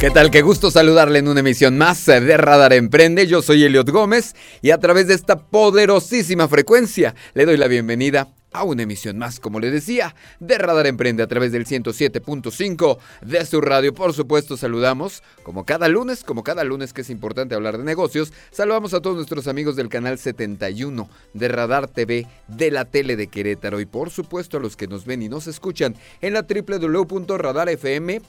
¿Qué 0.00 0.10
tal? 0.10 0.30
Qué 0.30 0.42
gusto 0.42 0.70
saludarle 0.70 1.18
en 1.18 1.26
una 1.26 1.40
emisión 1.40 1.76
más 1.76 2.06
de 2.06 2.36
Radar 2.36 2.72
Emprende. 2.72 3.26
Yo 3.26 3.42
soy 3.42 3.64
Eliot 3.64 3.90
Gómez 3.90 4.36
y 4.62 4.70
a 4.70 4.78
través 4.78 5.08
de 5.08 5.14
esta 5.14 5.40
poderosísima 5.48 6.46
frecuencia 6.46 7.16
le 7.34 7.44
doy 7.44 7.56
la 7.56 7.66
bienvenida 7.66 8.28
a 8.52 8.62
una 8.62 8.84
emisión 8.84 9.18
más, 9.18 9.40
como 9.40 9.58
le 9.58 9.72
decía, 9.72 10.14
de 10.38 10.56
Radar 10.56 10.86
Emprende 10.86 11.24
a 11.24 11.26
través 11.26 11.50
del 11.50 11.66
107.5 11.66 12.98
de 13.22 13.44
su 13.44 13.60
radio. 13.60 13.92
Por 13.92 14.14
supuesto, 14.14 14.56
saludamos, 14.56 15.24
como 15.42 15.66
cada 15.66 15.88
lunes, 15.88 16.22
como 16.22 16.44
cada 16.44 16.62
lunes 16.62 16.92
que 16.92 17.00
es 17.00 17.10
importante 17.10 17.56
hablar 17.56 17.76
de 17.76 17.82
negocios, 17.82 18.32
saludamos 18.52 18.94
a 18.94 19.00
todos 19.00 19.16
nuestros 19.16 19.48
amigos 19.48 19.74
del 19.74 19.88
canal 19.88 20.16
71 20.16 21.10
de 21.34 21.48
Radar 21.48 21.88
TV 21.88 22.28
de 22.46 22.70
la 22.70 22.84
tele 22.84 23.16
de 23.16 23.26
Querétaro 23.26 23.80
y 23.80 23.86
por 23.86 24.10
supuesto 24.10 24.58
a 24.58 24.60
los 24.60 24.76
que 24.76 24.86
nos 24.86 25.04
ven 25.06 25.22
y 25.22 25.28
nos 25.28 25.48
escuchan 25.48 25.96
en 26.20 26.34
la 26.34 26.42
www.radarfm 26.42 28.20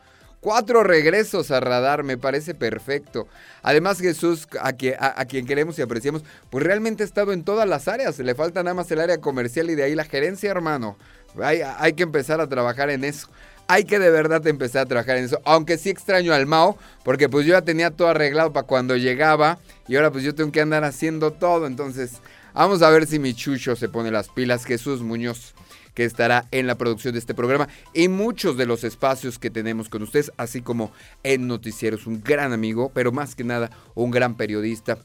Cuatro 0.42 0.84
regresos 0.84 1.52
a 1.52 1.62
radar, 1.62 2.04
me 2.04 2.18
parece 2.18 2.54
perfecto. 2.54 3.30
Además, 3.64 3.98
Jesús, 4.00 4.46
a 4.60 4.74
quien, 4.74 5.46
queremos 5.48 5.80
y 5.80 5.84
apreciamos, 5.84 6.22
pues 6.50 6.66
realmente 6.66 7.04
ha 7.04 7.06
estado 7.06 7.32
en 7.32 7.46
todas 7.46 7.68
las 7.68 7.88
áreas. 7.88 8.20
Le 8.20 8.36
falta 8.36 8.62
nada 8.62 8.74
más 8.74 8.92
el 8.92 9.00
área 9.00 9.20
comercial 9.20 9.70
y 9.70 9.76
de 9.76 9.84
ahí 9.84 9.96
la 9.96 10.04
gerencia, 10.04 10.52
hermano. 10.52 10.98
Hay, 11.42 11.62
hay 11.62 11.94
que 11.94 12.04
empezar 12.04 12.42
a 12.42 12.48
trabajar 12.48 12.90
en 12.90 13.06
eso 13.06 13.30
hay 13.68 13.86
que 13.86 14.00
de 14.00 14.10
verdad 14.10 14.46
empezar 14.48 14.84
a 14.84 14.86
trabajar 14.86 15.18
en 15.18 15.26
eso. 15.26 15.42
Aunque 15.46 15.78
sí 15.78 15.90
extraño 15.90 16.34
al 16.34 16.46
Mao, 16.46 16.78
porque 17.04 17.30
pues 17.30 17.46
yo 17.46 17.54
ya 17.54 17.62
tenía 17.62 17.92
todo 17.92 18.10
arreglado 18.10 18.54
para 18.54 18.68
cuando 18.68 18.96
llegaba 18.96 19.60
y 19.88 19.96
ahora 19.96 20.12
pues 20.12 20.24
yo 20.24 20.36
tengo 20.36 20.52
que 20.52 20.62
andar 20.62 20.84
haciendo 20.84 21.32
todo. 21.32 21.68
Entonces, 21.68 22.22
vamos 22.54 22.82
a 22.82 22.90
ver 22.90 23.08
si 23.08 23.20
mi 23.20 23.34
chucho 23.34 23.76
se 23.76 23.90
pone 23.90 24.12
las 24.12 24.30
pilas. 24.30 24.66
Jesús 24.66 25.02
Muñoz 25.02 25.54
que 25.94 26.04
estará 26.04 26.46
en 26.52 26.68
la 26.68 26.76
producción 26.76 27.14
de 27.14 27.20
este 27.20 27.34
programa 27.34 27.70
y 27.94 28.10
muchos 28.10 28.58
de 28.58 28.66
los 28.66 28.84
espacios 28.84 29.40
que 29.40 29.50
tenemos 29.50 29.88
con 29.88 30.04
ustedes, 30.04 30.32
así 30.36 30.62
como 30.62 30.92
en 31.24 31.48
Noticieros, 31.48 32.06
un 32.06 32.22
gran 32.22 32.52
amigo, 32.52 32.92
pero 32.94 33.14
más 33.14 33.34
que 33.34 33.46
nada 33.46 33.72
un 33.96 34.12
gran 34.12 34.36
periodista 34.36 35.00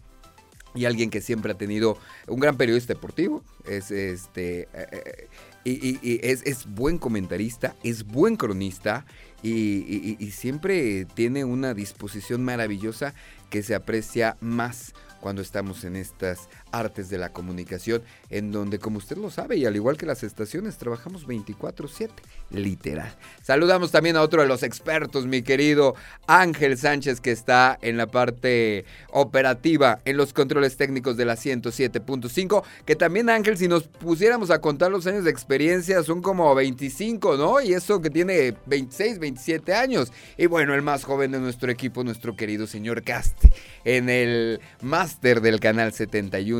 y 0.74 0.84
alguien 0.84 1.10
que 1.10 1.20
siempre 1.20 1.52
ha 1.52 1.58
tenido 1.58 1.98
un 2.26 2.40
gran 2.40 2.56
periodista 2.56 2.94
deportivo, 2.94 3.42
es 3.66 3.90
este 3.90 4.68
eh, 4.72 4.88
eh, 4.92 5.28
y, 5.64 6.20
es, 6.22 6.66
buen 6.66 6.98
comentarista, 6.98 7.76
es 7.82 8.04
buen 8.04 8.36
cronista 8.36 9.04
y, 9.42 10.16
y 10.18 10.30
siempre 10.30 11.06
tiene 11.14 11.44
una 11.44 11.74
disposición 11.74 12.44
maravillosa 12.44 13.14
que 13.50 13.62
se 13.62 13.74
aprecia 13.74 14.36
más 14.40 14.94
cuando 15.20 15.42
estamos 15.42 15.84
en 15.84 15.96
estas 15.96 16.48
artes 16.72 17.08
de 17.08 17.18
la 17.18 17.30
comunicación, 17.32 18.02
en 18.30 18.52
donde, 18.52 18.78
como 18.78 18.98
usted 18.98 19.16
lo 19.16 19.30
sabe, 19.30 19.56
y 19.56 19.66
al 19.66 19.76
igual 19.76 19.96
que 19.96 20.06
las 20.06 20.22
estaciones, 20.22 20.76
trabajamos 20.78 21.26
24/7, 21.26 22.10
literal. 22.50 23.14
Saludamos 23.42 23.90
también 23.90 24.16
a 24.16 24.22
otro 24.22 24.42
de 24.42 24.48
los 24.48 24.62
expertos, 24.62 25.26
mi 25.26 25.42
querido 25.42 25.94
Ángel 26.26 26.78
Sánchez, 26.78 27.20
que 27.20 27.32
está 27.32 27.78
en 27.82 27.96
la 27.96 28.06
parte 28.06 28.84
operativa, 29.10 30.00
en 30.04 30.16
los 30.16 30.32
controles 30.32 30.76
técnicos 30.76 31.16
de 31.16 31.24
la 31.24 31.36
107.5, 31.36 32.62
que 32.84 32.96
también 32.96 33.30
Ángel, 33.30 33.56
si 33.56 33.68
nos 33.68 33.84
pusiéramos 33.88 34.50
a 34.50 34.60
contar 34.60 34.90
los 34.90 35.06
años 35.06 35.24
de 35.24 35.30
experiencia, 35.30 36.02
son 36.02 36.22
como 36.22 36.54
25, 36.54 37.36
¿no? 37.36 37.60
Y 37.60 37.74
eso 37.74 38.00
que 38.00 38.10
tiene 38.10 38.54
26, 38.66 39.18
27 39.18 39.74
años. 39.74 40.12
Y 40.36 40.46
bueno, 40.46 40.74
el 40.74 40.82
más 40.82 41.04
joven 41.04 41.32
de 41.32 41.40
nuestro 41.40 41.70
equipo, 41.70 42.04
nuestro 42.04 42.36
querido 42.36 42.66
señor 42.66 43.02
Caste, 43.02 43.50
en 43.84 44.08
el 44.08 44.60
máster 44.82 45.40
del 45.40 45.60
canal 45.60 45.92
71 45.92 46.59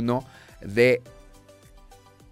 de 0.61 1.03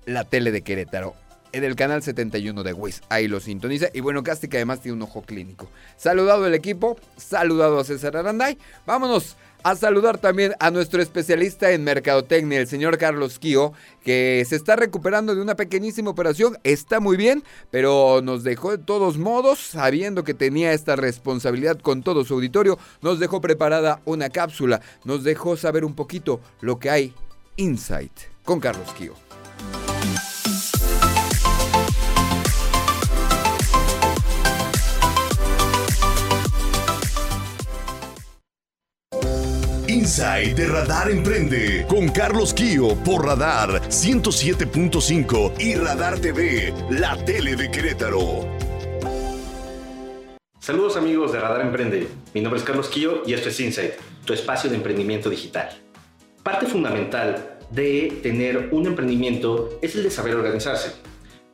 la 0.06 0.24
tele 0.24 0.50
de 0.50 0.62
Querétaro. 0.62 1.14
En 1.52 1.64
el 1.64 1.76
canal 1.76 2.02
71 2.02 2.62
de 2.62 2.72
Wiz. 2.72 3.00
Ahí 3.08 3.26
lo 3.26 3.40
sintoniza. 3.40 3.88
Y 3.94 4.00
bueno, 4.00 4.22
Casti 4.22 4.48
que 4.48 4.58
además 4.58 4.80
tiene 4.80 4.96
un 4.96 5.02
ojo 5.02 5.22
clínico. 5.22 5.70
Saludado 5.96 6.46
el 6.46 6.54
equipo. 6.54 6.98
Saludado 7.16 7.78
a 7.78 7.84
César 7.84 8.16
Aranday. 8.16 8.58
Vámonos 8.84 9.36
a 9.62 9.74
saludar 9.74 10.18
también 10.18 10.54
a 10.60 10.70
nuestro 10.70 11.02
especialista 11.02 11.72
en 11.72 11.84
mercadotecnia, 11.84 12.60
el 12.60 12.68
señor 12.68 12.96
Carlos 12.96 13.38
Kio, 13.38 13.72
que 14.04 14.44
se 14.48 14.56
está 14.56 14.76
recuperando 14.76 15.34
de 15.34 15.42
una 15.42 15.56
pequeñísima 15.56 16.10
operación, 16.10 16.56
está 16.62 17.00
muy 17.00 17.16
bien, 17.16 17.42
pero 17.70 18.20
nos 18.22 18.44
dejó 18.44 18.70
de 18.70 18.78
todos 18.78 19.18
modos, 19.18 19.58
sabiendo 19.58 20.24
que 20.24 20.34
tenía 20.34 20.72
esta 20.72 20.96
responsabilidad 20.96 21.78
con 21.80 22.02
todo 22.02 22.24
su 22.24 22.34
auditorio, 22.34 22.78
nos 23.02 23.18
dejó 23.18 23.40
preparada 23.40 24.00
una 24.04 24.30
cápsula, 24.30 24.80
nos 25.04 25.24
dejó 25.24 25.56
saber 25.56 25.84
un 25.84 25.94
poquito 25.94 26.40
lo 26.60 26.78
que 26.78 26.90
hay 26.90 27.14
Insight 27.58 28.12
con 28.44 28.60
Carlos 28.60 28.88
Kio. 28.92 29.14
Insight 39.88 40.56
de 40.56 40.68
Radar 40.68 41.10
Emprende 41.10 41.84
con 41.88 42.08
Carlos 42.10 42.54
Kio 42.54 42.94
por 43.02 43.26
Radar 43.26 43.88
107.5 43.88 45.54
y 45.58 45.74
Radar 45.74 46.20
TV, 46.20 46.72
la 46.90 47.16
tele 47.24 47.56
de 47.56 47.72
Querétaro. 47.72 48.46
Saludos 50.60 50.96
amigos 50.96 51.32
de 51.32 51.40
Radar 51.40 51.62
Emprende. 51.62 52.06
Mi 52.34 52.40
nombre 52.40 52.60
es 52.60 52.64
Carlos 52.64 52.88
Kio 52.88 53.24
y 53.26 53.32
esto 53.32 53.48
es 53.48 53.58
Insight, 53.58 53.94
tu 54.24 54.32
espacio 54.32 54.70
de 54.70 54.76
emprendimiento 54.76 55.28
digital. 55.28 55.70
Parte 56.48 56.64
fundamental 56.64 57.57
de 57.70 58.18
tener 58.22 58.68
un 58.72 58.86
emprendimiento 58.86 59.78
es 59.82 59.94
el 59.94 60.02
de 60.02 60.10
saber 60.10 60.34
organizarse. 60.34 60.92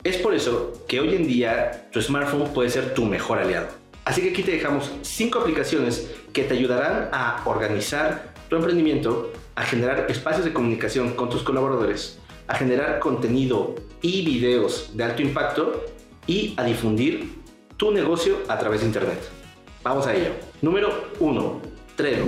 Es 0.02 0.16
por 0.19 0.34
eso 0.34 0.84
que 0.87 1.00
hoy 1.00 1.14
en 1.14 1.26
día 1.26 1.88
tu 1.90 2.00
smartphone 2.00 2.52
puede 2.52 2.70
ser 2.70 2.94
tu 2.94 3.05
mejor 3.05 3.38
aliado. 3.38 3.69
Así 4.05 4.20
que 4.20 4.31
aquí 4.31 4.43
te 4.43 4.52
dejamos 4.52 4.93
5 5.00 5.38
aplicaciones 5.38 6.11
que 6.32 6.44
te 6.44 6.55
ayudarán 6.55 7.08
a 7.12 7.43
organizar 7.46 8.34
tu 8.50 8.56
emprendimiento, 8.56 9.32
a 9.55 9.62
generar 9.62 10.06
espacios 10.11 10.44
de 10.44 10.52
comunicación 10.52 11.14
con 11.14 11.31
tus 11.31 11.43
colaboradores, 11.43 12.19
a 12.46 12.55
generar 12.55 12.99
contenido 12.99 13.75
y 14.02 14.22
videos 14.25 14.90
de 14.94 15.05
alto 15.05 15.22
impacto 15.22 15.84
y 16.26 16.52
a 16.58 16.64
difundir 16.64 17.32
tu 17.78 17.90
negocio 17.90 18.38
a 18.49 18.58
través 18.58 18.81
de 18.81 18.87
Internet. 18.87 19.19
Vamos 19.82 20.06
a 20.06 20.14
ello. 20.14 20.31
Número 20.61 21.08
1. 21.20 21.61
Trello. 21.96 22.25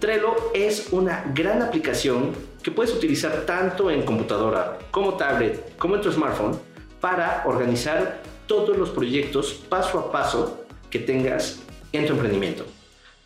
Trello 0.00 0.34
es 0.54 0.88
una 0.90 1.30
gran 1.34 1.62
aplicación 1.62 2.32
que 2.62 2.70
puedes 2.70 2.94
utilizar 2.94 3.44
tanto 3.46 3.90
en 3.90 4.02
computadora 4.02 4.78
como 4.90 5.14
tablet 5.14 5.76
como 5.78 5.96
en 5.96 6.02
tu 6.02 6.12
smartphone 6.12 6.58
para 7.00 7.42
organizar 7.46 8.20
todos 8.46 8.76
los 8.76 8.90
proyectos 8.90 9.52
paso 9.68 9.98
a 9.98 10.12
paso 10.12 10.64
que 10.90 10.98
tengas 10.98 11.60
en 11.92 12.06
tu 12.06 12.12
emprendimiento. 12.12 12.64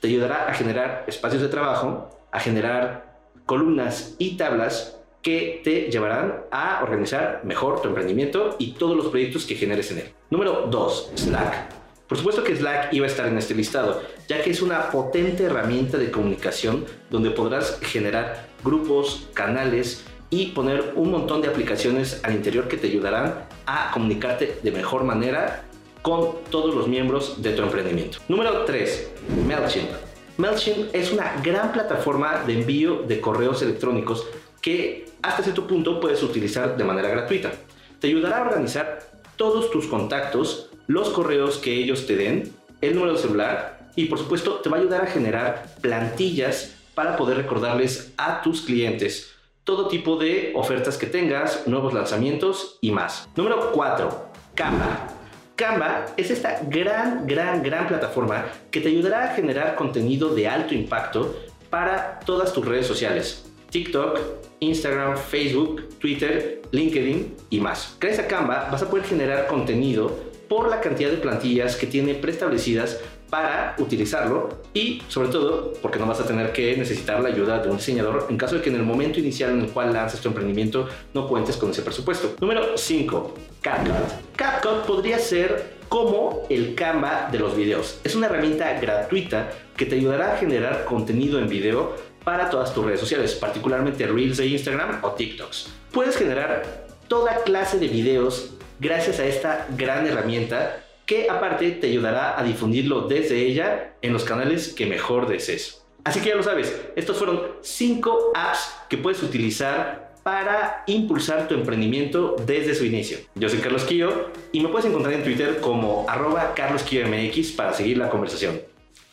Te 0.01 0.09
ayudará 0.09 0.49
a 0.49 0.55
generar 0.55 1.05
espacios 1.07 1.43
de 1.43 1.49
trabajo, 1.49 2.11
a 2.31 2.41
generar 2.41 3.19
columnas 3.47 4.15
y 4.19 4.37
tablas 4.37 4.99
que 5.23 5.63
te 5.65 5.91
llevarán 5.91 6.43
a 6.51 6.81
organizar 6.83 7.41
mejor 7.45 7.81
tu 7.81 7.89
emprendimiento 7.89 8.57
y 8.59 8.73
todos 8.73 8.97
los 8.97 9.09
proyectos 9.09 9.47
que 9.47 9.55
generes 9.55 9.91
en 9.91 9.99
él. 9.99 10.13
Número 10.31 10.67
2. 10.71 11.13
Slack. 11.15 11.85
Por 12.07 12.19
supuesto 12.19 12.45
que 12.45 12.55
Slack 12.55 12.93
iba 12.93 13.07
a 13.07 13.09
estar 13.09 13.27
en 13.27 13.39
este 13.39 13.55
listado, 13.55 14.03
ya 14.29 14.43
que 14.43 14.51
es 14.51 14.61
una 14.61 14.91
potente 14.91 15.45
herramienta 15.45 15.97
de 15.97 16.11
comunicación 16.11 16.85
donde 17.09 17.31
podrás 17.31 17.81
generar 17.81 18.54
grupos, 18.65 19.29
canales 19.35 20.05
y 20.31 20.47
poner 20.47 20.95
un 20.97 21.11
montón 21.11 21.43
de 21.43 21.49
aplicaciones 21.49 22.21
al 22.25 22.35
interior 22.35 22.67
que 22.67 22.77
te 22.77 22.89
ayudarán 22.89 23.47
a 23.67 23.91
comunicarte 23.93 24.59
de 24.63 24.71
mejor 24.73 25.05
manera 25.05 25.65
con 26.03 26.37
todos 26.51 26.75
los 26.75 26.89
miembros 26.89 27.41
de 27.41 27.53
tu 27.53 27.63
emprendimiento. 27.63 28.19
Número 28.29 28.65
3. 28.65 29.11
MailChimp. 29.47 29.91
MailChimp 30.37 30.95
es 30.95 31.13
una 31.13 31.41
gran 31.43 31.73
plataforma 31.73 32.43
de 32.47 32.55
envío 32.55 33.03
de 33.03 33.21
correos 33.21 33.63
electrónicos 33.63 34.27
que 34.61 35.07
hasta 35.23 35.43
cierto 35.43 35.67
punto 35.67 36.01
puedes 36.01 36.23
utilizar 36.23 36.77
de 36.77 36.85
manera 36.85 37.09
gratuita. 37.09 37.53
Te 38.01 38.09
ayudará 38.09 38.39
a 38.39 38.43
organizar 38.43 38.99
todos 39.37 39.71
tus 39.71 39.87
contactos, 39.87 40.71
los 40.87 41.11
correos 41.11 41.59
que 41.59 41.75
ellos 41.75 42.07
te 42.07 42.17
den, 42.17 42.53
el 42.81 42.95
número 42.95 43.15
de 43.15 43.21
celular 43.21 43.91
y 43.97 44.07
por 44.07 44.19
supuesto 44.19 44.57
te 44.57 44.69
va 44.69 44.77
a 44.77 44.81
ayudar 44.81 45.03
a 45.03 45.07
generar 45.07 45.67
plantillas 45.81 46.75
para 46.95 47.17
poder 47.17 47.37
recordarles 47.37 48.13
a 48.17 48.43
tus 48.43 48.63
clientes 48.63 49.35
todo 49.65 49.89
tipo 49.89 50.17
de 50.17 50.53
ofertas 50.55 50.99
que 50.99 51.07
tengas, 51.07 51.67
nuevos 51.67 51.95
lanzamientos 51.95 52.79
y 52.83 52.93
más. 52.93 53.29
Número 53.35 53.73
4. 53.73 54.29
Canva. 54.55 55.09
Canva 55.57 56.07
es 56.19 56.31
esta 56.31 56.61
gran, 56.69 57.27
gran, 57.27 57.63
gran 57.63 57.87
plataforma 57.87 58.45
que 58.71 58.81
te 58.81 58.89
ayudará 58.89 59.25
a 59.25 59.35
generar 59.35 59.75
contenido 59.75 60.35
de 60.35 60.49
alto 60.49 60.75
impacto 60.75 61.35
para 61.71 62.21
todas 62.21 62.53
tus 62.53 62.67
redes 62.67 62.87
sociales. 62.87 63.51
TikTok, 63.71 64.21
Instagram, 64.61 65.17
Facebook, 65.17 65.89
Twitter, 65.99 66.61
LinkedIn 66.71 67.35
y 67.51 67.61
más. 67.61 67.97
Gracias 67.99 68.27
a 68.27 68.29
Canva 68.29 68.69
vas 68.71 68.83
a 68.83 68.91
poder 68.91 69.07
generar 69.07 69.47
contenido 69.47 70.15
por 70.49 70.69
la 70.69 70.81
cantidad 70.81 71.11
de 71.11 71.17
plantillas 71.17 71.77
que 71.77 71.87
tiene 71.87 72.15
preestablecidas 72.15 73.01
para 73.35 73.75
utilizarlo 73.79 74.49
y 74.73 75.03
sobre 75.09 75.29
todo 75.29 75.73
porque 75.83 75.99
no 75.99 76.07
vas 76.07 76.21
a 76.21 76.25
tener 76.25 76.53
que 76.53 76.77
necesitar 76.77 77.19
la 77.19 77.31
ayuda 77.31 77.59
de 77.59 77.69
un 77.69 77.79
diseñador 77.79 78.29
en 78.31 78.37
caso 78.37 78.55
de 78.55 78.63
que 78.63 78.71
en 78.71 78.77
el 78.77 78.85
momento 78.85 79.19
inicial 79.19 79.51
en 79.51 79.63
el 79.63 79.71
cual 79.71 79.93
lances 79.93 80.21
tu 80.21 80.29
emprendimiento 80.29 80.89
no 81.15 81.27
cuentes 81.27 81.57
con 81.57 81.71
ese 81.71 81.83
presupuesto. 81.83 82.37
Número 82.41 82.79
5. 82.79 83.35
CapCut. 83.61 84.37
CapCut 84.37 84.87
podría 84.87 85.19
ser 85.19 85.79
como 85.89 86.47
el 86.49 86.77
Canva 86.77 87.29
de 87.33 87.41
los 87.41 87.57
videos. 87.57 87.99
Es 88.05 88.15
una 88.15 88.27
herramienta 88.27 88.73
gratuita 88.79 89.51
que 89.77 89.87
te 89.87 89.97
ayudará 89.97 90.35
a 90.35 90.37
generar 90.37 90.85
contenido 90.85 91.41
en 91.41 91.49
video 91.49 91.97
para 92.23 92.51
todas 92.51 92.73
tus 92.73 92.85
redes 92.85 93.01
sociales, 93.01 93.35
particularmente 93.35 94.07
Reels 94.07 94.37
de 94.37 94.47
Instagram 94.47 95.01
o 95.03 95.11
TikToks. 95.11 95.71
Puedes 95.91 96.17
generar 96.17 96.87
toda 97.09 97.43
clase 97.43 97.81
de 97.81 97.89
videos 97.89 98.51
gracias 98.79 99.19
a 99.19 99.27
esta 99.27 99.67
gran 99.77 100.07
herramienta 100.07 100.84
que 101.07 101.29
aparte 101.29 101.71
te 101.73 101.87
ayudará 101.89 102.39
a 102.39 102.43
difundirlo 102.43 103.03
desde 103.03 103.43
ella 103.43 103.95
en 104.03 104.13
los 104.13 104.25
canales 104.25 104.73
que 104.75 104.87
mejor 104.87 105.29
desees. 105.29 105.83
Así 106.05 106.21
que 106.21 106.31
ya 106.31 106.37
lo 106.37 106.43
sabes, 106.43 106.75
estos 106.97 107.17
fueron 107.17 107.41
5 107.63 108.33
apps 108.35 108.75
que 108.89 108.99
puedes 108.99 109.23
utilizar 109.23 110.13
para 110.23 110.83
impulsar 110.87 111.49
tu 111.49 111.55
emprendimiento 111.55 112.37
desde 112.47 112.75
su 112.75 112.85
inicio. 112.85 113.19
Yo 113.35 113.49
soy 113.49 113.59
Carlos 113.61 113.85
Quillo 113.85 114.31
y 114.53 114.61
me 114.61 114.69
puedes 114.69 114.87
encontrar 114.87 115.15
en 115.15 115.23
Twitter 115.23 115.61
como 115.61 116.07
arroba 116.09 116.55
carlosquillomx 116.55 117.53
para 117.53 117.73
seguir 117.73 117.99
la 117.99 118.11
conversación. 118.11 118.61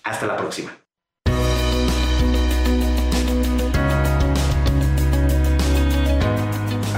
Hasta 0.04 0.26
la 0.26 0.38
próxima. 0.38 0.81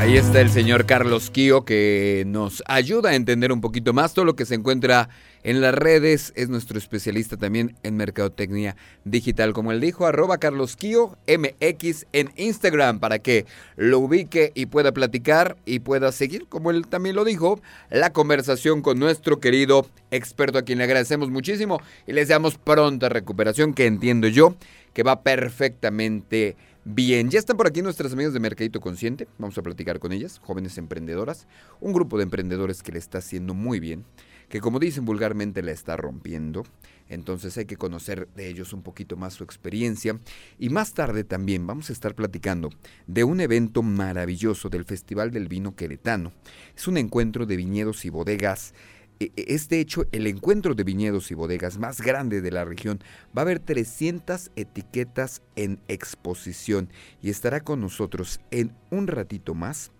Ahí 0.03 0.17
está 0.17 0.41
el 0.41 0.49
señor 0.49 0.85
Carlos 0.85 1.29
Kio 1.29 1.63
que 1.63 2.25
nos 2.27 2.61
ayuda 2.67 3.11
a 3.11 3.15
entender 3.15 3.53
un 3.53 3.61
poquito 3.61 3.93
más 3.93 4.13
todo 4.13 4.25
lo 4.25 4.35
que 4.35 4.43
se 4.45 4.53
encuentra 4.53 5.07
en 5.43 5.61
las 5.61 5.73
redes. 5.73 6.33
Es 6.35 6.49
nuestro 6.49 6.77
especialista 6.77 7.37
también 7.37 7.77
en 7.83 7.95
mercadotecnia 7.95 8.75
digital. 9.05 9.53
Como 9.53 9.71
él 9.71 9.79
dijo, 9.79 10.05
arroba 10.05 10.39
Carlos 10.39 10.75
Kio 10.75 11.17
MX 11.25 12.07
en 12.11 12.33
Instagram 12.35 12.99
para 12.99 13.19
que 13.19 13.45
lo 13.77 13.99
ubique 13.99 14.51
y 14.55 14.65
pueda 14.65 14.91
platicar 14.91 15.55
y 15.65 15.79
pueda 15.79 16.11
seguir, 16.11 16.47
como 16.49 16.71
él 16.71 16.85
también 16.85 17.15
lo 17.15 17.23
dijo, 17.23 17.61
la 17.89 18.11
conversación 18.11 18.81
con 18.81 18.99
nuestro 18.99 19.39
querido 19.39 19.87
experto 20.11 20.57
a 20.57 20.63
quien 20.63 20.79
le 20.79 20.83
agradecemos 20.83 21.29
muchísimo 21.29 21.81
y 22.05 22.11
les 22.11 22.27
damos 22.27 22.57
pronta 22.57 23.07
recuperación 23.07 23.73
que 23.73 23.85
entiendo 23.85 24.27
yo 24.27 24.57
que 24.93 25.03
va 25.03 25.23
perfectamente 25.23 26.55
Bien, 26.85 27.29
ya 27.29 27.39
están 27.39 27.55
por 27.55 27.65
aquí 27.65 27.81
nuestras 27.81 28.11
amigas 28.11 28.33
de 28.33 28.41
Mercadito 28.41 28.81
Consciente. 28.81 29.29
Vamos 29.37 29.57
a 29.57 29.61
platicar 29.61 29.99
con 29.99 30.11
ellas, 30.11 30.41
jóvenes 30.43 30.77
emprendedoras. 30.77 31.47
Un 31.79 31.93
grupo 31.93 32.17
de 32.17 32.23
emprendedores 32.23 32.83
que 32.83 32.91
le 32.91 32.99
está 32.99 33.19
haciendo 33.19 33.53
muy 33.53 33.79
bien, 33.79 34.03
que 34.49 34.59
como 34.59 34.79
dicen 34.79 35.05
vulgarmente 35.05 35.63
la 35.63 35.71
está 35.71 35.95
rompiendo. 35.95 36.63
Entonces 37.07 37.57
hay 37.57 37.63
que 37.63 37.77
conocer 37.77 38.27
de 38.35 38.49
ellos 38.49 38.73
un 38.73 38.81
poquito 38.81 39.15
más 39.15 39.33
su 39.33 39.45
experiencia. 39.45 40.19
Y 40.59 40.71
más 40.71 40.93
tarde 40.93 41.23
también 41.23 41.65
vamos 41.65 41.89
a 41.89 41.93
estar 41.93 42.15
platicando 42.15 42.69
de 43.07 43.23
un 43.23 43.39
evento 43.39 43.81
maravilloso 43.81 44.67
del 44.67 44.83
Festival 44.83 45.31
del 45.31 45.47
Vino 45.47 45.77
Queretano. 45.77 46.33
Es 46.75 46.89
un 46.89 46.97
encuentro 46.97 47.45
de 47.45 47.55
viñedos 47.55 48.03
y 48.03 48.09
bodegas 48.09 48.73
es 49.19 49.69
de 49.69 49.79
hecho 49.79 50.05
el 50.11 50.27
encuentro 50.27 50.75
de 50.75 50.83
viñedos 50.83 51.31
y 51.31 51.35
bodegas 51.35 51.77
más 51.77 52.01
grande 52.01 52.41
de 52.41 52.51
la 52.51 52.65
región. 52.65 52.99
Va 53.35 53.41
a 53.41 53.45
haber 53.45 53.59
300 53.59 54.51
etiquetas 54.55 55.41
en 55.55 55.79
exposición 55.87 56.89
y 57.21 57.29
estará 57.29 57.61
con 57.61 57.81
nosotros 57.81 58.39
en 58.51 58.75
un 58.91 59.07
ratito 59.07 59.53
más 59.53 59.91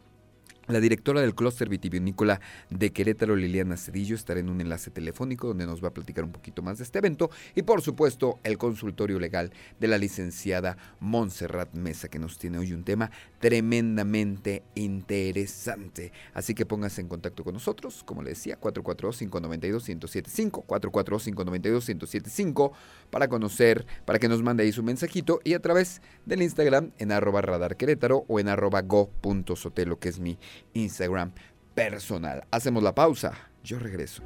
la 0.68 0.80
directora 0.80 1.22
del 1.22 1.36
clúster 1.36 1.68
vitivinícola 1.68 2.40
de 2.70 2.92
Querétaro, 2.92 3.36
Liliana 3.36 3.76
Cedillo, 3.76 4.16
estará 4.16 4.40
en 4.40 4.50
un 4.50 4.62
enlace 4.62 4.92
telefónico 4.92 5.48
donde 5.48 5.66
nos 5.66 5.84
va 5.84 5.90
a 5.90 5.94
platicar 5.94 6.24
un 6.24 6.32
poquito 6.32 6.62
más 6.62 6.78
de 6.78 6.86
este 6.86 7.00
evento 7.00 7.30
y 7.54 7.64
por 7.64 7.82
supuesto 7.82 8.40
el 8.44 8.58
consultorio 8.58 9.20
legal 9.20 9.52
de 9.80 9.90
la 9.90 9.98
licenciada 9.98 10.78
Montserrat 11.02 11.74
Mesa 11.74 12.08
que 12.08 12.20
nos 12.20 12.38
tiene 12.38 12.60
hoy 12.60 12.72
un 12.72 12.86
tema 12.86 13.12
tremendamente 13.40 14.64
interesante. 14.76 16.14
Así 16.34 16.56
que 16.56 16.66
póngase 16.66 17.02
en 17.02 17.10
contacto 17.10 17.44
con 17.44 17.54
nosotros, 17.54 18.02
como 18.06 18.24
le 18.24 18.30
decía, 18.30 18.58
442-592-1075, 18.60 20.66
442-592-1075 20.66 22.72
para 23.10 23.28
conocer, 23.28 23.86
para 24.06 24.18
que 24.18 24.30
nos 24.30 24.42
mande 24.42 24.64
ahí 24.64 24.72
su 24.72 24.82
mensajito 24.82 25.42
y 25.44 25.56
a 25.56 25.60
través 25.60 26.02
del 26.26 26.42
Instagram 26.42 26.92
en 27.00 27.12
arroba 27.12 27.42
radar 27.42 27.76
Querétaro 27.76 28.24
o 28.30 28.40
en 28.40 28.48
arroba 28.48 28.82
go.sotelo 28.82 30.00
que 30.00 30.08
es 30.10 30.20
mi 30.20 30.38
Instagram 30.74 31.32
personal. 31.76 32.46
Hacemos 32.52 32.84
la 32.84 32.94
pausa. 32.96 33.34
Yo 33.64 33.80
regreso. 33.80 34.24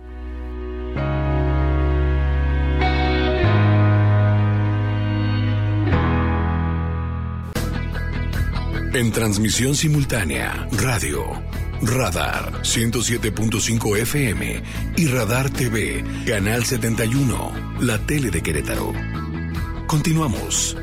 En 8.93 9.12
transmisión 9.12 9.75
simultánea, 9.75 10.67
radio, 10.72 11.24
Radar 11.84 12.63
107.5 12.63 13.98
FM 13.98 14.63
y 14.96 15.07
Radar 15.07 15.51
TV, 15.51 16.03
Canal 16.25 16.65
71, 16.65 17.77
la 17.81 18.00
tele 18.00 18.31
de 18.31 18.41
Querétaro. 18.41 18.93
Continuamos. 19.86 20.75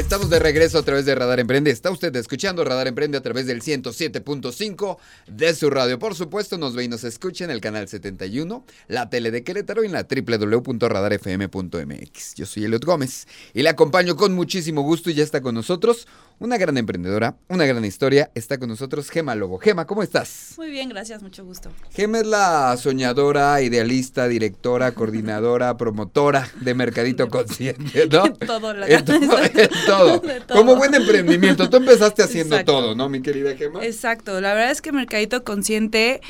Estamos 0.00 0.30
de 0.30 0.38
regreso 0.38 0.78
a 0.78 0.82
través 0.82 1.04
de 1.04 1.14
Radar 1.14 1.40
Emprende. 1.40 1.70
Está 1.70 1.90
usted 1.90 2.16
escuchando 2.16 2.64
Radar 2.64 2.88
Emprende 2.88 3.18
a 3.18 3.20
través 3.20 3.46
del 3.46 3.60
107.5 3.60 4.96
de 5.26 5.54
su 5.54 5.68
radio. 5.68 5.98
Por 5.98 6.14
supuesto, 6.14 6.56
nos 6.56 6.74
ve 6.74 6.84
y 6.84 6.88
nos 6.88 7.04
escucha 7.04 7.44
en 7.44 7.50
el 7.50 7.60
canal 7.60 7.86
71, 7.86 8.64
la 8.88 9.10
tele 9.10 9.30
de 9.30 9.44
Querétaro 9.44 9.84
y 9.84 9.88
en 9.88 9.92
la 9.92 10.06
www.radarfm.mx. 10.10 12.34
Yo 12.34 12.46
soy 12.46 12.64
Eliot 12.64 12.82
Gómez 12.82 13.28
y 13.52 13.62
le 13.62 13.68
acompaño 13.68 14.16
con 14.16 14.32
muchísimo 14.32 14.80
gusto 14.80 15.10
y 15.10 15.14
ya 15.14 15.22
está 15.22 15.42
con 15.42 15.54
nosotros 15.54 16.06
una 16.40 16.56
gran 16.56 16.78
emprendedora, 16.78 17.36
una 17.48 17.66
gran 17.66 17.84
historia. 17.84 18.30
Está 18.34 18.58
con 18.58 18.70
nosotros 18.70 19.10
Gema 19.10 19.34
Lobo. 19.34 19.58
Gema, 19.58 19.86
¿cómo 19.86 20.02
estás? 20.02 20.54
Muy 20.56 20.70
bien, 20.70 20.88
gracias, 20.88 21.22
mucho 21.22 21.44
gusto. 21.44 21.70
Gema 21.90 22.20
es 22.20 22.26
la 22.26 22.74
soñadora, 22.78 23.60
idealista, 23.60 24.26
directora, 24.26 24.92
coordinadora, 24.92 25.76
promotora 25.76 26.48
de 26.62 26.74
Mercadito 26.74 27.28
Consciente, 27.28 28.08
¿no? 28.10 28.32
todo, 28.32 28.72
la 28.72 28.88
en 28.88 29.04
todo, 29.04 29.20
en 29.20 29.68
todo 29.90 30.18
todo. 30.18 30.18
De 30.34 30.40
todo. 30.40 30.58
Como 30.58 30.76
buen 30.76 30.94
emprendimiento. 30.94 31.68
Tú 31.68 31.76
empezaste 31.76 32.22
haciendo 32.22 32.56
Exacto. 32.56 32.72
todo, 32.72 32.94
¿no, 32.94 33.08
mi 33.08 33.22
querida 33.22 33.54
Gemma? 33.56 33.84
Exacto, 33.84 34.40
la 34.40 34.54
verdad 34.54 34.70
es 34.70 34.82
que 34.82 34.92
Mercadito 34.92 35.44
Consciente 35.44 36.20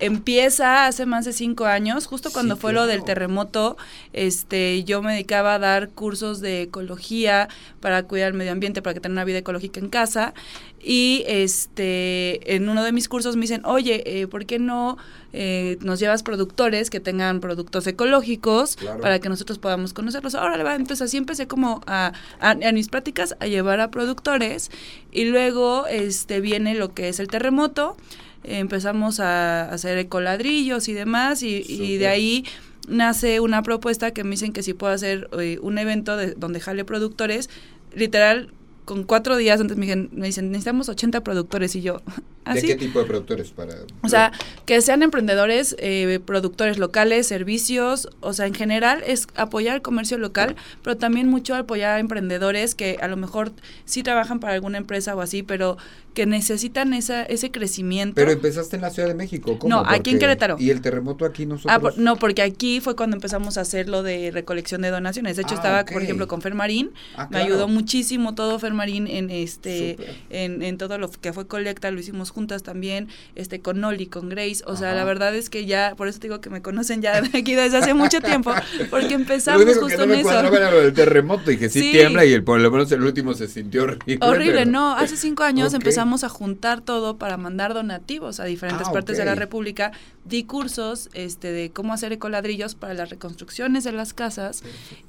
empieza 0.00 0.86
hace 0.86 1.06
más 1.06 1.24
de 1.24 1.32
cinco 1.32 1.66
años, 1.66 2.06
justo 2.06 2.30
cuando 2.32 2.54
Sí, 2.56 2.60
fue 2.60 2.72
lo 2.72 2.86
del 2.86 3.04
terremoto, 3.04 3.76
este, 4.12 4.82
yo 4.84 5.02
me 5.02 5.12
dedicaba 5.12 5.54
a 5.54 5.58
dar 5.58 5.90
cursos 5.90 6.40
de 6.40 6.62
ecología 6.62 7.48
para 7.80 8.02
cuidar 8.04 8.28
el 8.28 8.34
medio 8.34 8.52
ambiente, 8.52 8.82
para 8.82 8.94
que 8.94 9.00
tenga 9.00 9.12
una 9.14 9.24
vida 9.24 9.38
ecológica 9.38 9.78
en 9.80 9.88
casa, 9.88 10.34
y 10.82 11.24
este, 11.26 12.54
en 12.56 12.68
uno 12.68 12.82
de 12.82 12.92
mis 12.92 13.08
cursos 13.08 13.36
me 13.36 13.42
dicen, 13.42 13.62
oye, 13.66 14.02
eh, 14.22 14.26
¿por 14.26 14.46
qué 14.46 14.58
no 14.58 14.96
eh, 15.32 15.76
nos 15.82 16.00
llevas 16.00 16.22
productores 16.22 16.88
que 16.90 17.00
tengan 17.00 17.40
productos 17.40 17.86
ecológicos 17.86 18.76
Claro. 18.76 19.00
para 19.00 19.18
que 19.18 19.28
nosotros 19.28 19.58
podamos 19.58 19.92
conocerlos? 19.92 20.34
Ahora 20.34 20.56
le 20.56 20.64
va, 20.64 20.74
entonces 20.74 21.02
así 21.02 21.18
empecé 21.18 21.46
como 21.46 21.82
a, 21.86 22.12
a, 22.40 22.50
a 22.50 22.72
mis 22.72 22.88
prácticas 22.88 23.36
a 23.40 23.46
llevar 23.46 23.80
a 23.80 23.90
productores, 23.90 24.70
y 25.12 25.26
luego 25.26 25.86
este, 25.86 26.40
viene 26.40 26.74
lo 26.74 26.94
que 26.94 27.08
es 27.10 27.20
el 27.20 27.28
terremoto, 27.28 27.96
empezamos 28.44 29.20
a 29.20 29.70
hacer 29.70 29.98
ecoladrillos 29.98 30.88
y 30.88 30.92
demás 30.92 31.42
y, 31.42 31.96
de 31.98 32.06
ahí 32.06 32.44
nace 32.88 33.40
una 33.40 33.62
propuesta 33.62 34.12
que 34.12 34.24
me 34.24 34.30
dicen 34.30 34.52
que 34.52 34.62
si 34.62 34.74
puedo 34.74 34.92
hacer 34.92 35.28
eh, 35.38 35.58
un 35.62 35.78
evento 35.78 36.16
de, 36.16 36.32
donde 36.32 36.60
jale 36.60 36.84
productores, 36.84 37.50
literal 37.94 38.52
con 38.84 39.04
cuatro 39.04 39.36
días 39.36 39.60
antes 39.60 39.76
me, 39.76 39.86
dijeron- 39.86 40.08
me 40.12 40.26
dicen 40.26 40.50
necesitamos 40.50 40.88
80 40.88 41.22
productores 41.22 41.76
y 41.76 41.82
yo 41.82 42.00
¿De 42.44 42.58
así 42.58 42.66
qué 42.66 42.74
tipo 42.74 42.98
de 42.98 43.04
productores? 43.04 43.50
Para... 43.50 43.74
o 44.02 44.08
sea, 44.08 44.32
que 44.66 44.80
sean 44.80 45.02
emprendedores, 45.02 45.76
eh, 45.78 46.18
productores 46.24 46.78
locales, 46.78 47.26
servicios, 47.26 48.08
o 48.20 48.32
sea, 48.32 48.46
en 48.46 48.54
general 48.54 49.02
es 49.06 49.28
apoyar 49.36 49.76
el 49.76 49.82
comercio 49.82 50.18
local, 50.18 50.56
pero 50.82 50.96
también 50.96 51.28
mucho 51.28 51.54
apoyar 51.54 51.96
a 51.96 52.00
emprendedores 52.00 52.74
que 52.74 52.98
a 53.00 53.08
lo 53.08 53.16
mejor 53.16 53.52
sí 53.84 54.02
trabajan 54.02 54.40
para 54.40 54.54
alguna 54.54 54.78
empresa 54.78 55.14
o 55.14 55.20
así, 55.20 55.42
pero 55.42 55.76
que 56.20 56.26
necesitan 56.26 56.92
esa, 56.92 57.22
ese 57.22 57.50
crecimiento. 57.50 58.14
Pero 58.14 58.30
empezaste 58.30 58.76
en 58.76 58.82
la 58.82 58.90
Ciudad 58.90 59.08
de 59.08 59.14
México, 59.14 59.58
¿cómo? 59.58 59.74
No, 59.74 59.82
aquí 59.88 60.10
en 60.10 60.18
Querétaro. 60.18 60.56
¿Y 60.58 60.68
el 60.68 60.82
terremoto 60.82 61.24
aquí 61.24 61.46
nosotros? 61.46 61.72
Ah, 61.74 61.80
por- 61.80 61.96
no, 61.96 62.16
porque 62.16 62.42
aquí 62.42 62.80
fue 62.82 62.94
cuando 62.94 63.16
empezamos 63.16 63.56
a 63.56 63.62
hacer 63.62 63.88
lo 63.88 64.02
de 64.02 64.30
recolección 64.30 64.82
de 64.82 64.90
donaciones. 64.90 65.36
De 65.36 65.42
hecho, 65.42 65.54
Ah, 65.54 65.56
estaba, 65.56 65.84
por 65.86 66.02
ejemplo, 66.02 66.28
con 66.28 66.42
Fermarín. 66.42 66.90
Ah, 67.16 67.22
Me 67.24 67.28
claro. 67.38 67.44
ayudó 67.46 67.68
muchísimo 67.68 68.34
todo 68.34 68.58
Fermarín 68.58 69.06
en 69.06 69.30
este 69.30 69.96
en, 70.28 70.62
en 70.62 70.76
todo 70.76 70.98
lo 70.98 71.10
que 71.10 71.32
fue 71.32 71.46
colecta, 71.46 71.90
lo 71.90 72.00
hicimos 72.00 72.30
juntas 72.30 72.62
también, 72.62 73.08
este 73.34 73.60
con 73.60 73.80
Noli, 73.80 74.06
con 74.06 74.28
Grace. 74.28 74.62
O 74.66 74.76
sea, 74.76 74.88
Ajá. 74.88 74.96
la 74.98 75.04
verdad 75.04 75.34
es 75.34 75.48
que 75.48 75.64
ya, 75.64 75.94
por 75.96 76.06
eso 76.08 76.18
te 76.20 76.26
digo 76.28 76.42
que 76.42 76.50
me 76.50 76.60
conocen 76.60 77.00
ya 77.00 77.18
de 77.22 77.38
aquí 77.38 77.54
desde 77.54 77.78
hace 77.78 77.94
mucho 77.94 78.20
tiempo, 78.30 78.52
porque 78.90 79.08
Lo 79.08 79.14
empezamos 79.14 79.64
que 79.64 79.74
justo 79.74 79.96
no 79.96 80.02
en 80.04 80.10
me 80.10 80.20
eso. 80.20 80.30
era 80.54 80.70
lo 80.70 80.80
del 80.82 80.92
terremoto 80.92 81.50
y 81.50 81.56
que 81.56 81.70
sí, 81.70 81.80
Sí. 81.80 81.92
tiembla 81.92 82.26
y 82.26 82.32
el, 82.34 82.44
por 82.44 82.60
lo 82.60 82.70
menos 82.70 82.92
el 82.92 83.02
último 83.02 83.32
se 83.32 83.48
sintió 83.48 83.84
horrible. 83.84 84.18
Horrible, 84.20 84.52
pero- 84.58 84.70
no, 84.70 84.94
hace 84.96 85.16
cinco 85.16 85.44
años 85.44 85.72
empezamos 85.72 86.09
a 86.24 86.28
juntar 86.28 86.80
todo 86.80 87.16
para 87.16 87.36
mandar 87.36 87.74
donativos 87.74 88.40
a 88.40 88.44
diferentes 88.44 88.86
Ah, 88.88 88.92
partes 88.92 89.16
de 89.16 89.24
la. 89.24 89.34
República. 89.34 89.92
Di 90.24 90.44
cursos 90.44 91.08
este, 91.14 91.50
de 91.50 91.70
cómo 91.70 91.92
hacer 91.94 92.12
ecoladrillos 92.12 92.74
para 92.74 92.92
las 92.94 93.08
reconstrucciones 93.10 93.84
de 93.84 93.92
las 93.92 94.12
casas 94.12 94.62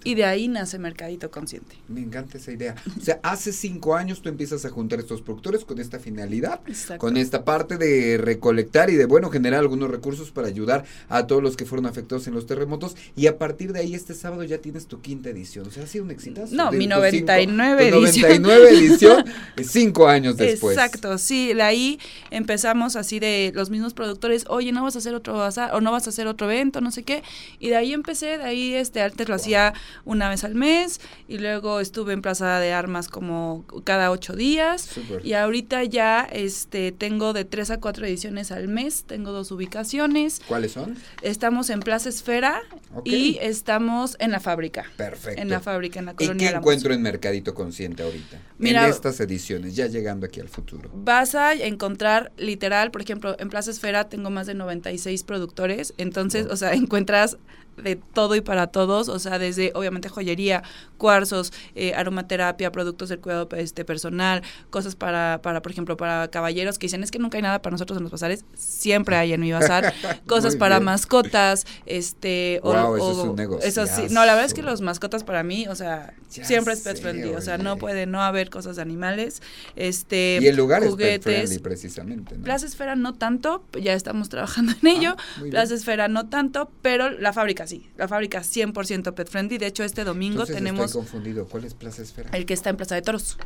y 0.06 0.16
de 0.16 0.24
ahí 0.26 0.48
nace 0.48 0.80
Mercadito 0.80 1.30
Consciente. 1.30 1.76
Me 1.90 2.00
encanta 2.02 2.38
esa 2.38 2.52
idea. 2.52 2.76
O 2.98 3.02
sea, 3.04 3.20
hace 3.22 3.52
cinco 3.52 3.96
años 3.96 4.22
tú 4.22 4.30
empiezas 4.30 4.64
a 4.66 4.70
juntar 4.70 5.00
estos 5.00 5.22
productores 5.22 5.66
con 5.66 5.80
esta 5.80 6.00
finalidad, 6.00 6.62
Exacto. 6.66 7.00
con 7.06 7.18
esta 7.18 7.44
parte 7.44 7.78
de 7.78 8.18
recolectar 8.18 8.90
y 8.90 8.96
de, 8.96 9.06
bueno, 9.06 9.30
generar 9.30 9.60
algunos 9.60 9.92
recursos 9.92 10.32
para 10.32 10.48
ayudar 10.48 10.86
a 11.10 11.28
todos 11.28 11.44
los 11.44 11.58
que 11.58 11.66
fueron 11.66 11.86
afectados 11.88 12.26
en 12.28 12.34
los 12.34 12.46
terremotos. 12.46 12.96
Y 13.16 13.28
a 13.28 13.38
partir 13.38 13.74
de 13.74 13.82
ahí, 13.82 13.94
este 13.94 14.14
sábado 14.14 14.44
ya 14.44 14.60
tienes 14.60 14.88
tu 14.88 15.02
quinta 15.02 15.30
edición. 15.30 15.68
O 15.68 15.72
sea, 15.72 15.84
ha 15.84 15.88
sido 15.88 16.06
un 16.06 16.12
exitazo. 16.12 16.56
No, 16.56 16.72
mi 16.72 16.86
tus 16.88 16.96
99 16.96 17.84
cinco- 17.92 17.98
edición. 17.98 18.42
99 18.42 18.70
edición, 18.70 19.26
cinco 19.64 20.08
años 20.08 20.38
después. 20.38 20.76
Exacto, 20.82 21.18
sí, 21.18 21.54
de 21.54 21.62
ahí 21.62 22.00
empezamos 22.32 22.96
así 22.96 23.20
de 23.20 23.52
los 23.54 23.70
mismos 23.70 23.94
productores, 23.94 24.46
oye, 24.48 24.72
no 24.72 24.84
vas 24.84 24.96
a 24.96 25.00
hacer 25.00 25.14
otro 25.14 25.34
bazar, 25.38 25.74
o 25.76 25.82
no 25.82 25.92
vas 25.92 26.08
a 26.08 26.10
hacer 26.10 26.26
otro 26.28 26.50
evento, 26.50 26.82
no 26.82 26.90
sé 26.92 27.04
qué, 27.04 27.22
y 27.60 27.70
de 27.70 27.76
ahí 27.76 27.94
empecé, 27.94 28.38
de 28.38 28.44
ahí 28.44 28.74
este 28.74 29.02
antes 29.02 29.30
lo 29.30 29.36
hacía 29.36 29.74
una 30.06 30.28
vez 30.30 30.44
al 30.44 30.56
mes, 30.56 31.00
y 31.28 31.38
luego 31.38 31.80
estuve 31.80 32.14
en 32.14 32.22
Plaza 32.22 32.60
de 32.60 32.74
Armas 32.74 33.08
como 33.10 33.64
cada 33.84 34.10
ocho 34.12 34.34
días, 34.36 34.90
y 35.24 35.34
ahorita 35.34 35.84
ya 35.84 36.28
este 36.32 36.92
tengo 36.92 37.34
de 37.34 37.46
tres 37.46 37.70
a 37.70 37.80
cuatro 37.80 38.06
ediciones 38.06 38.52
al 38.52 38.68
mes, 38.68 39.04
tengo 39.06 39.32
dos 39.32 39.52
ubicaciones, 39.52 40.42
¿Cuáles 40.48 40.72
son? 40.72 40.96
estamos 41.22 41.70
en 41.70 41.82
Plaza 41.82 42.10
Esfera 42.10 42.62
y 43.04 43.38
estamos 43.42 44.16
en 44.20 44.32
la 44.32 44.40
fábrica. 44.40 44.86
Perfecto. 44.98 45.42
En 45.42 45.50
la 45.50 45.60
fábrica, 45.60 46.00
en 46.00 46.06
la 46.08 46.14
¿Y 46.14 46.16
colonia 46.16 46.38
qué 46.40 46.48
Álamos. 46.50 46.64
encuentro 46.64 46.94
en 46.94 47.02
Mercadito 47.04 47.54
Consciente 47.54 48.02
ahorita? 48.04 48.40
Mira- 48.58 48.86
en 48.86 48.90
estas 48.92 49.20
ediciones, 49.20 49.76
ya 49.76 49.88
llegando 49.88 50.26
aquí 50.26 50.40
al 50.40 50.50
futuro. 50.50 50.71
Vas 50.94 51.36
a 51.36 51.54
encontrar 51.54 52.32
literal, 52.38 52.92
por 52.92 53.02
ejemplo, 53.02 53.36
en 53.40 53.50
Plaza 53.50 53.72
Esfera 53.72 54.10
tengo 54.10 54.30
más 54.30 54.48
de 54.48 54.54
96 54.54 55.24
productores, 55.24 55.94
entonces, 55.98 56.48
o 56.48 56.56
sea, 56.56 56.74
encuentras 56.74 57.38
de 57.82 57.96
todo 57.96 58.36
y 58.36 58.42
para 58.42 58.68
todos, 58.68 59.10
o 59.10 59.20
sea, 59.20 59.40
desde 59.40 59.72
obviamente 59.76 60.10
joyería, 60.10 60.64
cuarzos, 60.98 61.52
eh, 61.76 61.94
aromaterapia, 61.96 62.72
productos 62.72 63.10
del 63.10 63.20
cuidado 63.20 63.50
este 63.58 63.86
personal, 63.86 64.44
cosas 64.70 64.96
para, 64.96 65.42
para, 65.42 65.62
por 65.62 65.72
ejemplo, 65.72 65.98
para 65.98 66.28
caballeros 66.30 66.78
que 66.78 66.88
dicen 66.88 67.04
es 67.04 67.12
que 67.12 67.20
nunca 67.20 67.38
hay 67.38 67.42
nada 67.42 67.62
para 67.62 67.72
nosotros 67.72 67.98
en 67.98 68.04
los 68.04 68.12
bazares, 68.12 68.46
siempre 68.56 69.16
hay 69.16 69.34
en 69.34 69.42
mi 69.42 69.52
bazar, 69.52 69.94
cosas 70.28 70.56
para 70.56 70.80
mascotas, 70.80 71.66
este, 71.86 72.60
Guau, 72.64 72.96
eso 72.96 73.12
es 73.12 73.18
un 73.18 73.60
eso 73.64 73.88
sí, 73.88 74.04
no, 74.12 74.26
la 74.26 74.34
verdad 74.34 74.46
es 74.46 74.54
que 74.54 74.62
los 74.62 74.82
mascotas 74.82 75.24
para 75.24 75.44
mí, 75.44 75.68
o 75.68 75.76
sea, 75.76 76.14
Ya 76.32 76.46
siempre 76.46 76.74
es 76.74 76.82
pet 76.82 76.98
sé, 76.98 77.02
friendly, 77.02 77.34
o 77.34 77.42
sea, 77.42 77.58
no 77.58 77.78
puede 77.78 78.06
no 78.06 78.22
haber 78.22 78.50
cosas 78.50 78.76
de 78.76 78.82
animales, 78.82 79.42
este, 79.76 80.40
y 80.42 80.48
el 80.48 80.56
lugar 80.56 80.84
es 80.84 80.90
pet 80.90 80.92
juguetes, 80.92 81.24
friendly 81.24 81.60
precisamente. 81.60 82.38
¿no? 82.38 82.44
Plaza 82.44 82.66
Esfera 82.66 82.96
no 82.96 83.14
tanto, 83.14 83.64
ya 83.82 83.94
estamos 83.94 84.30
trabajando 84.30 84.74
en 84.82 84.88
ello. 84.88 85.16
Ah, 85.18 85.24
muy 85.38 85.44
bien. 85.46 85.52
Plaza 85.52 85.74
Esfera 85.74 86.08
no 86.08 86.30
tanto, 86.30 86.72
pero 86.82 87.10
la 87.10 87.34
fábrica 87.34 87.66
sí. 87.72 87.90
La 87.98 88.08
fábrica 88.08 88.42
100% 88.42 89.14
pet 89.14 89.30
friendly. 89.30 89.58
De 89.58 89.68
hecho, 89.68 89.84
este 89.84 90.04
domingo 90.04 90.42
Entonces 90.42 90.56
tenemos 90.58 90.86
Estoy 90.88 91.02
confundido. 91.02 91.48
¿Cuál 91.48 91.64
es 91.66 91.74
Plaza 91.74 92.02
Esfera? 92.02 92.30
el 92.34 92.46
que 92.46 92.54
está 92.54 92.70
en 92.70 92.78
Plaza 92.78 92.96
de 92.96 93.02
Toros. 93.02 93.38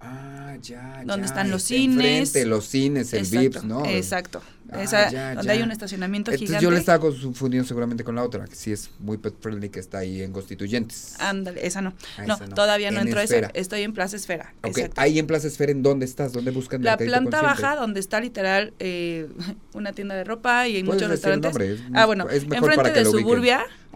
Ah, 0.00 0.56
ya. 0.62 1.02
Donde 1.04 1.26
ya, 1.26 1.32
están 1.32 1.50
los 1.50 1.62
cines. 1.62 2.28
Enfrente, 2.28 2.46
los 2.46 2.66
cines, 2.66 3.12
el 3.12 3.20
Exacto, 3.20 3.40
VIPS, 3.40 3.64
¿no? 3.64 3.86
Exacto. 3.86 4.42
Ah, 4.70 4.82
Esa, 4.82 5.10
ya, 5.10 5.28
donde 5.34 5.44
ya. 5.46 5.52
hay 5.52 5.62
un 5.62 5.70
estacionamiento 5.70 6.30
Entonces 6.30 6.48
gigante. 6.48 6.62
yo 6.64 6.70
le 6.70 6.78
estaba 6.78 6.98
confundiendo 6.98 7.66
seguramente 7.66 8.04
con 8.04 8.14
la 8.16 8.22
otra, 8.22 8.44
que 8.46 8.54
sí 8.54 8.70
es 8.72 8.90
muy 8.98 9.16
pet 9.16 9.34
friendly, 9.40 9.70
que 9.70 9.80
está 9.80 9.98
ahí 9.98 10.20
en 10.22 10.30
Constituyentes. 10.32 11.14
Ándale, 11.18 11.66
esa 11.66 11.80
no. 11.80 11.94
Ah, 12.18 12.24
no, 12.26 12.34
esa 12.34 12.46
no. 12.46 12.54
todavía 12.54 12.90
no 12.90 13.00
En 13.00 13.06
entro 13.06 13.20
a 13.20 13.22
Esfera. 13.22 13.46
esa. 13.48 13.58
Estoy 13.58 13.82
en 13.82 13.94
Plaza 13.94 14.16
Esfera. 14.16 14.52
ok, 14.62 14.66
Exacto. 14.76 15.00
ahí 15.00 15.18
en 15.18 15.26
Plaza 15.26 15.46
Esfera, 15.48 15.72
¿en 15.72 15.82
dónde 15.82 16.04
estás? 16.04 16.32
¿Dónde 16.32 16.50
buscan 16.50 16.82
La 16.82 16.96
planta 16.98 17.40
baja 17.40 17.76
donde 17.76 18.00
está 18.00 18.20
literal 18.20 18.74
eh, 18.78 19.28
una 19.72 19.92
tienda 19.92 20.14
de 20.14 20.24
ropa 20.24 20.68
y 20.68 20.76
hay 20.76 20.84
muchos 20.84 21.08
restaurantes. 21.08 21.50
nombre, 21.50 21.72
es- 21.74 21.80
ah, 21.94 22.04
bueno, 22.06 22.28
enfrente 22.30 22.92
de 22.92 23.04
lo 23.04 23.10
ubiquen. 23.12 23.26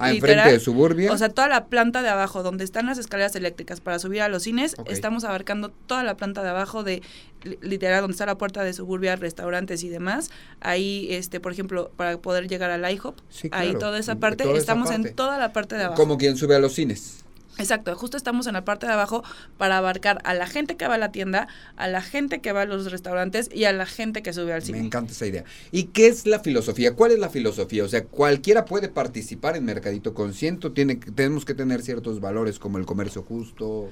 Ah, 0.04 0.12
enfrente 0.12 0.52
de 0.52 0.60
Suburbia. 0.60 1.12
O 1.12 1.16
sea, 1.18 1.28
toda 1.28 1.48
la 1.48 1.66
planta 1.66 2.02
de 2.02 2.08
abajo, 2.08 2.42
donde 2.42 2.64
están 2.64 2.86
las 2.86 2.98
escaleras 2.98 3.34
eléctricas 3.36 3.80
para 3.80 3.98
subir 3.98 4.22
a 4.22 4.28
los 4.28 4.42
cines, 4.44 4.74
estamos 4.86 5.24
abarcando 5.24 5.70
toda 5.70 6.02
la 6.04 6.16
planta 6.16 6.42
de 6.42 6.48
abajo 6.50 6.82
de 6.84 7.02
li- 7.44 7.58
literal 7.62 8.00
donde 8.02 8.12
está 8.12 8.26
la 8.26 8.38
puerta 8.38 8.62
de 8.64 8.72
Suburbia, 8.72 9.16
restaurantes 9.16 9.82
y 9.84 9.88
demás. 9.88 10.30
Ahí, 10.60 11.08
este, 11.10 11.40
por 11.40 11.52
ejemplo, 11.52 11.90
para 11.96 12.18
poder 12.18 12.48
llegar 12.48 12.70
al 12.70 12.90
IHOP, 12.90 13.18
Sí, 13.30 13.48
ahí 13.52 13.74
toda 13.74 13.98
esa 13.98 14.16
parte, 14.16 14.44
toda 14.44 14.54
esa 14.54 14.60
estamos 14.60 14.88
parte. 14.90 15.08
en 15.08 15.14
toda 15.16 15.38
la 15.38 15.52
parte 15.52 15.76
de 15.76 15.84
abajo. 15.84 16.00
Como 16.02 16.18
quien 16.18 16.36
sube 16.36 16.54
a 16.54 16.58
los 16.58 16.74
cines. 16.74 17.24
Exacto, 17.58 17.94
justo 17.96 18.16
estamos 18.16 18.46
en 18.46 18.54
la 18.54 18.64
parte 18.64 18.86
de 18.86 18.92
abajo 18.92 19.22
para 19.58 19.78
abarcar 19.78 20.20
a 20.24 20.34
la 20.34 20.46
gente 20.46 20.76
que 20.76 20.88
va 20.88 20.94
a 20.94 20.98
la 20.98 21.12
tienda, 21.12 21.48
a 21.76 21.86
la 21.86 22.00
gente 22.00 22.40
que 22.40 22.52
va 22.52 22.62
a 22.62 22.64
los 22.64 22.90
restaurantes 22.90 23.50
y 23.52 23.64
a 23.64 23.72
la 23.72 23.84
gente 23.86 24.22
que 24.22 24.32
sube 24.32 24.52
al 24.52 24.60
Me 24.60 24.66
cine. 24.66 24.78
encanta 24.78 25.12
esa 25.12 25.26
idea. 25.26 25.44
¿Y 25.70 25.84
qué 25.84 26.06
es 26.06 26.26
la 26.26 26.40
filosofía? 26.40 26.94
¿Cuál 26.94 27.12
es 27.12 27.18
la 27.18 27.28
filosofía? 27.28 27.84
O 27.84 27.88
sea, 27.88 28.04
cualquiera 28.04 28.64
puede 28.64 28.88
participar 28.88 29.56
en 29.56 29.64
Mercadito 29.64 30.14
Consciente, 30.14 30.70
tiene, 30.70 30.96
tenemos 30.96 31.44
que 31.44 31.54
tener 31.54 31.82
ciertos 31.82 32.20
valores 32.20 32.58
como 32.58 32.78
el 32.78 32.86
comercio 32.86 33.22
justo. 33.22 33.88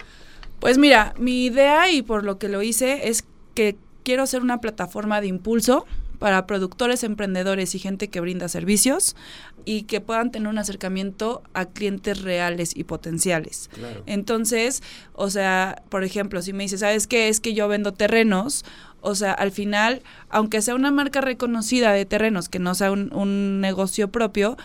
Pues 0.58 0.78
mira, 0.78 1.14
mi 1.18 1.44
idea 1.44 1.90
y 1.90 2.02
por 2.02 2.24
lo 2.24 2.38
que 2.38 2.48
lo 2.48 2.62
hice 2.62 3.08
es 3.08 3.24
que 3.54 3.76
quiero 4.04 4.26
ser 4.26 4.42
una 4.42 4.60
plataforma 4.60 5.20
de 5.20 5.26
impulso 5.26 5.86
para 6.20 6.46
productores, 6.46 7.02
emprendedores 7.02 7.74
y 7.74 7.80
gente 7.80 8.08
que 8.08 8.20
brinda 8.20 8.48
servicios 8.48 9.16
y 9.64 9.82
que 9.84 10.00
puedan 10.00 10.30
tener 10.30 10.48
un 10.48 10.58
acercamiento 10.58 11.42
a 11.54 11.64
clientes 11.64 12.22
reales 12.22 12.76
y 12.76 12.84
potenciales. 12.84 13.70
Claro. 13.72 14.02
Entonces, 14.06 14.82
o 15.14 15.30
sea, 15.30 15.82
por 15.88 16.04
ejemplo, 16.04 16.42
si 16.42 16.52
me 16.52 16.62
dices, 16.62 16.80
¿sabes 16.80 17.06
qué? 17.06 17.28
Es 17.28 17.40
que 17.40 17.54
yo 17.54 17.68
vendo 17.68 17.92
terrenos, 17.92 18.66
o 19.00 19.14
sea, 19.14 19.32
al 19.32 19.50
final, 19.50 20.02
aunque 20.28 20.60
sea 20.60 20.74
una 20.74 20.90
marca 20.90 21.22
reconocida 21.22 21.92
de 21.92 22.04
terrenos, 22.04 22.50
que 22.50 22.58
no 22.58 22.74
sea 22.74 22.92
un, 22.92 23.12
un 23.14 23.62
negocio 23.62 24.08
propio, 24.08 24.58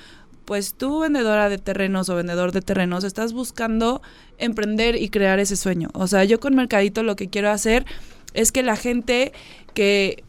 pues 0.43 0.73
tú, 0.73 0.99
vendedora 0.99 1.47
de 1.47 1.57
terrenos 1.57 2.09
o 2.09 2.15
vendedor 2.15 2.51
de 2.51 2.61
terrenos, 2.61 3.05
estás 3.05 3.31
buscando 3.31 4.01
emprender 4.37 4.97
y 4.97 5.07
crear 5.07 5.39
ese 5.39 5.55
sueño. 5.55 5.87
O 5.93 6.07
sea, 6.07 6.25
yo 6.25 6.41
con 6.41 6.53
Mercadito 6.53 7.01
lo 7.01 7.15
que 7.15 7.29
quiero 7.29 7.49
hacer 7.49 7.85
es 8.33 8.51
que 8.51 8.61
la 8.61 8.75
gente 8.75 9.31
que 9.73 10.23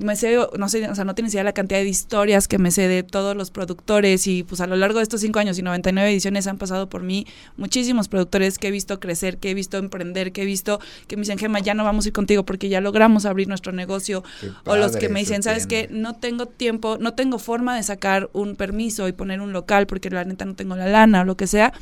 me 0.00 0.14
sé, 0.14 0.38
no 0.56 0.68
sé, 0.68 0.88
o 0.88 0.94
sea, 0.94 1.04
no 1.04 1.14
tienes 1.14 1.34
idea 1.34 1.42
la 1.42 1.52
cantidad 1.52 1.80
de 1.80 1.88
historias 1.88 2.46
que 2.46 2.58
me 2.58 2.70
sé 2.70 2.86
de 2.86 3.02
todos 3.02 3.36
los 3.36 3.50
productores 3.50 4.28
y 4.28 4.44
pues 4.44 4.60
a 4.60 4.68
lo 4.68 4.76
largo 4.76 4.98
de 4.98 5.02
estos 5.02 5.20
cinco 5.20 5.40
años 5.40 5.58
y 5.58 5.62
99 5.62 6.08
ediciones 6.08 6.46
han 6.46 6.56
pasado 6.56 6.88
por 6.88 7.02
mí 7.02 7.26
muchísimos 7.56 8.06
productores 8.06 8.58
que 8.58 8.68
he 8.68 8.70
visto 8.70 9.00
crecer, 9.00 9.38
que 9.38 9.50
he 9.50 9.54
visto 9.54 9.78
emprender, 9.78 10.32
que 10.32 10.42
he 10.42 10.44
visto 10.44 10.78
que 11.08 11.16
me 11.16 11.22
dicen, 11.22 11.38
Gema, 11.38 11.58
ya 11.58 11.74
no 11.74 11.82
vamos 11.82 12.04
a 12.04 12.08
ir 12.08 12.12
contigo 12.12 12.44
porque 12.44 12.68
ya 12.68 12.80
logramos 12.80 13.26
abrir 13.26 13.48
nuestro 13.48 13.72
negocio. 13.72 14.22
o 14.66 14.76
los 14.76 14.96
que 14.96 15.08
me 15.08 15.20
dicen, 15.20 15.42
¿sabes 15.42 15.66
qué? 15.66 15.88
No 15.90 16.14
tengo 16.14 16.46
tiempo, 16.46 16.96
no 17.00 17.14
tengo 17.14 17.40
forma 17.40 17.74
de 17.74 17.82
sacar 17.82 18.30
un 18.32 18.54
permiso 18.54 19.08
y 19.08 19.12
poner 19.12 19.40
un 19.40 19.52
local 19.52 19.88
porque 19.88 20.10
la 20.10 20.24
neta 20.24 20.44
no 20.44 20.54
tengo 20.54 20.76
la 20.76 20.86
lana 20.86 21.22
o 21.22 21.24
lo 21.24 21.36
que 21.36 21.48
sea, 21.48 21.72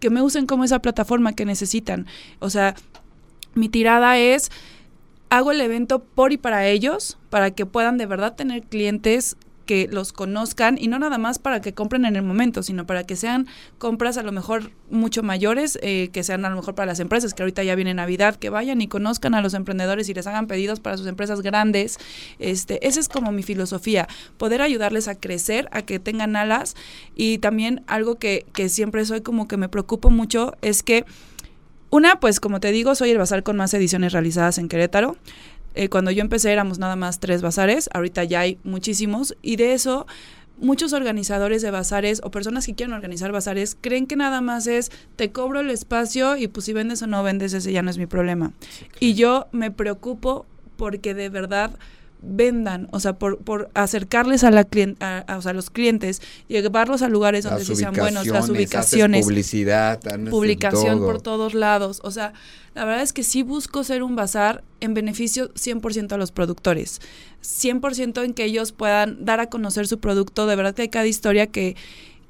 que 0.00 0.10
me 0.10 0.22
usen 0.22 0.46
como 0.46 0.64
esa 0.64 0.80
plataforma 0.80 1.34
que 1.34 1.44
necesitan. 1.44 2.06
O 2.40 2.50
sea, 2.50 2.74
mi 3.54 3.68
tirada 3.68 4.18
es 4.18 4.50
hago 5.36 5.50
el 5.50 5.60
evento 5.60 6.04
por 6.04 6.32
y 6.32 6.36
para 6.36 6.66
ellos, 6.66 7.18
para 7.30 7.50
que 7.50 7.66
puedan 7.66 7.98
de 7.98 8.06
verdad 8.06 8.34
tener 8.34 8.62
clientes 8.62 9.36
que 9.66 9.88
los 9.90 10.12
conozcan 10.12 10.76
y 10.78 10.88
no 10.88 10.98
nada 10.98 11.16
más 11.16 11.38
para 11.38 11.60
que 11.60 11.72
compren 11.72 12.04
en 12.04 12.16
el 12.16 12.22
momento, 12.22 12.62
sino 12.62 12.86
para 12.86 13.04
que 13.04 13.16
sean 13.16 13.46
compras 13.78 14.18
a 14.18 14.22
lo 14.22 14.30
mejor 14.30 14.70
mucho 14.90 15.22
mayores, 15.22 15.78
eh, 15.82 16.10
que 16.12 16.22
sean 16.22 16.44
a 16.44 16.50
lo 16.50 16.56
mejor 16.56 16.74
para 16.74 16.86
las 16.86 17.00
empresas, 17.00 17.34
que 17.34 17.42
ahorita 17.42 17.64
ya 17.64 17.74
viene 17.74 17.94
Navidad, 17.94 18.36
que 18.36 18.50
vayan 18.50 18.80
y 18.82 18.88
conozcan 18.88 19.34
a 19.34 19.40
los 19.40 19.54
emprendedores 19.54 20.08
y 20.08 20.14
les 20.14 20.26
hagan 20.26 20.46
pedidos 20.46 20.80
para 20.80 20.98
sus 20.98 21.06
empresas 21.06 21.40
grandes. 21.40 21.98
Este, 22.38 22.86
esa 22.86 23.00
es 23.00 23.08
como 23.08 23.32
mi 23.32 23.42
filosofía, 23.42 24.06
poder 24.36 24.60
ayudarles 24.60 25.08
a 25.08 25.14
crecer, 25.14 25.68
a 25.72 25.82
que 25.82 25.98
tengan 25.98 26.36
alas 26.36 26.76
y 27.14 27.38
también 27.38 27.82
algo 27.86 28.16
que, 28.16 28.46
que 28.52 28.68
siempre 28.68 29.04
soy 29.06 29.22
como 29.22 29.48
que 29.48 29.56
me 29.56 29.68
preocupo 29.68 30.10
mucho 30.10 30.52
es 30.60 30.82
que 30.82 31.06
una, 31.94 32.18
pues 32.18 32.40
como 32.40 32.58
te 32.58 32.72
digo, 32.72 32.96
soy 32.96 33.10
el 33.10 33.18
bazar 33.18 33.44
con 33.44 33.56
más 33.56 33.72
ediciones 33.72 34.12
realizadas 34.12 34.58
en 34.58 34.68
Querétaro. 34.68 35.16
Eh, 35.76 35.88
cuando 35.88 36.10
yo 36.10 36.22
empecé 36.22 36.50
éramos 36.50 36.80
nada 36.80 36.96
más 36.96 37.20
tres 37.20 37.40
bazares, 37.40 37.88
ahorita 37.94 38.24
ya 38.24 38.40
hay 38.40 38.58
muchísimos 38.64 39.36
y 39.42 39.54
de 39.54 39.74
eso 39.74 40.04
muchos 40.58 40.92
organizadores 40.92 41.62
de 41.62 41.70
bazares 41.70 42.20
o 42.24 42.32
personas 42.32 42.66
que 42.66 42.74
quieren 42.74 42.94
organizar 42.94 43.30
bazares 43.30 43.76
creen 43.80 44.08
que 44.08 44.16
nada 44.16 44.40
más 44.40 44.66
es 44.66 44.90
te 45.14 45.30
cobro 45.30 45.60
el 45.60 45.70
espacio 45.70 46.36
y 46.36 46.48
pues 46.48 46.66
si 46.66 46.72
vendes 46.72 47.00
o 47.02 47.06
no 47.06 47.22
vendes 47.22 47.52
ese 47.52 47.70
ya 47.70 47.82
no 47.82 47.90
es 47.90 47.98
mi 47.98 48.06
problema. 48.06 48.50
Y 48.98 49.14
yo 49.14 49.46
me 49.52 49.70
preocupo 49.70 50.46
porque 50.76 51.14
de 51.14 51.28
verdad 51.28 51.78
vendan, 52.26 52.88
o 52.92 53.00
sea, 53.00 53.14
por, 53.14 53.38
por 53.38 53.70
acercarles 53.74 54.44
a, 54.44 54.50
la 54.50 54.66
a, 55.00 55.18
a, 55.18 55.52
los 55.52 55.70
clientes, 55.70 56.22
llevarlos 56.48 57.02
a 57.02 57.08
lugares 57.08 57.44
donde 57.44 57.64
sí 57.64 57.76
sean 57.76 57.94
buenos, 57.94 58.26
las 58.26 58.48
ubicaciones, 58.48 59.24
publicidad, 59.24 60.00
publicación 60.30 61.00
por 61.00 61.20
todos 61.20 61.54
lados, 61.54 62.00
o 62.02 62.10
sea, 62.10 62.32
la 62.74 62.84
verdad 62.84 63.02
es 63.02 63.12
que 63.12 63.22
sí 63.22 63.42
busco 63.42 63.84
ser 63.84 64.02
un 64.02 64.16
bazar 64.16 64.64
en 64.80 64.94
beneficio 64.94 65.52
100% 65.54 66.12
a 66.12 66.16
los 66.16 66.32
productores, 66.32 67.00
100% 67.42 68.24
en 68.24 68.34
que 68.34 68.44
ellos 68.44 68.72
puedan 68.72 69.24
dar 69.24 69.40
a 69.40 69.48
conocer 69.48 69.86
su 69.86 70.00
producto, 70.00 70.46
de 70.46 70.56
verdad 70.56 70.74
que 70.74 70.82
hay 70.82 70.88
cada 70.88 71.06
historia 71.06 71.46
que 71.46 71.76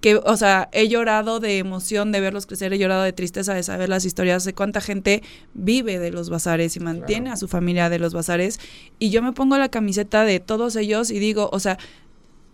que, 0.04 0.16
o 0.16 0.36
sea, 0.36 0.68
he 0.72 0.86
llorado 0.88 1.40
de 1.40 1.56
emoción 1.56 2.12
de 2.12 2.20
verlos 2.20 2.44
crecer, 2.44 2.74
he 2.74 2.78
llorado 2.78 3.04
de 3.04 3.14
tristeza 3.14 3.54
de 3.54 3.62
saber 3.62 3.88
las 3.88 4.04
historias 4.04 4.44
de 4.44 4.52
cuánta 4.52 4.82
gente 4.82 5.22
vive 5.54 5.98
de 5.98 6.10
los 6.10 6.28
bazares 6.28 6.76
y 6.76 6.80
mantiene 6.80 7.30
a 7.30 7.38
su 7.38 7.48
familia 7.48 7.88
de 7.88 7.98
los 7.98 8.12
bazares. 8.12 8.60
Y 8.98 9.08
yo 9.08 9.22
me 9.22 9.32
pongo 9.32 9.56
la 9.56 9.70
camiseta 9.70 10.24
de 10.24 10.40
todos 10.40 10.76
ellos 10.76 11.10
y 11.10 11.18
digo, 11.20 11.48
o 11.54 11.58
sea, 11.58 11.78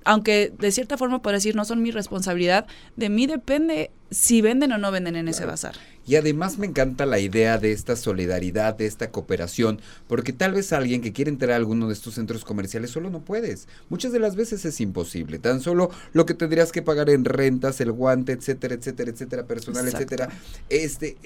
aunque 0.05 0.53
de 0.59 0.73
cierta 0.73 0.97
forma 0.97 1.23
por 1.23 1.33
decir 1.33 1.57
no 1.57 1.65
son 1.65 1.83
mi 1.83 1.91
responsabilidad, 1.91 2.67
de 2.97 3.09
mí 3.09 3.27
depende 3.27 3.91
si 4.11 4.43
venden 4.43 4.73
o 4.73 4.79
no 4.79 4.91
venden 4.91 5.17
en 5.17 5.29
ese 5.29 5.45
bazar. 5.45 5.77
Y 6.07 6.17
además 6.17 6.59
me 6.59 6.67
encanta 6.67 7.07
la 7.07 7.21
idea 7.21 7.59
de 7.59 7.71
esta 7.71 7.95
solidaridad, 7.95 8.75
de 8.75 8.87
esta 8.87 9.11
cooperación, 9.13 9.81
porque 10.09 10.33
tal 10.33 10.53
vez 10.53 10.73
alguien 10.73 11.03
que 11.03 11.13
quiere 11.13 11.31
entrar 11.31 11.53
a 11.53 11.57
alguno 11.57 11.87
de 11.87 11.93
estos 11.93 12.15
centros 12.15 12.45
comerciales 12.45 12.91
solo 12.91 13.11
no 13.11 13.21
puedes. 13.21 13.69
Muchas 13.89 14.11
de 14.11 14.19
las 14.19 14.35
veces 14.35 14.65
es 14.65 14.81
imposible. 14.81 15.39
Tan 15.39 15.61
solo 15.61 15.91
lo 16.13 16.27
que 16.27 16.35
tendrías 16.35 16.73
que 16.73 16.83
pagar 16.83 17.11
en 17.11 17.25
rentas, 17.25 17.81
el 17.81 17.93
guante, 17.93 18.33
etcétera, 18.33 18.75
etcétera, 18.75 19.11
etcétera, 19.11 19.47
personal, 19.47 19.87
etcétera. 19.87 20.31
Este 20.69 21.17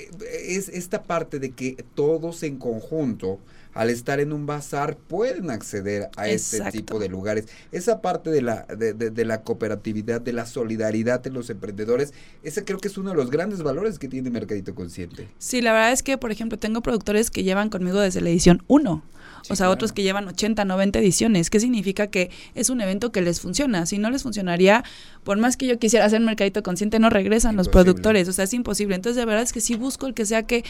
es 0.47 0.69
esta 0.69 1.05
parte 1.05 1.39
de 1.39 1.53
que 1.53 1.83
todos 1.95 2.43
en 2.43 2.59
conjunto 2.59 3.41
al 3.75 3.91
estar 3.91 4.21
en 4.21 4.33
un 4.33 4.47
bazar 4.47 4.97
pueden 4.97 5.51
acceder 5.51 6.09
a 6.17 6.29
este 6.29 6.61
tipo 6.71 6.99
de 6.99 7.09
lugares. 7.09 7.47
Esa 7.73 8.01
parte 8.01 8.31
de 8.31 8.43
la, 8.43 8.63
de, 8.63 8.95
de, 8.95 9.25
la 9.25 9.43
cooperatividad, 9.43 10.21
de 10.21 10.33
la 10.33 10.47
solidaridad 10.47 11.21
de 11.21 11.31
los 11.31 11.51
emprendedores, 11.51 12.15
ese 12.43 12.65
creo 12.65 12.79
que 12.79 12.89
es 12.89 12.97
uno 12.97 13.11
de 13.11 13.17
los 13.17 13.31
grandes 13.31 13.63
valores 13.63 13.99
que 13.99 14.09
tiene 14.09 14.31
Mercadito 14.31 14.75
Consciente. 14.75 15.29
Sí, 15.39 15.61
la 15.61 15.73
verdad 15.73 15.93
es 15.93 16.03
que, 16.03 16.17
por 16.19 16.31
ejemplo, 16.31 16.59
tengo 16.59 16.81
productores 16.81 17.31
que 17.31 17.43
llevan 17.43 17.69
conmigo 17.69 18.01
desde 18.01 18.21
la 18.21 18.31
edición 18.31 18.63
1 18.69 19.03
o 19.51 19.57
sea, 19.57 19.71
otros 19.71 19.93
que 19.93 20.03
llevan 20.03 20.29
80, 20.29 20.65
90 20.65 20.99
ediciones. 20.99 21.51
¿Qué 21.51 21.61
significa 21.61 22.07
que 22.07 22.31
es 22.55 22.71
un 22.71 22.81
evento 22.81 23.13
que 23.13 23.21
les 23.21 23.41
funciona? 23.41 23.87
Si 23.87 23.99
no 23.99 24.11
les 24.11 24.23
funcionaría, 24.23 24.85
por 25.23 25.39
más 25.39 25.57
que 25.57 25.67
yo 25.67 25.79
quisiera 25.79 26.05
hacer 26.07 26.21
mercadito 26.21 26.63
consciente, 26.63 26.99
no 26.99 27.11
regresan 27.11 27.57
los 27.57 27.69
productores. 27.69 28.29
O 28.29 28.33
sea, 28.33 28.45
es 28.45 28.55
imposible. 28.55 28.95
Entonces, 28.95 29.17
de 29.17 29.27
verdad 29.27 29.43
es 29.43 29.53
que 29.53 29.61
sí 29.61 29.77
busco 29.77 30.07
el 30.07 30.15
que 30.15 30.27
sea 30.27 30.45
que 30.45 30.65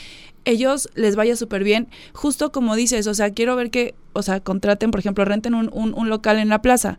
ellos 0.45 0.89
les 0.95 1.17
vaya 1.17 1.37
súper 1.37 1.65
bien. 1.65 1.89
Justo 2.13 2.53
como 2.53 2.77
dices, 2.77 3.07
o 3.07 3.15
sea, 3.15 3.31
quiero 3.31 3.57
ver 3.57 3.71
que 3.71 3.95
o 4.15 4.23
sea, 4.23 4.41
contraten, 4.41 4.91
por 4.91 5.01
ejemplo, 5.01 5.25
renten 5.25 5.55
un, 5.55 5.71
un, 5.73 6.09
local 6.09 6.39
en 6.39 6.49
la 6.49 6.63
plaza. 6.63 6.99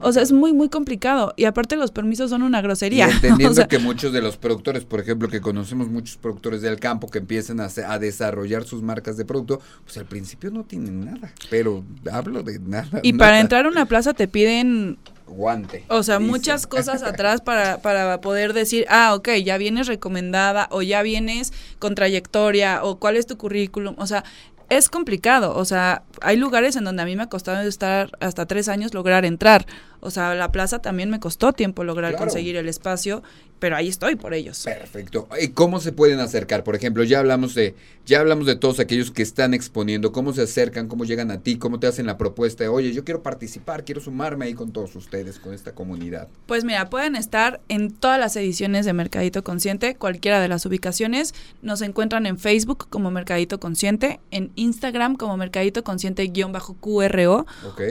O 0.00 0.12
sea, 0.12 0.22
es 0.22 0.32
muy, 0.32 0.52
muy 0.52 0.68
complicado. 0.68 1.32
Y 1.36 1.44
aparte 1.44 1.76
los 1.76 1.92
permisos 1.92 2.30
son 2.30 2.42
una 2.42 2.60
grosería. 2.60 3.08
entendiendo 3.10 3.66
que 3.68 3.78
muchos 3.78 4.12
de 4.12 4.20
los 4.20 4.36
productores, 4.36 4.84
por 4.84 5.00
ejemplo, 5.00 5.28
que 5.28 5.40
conocemos 5.40 5.88
muchos 5.88 6.16
productores 6.16 6.60
del 6.62 6.78
campo 6.78 7.08
que 7.08 7.18
empiezan 7.18 7.60
a, 7.60 7.68
a, 7.88 7.98
desarrollar 7.98 8.64
sus 8.64 8.82
marcas 8.82 9.16
de 9.16 9.24
producto, 9.24 9.60
pues 9.84 9.96
al 9.96 10.06
principio 10.06 10.50
no 10.50 10.64
tienen 10.64 11.04
nada. 11.04 11.32
Pero 11.48 11.84
hablo 12.12 12.42
de 12.42 12.58
nada. 12.58 13.00
Y 13.02 13.14
para 13.14 13.40
entrar 13.40 13.66
a 13.66 13.68
una 13.68 13.86
plaza 13.86 14.12
te 14.12 14.28
piden 14.28 14.98
guante. 15.26 15.84
O 15.88 16.02
sea, 16.02 16.18
muchas 16.18 16.66
cosas 16.66 17.02
atrás 17.02 17.40
para, 17.40 17.78
para 17.78 18.20
poder 18.20 18.52
decir, 18.52 18.86
ah, 18.88 19.14
ok, 19.14 19.30
ya 19.44 19.58
vienes 19.58 19.86
recomendada 19.86 20.68
o 20.70 20.82
ya 20.82 21.02
vienes 21.02 21.52
con 21.78 21.94
trayectoria 21.94 22.82
o 22.82 22.98
cuál 22.98 23.16
es 23.16 23.26
tu 23.26 23.36
currículum. 23.36 23.94
O 23.98 24.06
sea, 24.06 24.24
es 24.68 24.88
complicado, 24.88 25.56
o 25.56 25.64
sea, 25.64 26.02
hay 26.22 26.36
lugares 26.36 26.76
en 26.76 26.84
donde 26.84 27.02
a 27.02 27.06
mí 27.06 27.16
me 27.16 27.24
ha 27.24 27.28
costado 27.28 27.66
estar 27.66 28.10
hasta 28.20 28.46
tres 28.46 28.68
años 28.68 28.94
lograr 28.94 29.24
entrar. 29.24 29.66
O 30.00 30.10
sea, 30.10 30.34
la 30.34 30.52
plaza 30.52 30.80
también 30.80 31.10
me 31.10 31.20
costó 31.20 31.52
tiempo 31.52 31.84
lograr 31.84 32.16
conseguir 32.16 32.56
el 32.56 32.68
espacio 32.68 33.22
pero 33.58 33.76
ahí 33.76 33.88
estoy 33.88 34.16
por 34.16 34.34
ellos. 34.34 34.62
Perfecto. 34.64 35.28
¿Y 35.40 35.48
cómo 35.48 35.80
se 35.80 35.92
pueden 35.92 36.20
acercar? 36.20 36.64
Por 36.64 36.76
ejemplo, 36.76 37.04
ya 37.04 37.20
hablamos 37.20 37.54
de 37.54 37.74
ya 38.04 38.20
hablamos 38.20 38.46
de 38.46 38.54
todos 38.54 38.78
aquellos 38.78 39.10
que 39.10 39.22
están 39.22 39.52
exponiendo, 39.52 40.12
cómo 40.12 40.32
se 40.32 40.42
acercan, 40.42 40.86
cómo 40.86 41.04
llegan 41.04 41.32
a 41.32 41.40
ti, 41.40 41.56
cómo 41.56 41.80
te 41.80 41.88
hacen 41.88 42.06
la 42.06 42.16
propuesta 42.18 42.62
de, 42.62 42.68
"Oye, 42.68 42.92
yo 42.92 43.04
quiero 43.04 43.22
participar, 43.22 43.84
quiero 43.84 44.00
sumarme 44.00 44.44
ahí 44.44 44.54
con 44.54 44.70
todos 44.70 44.94
ustedes, 44.94 45.40
con 45.40 45.54
esta 45.54 45.72
comunidad." 45.72 46.28
Pues 46.46 46.64
mira, 46.64 46.88
pueden 46.88 47.16
estar 47.16 47.60
en 47.68 47.90
todas 47.90 48.20
las 48.20 48.36
ediciones 48.36 48.86
de 48.86 48.92
Mercadito 48.92 49.42
Consciente, 49.42 49.96
cualquiera 49.96 50.40
de 50.40 50.48
las 50.48 50.64
ubicaciones. 50.66 51.34
Nos 51.62 51.82
encuentran 51.82 52.26
en 52.26 52.38
Facebook 52.38 52.86
como 52.90 53.10
Mercadito 53.10 53.58
Consciente, 53.58 54.20
en 54.30 54.52
Instagram 54.54 55.16
como 55.16 55.36
Mercadito 55.36 55.82
Consciente-QRO 55.82 57.46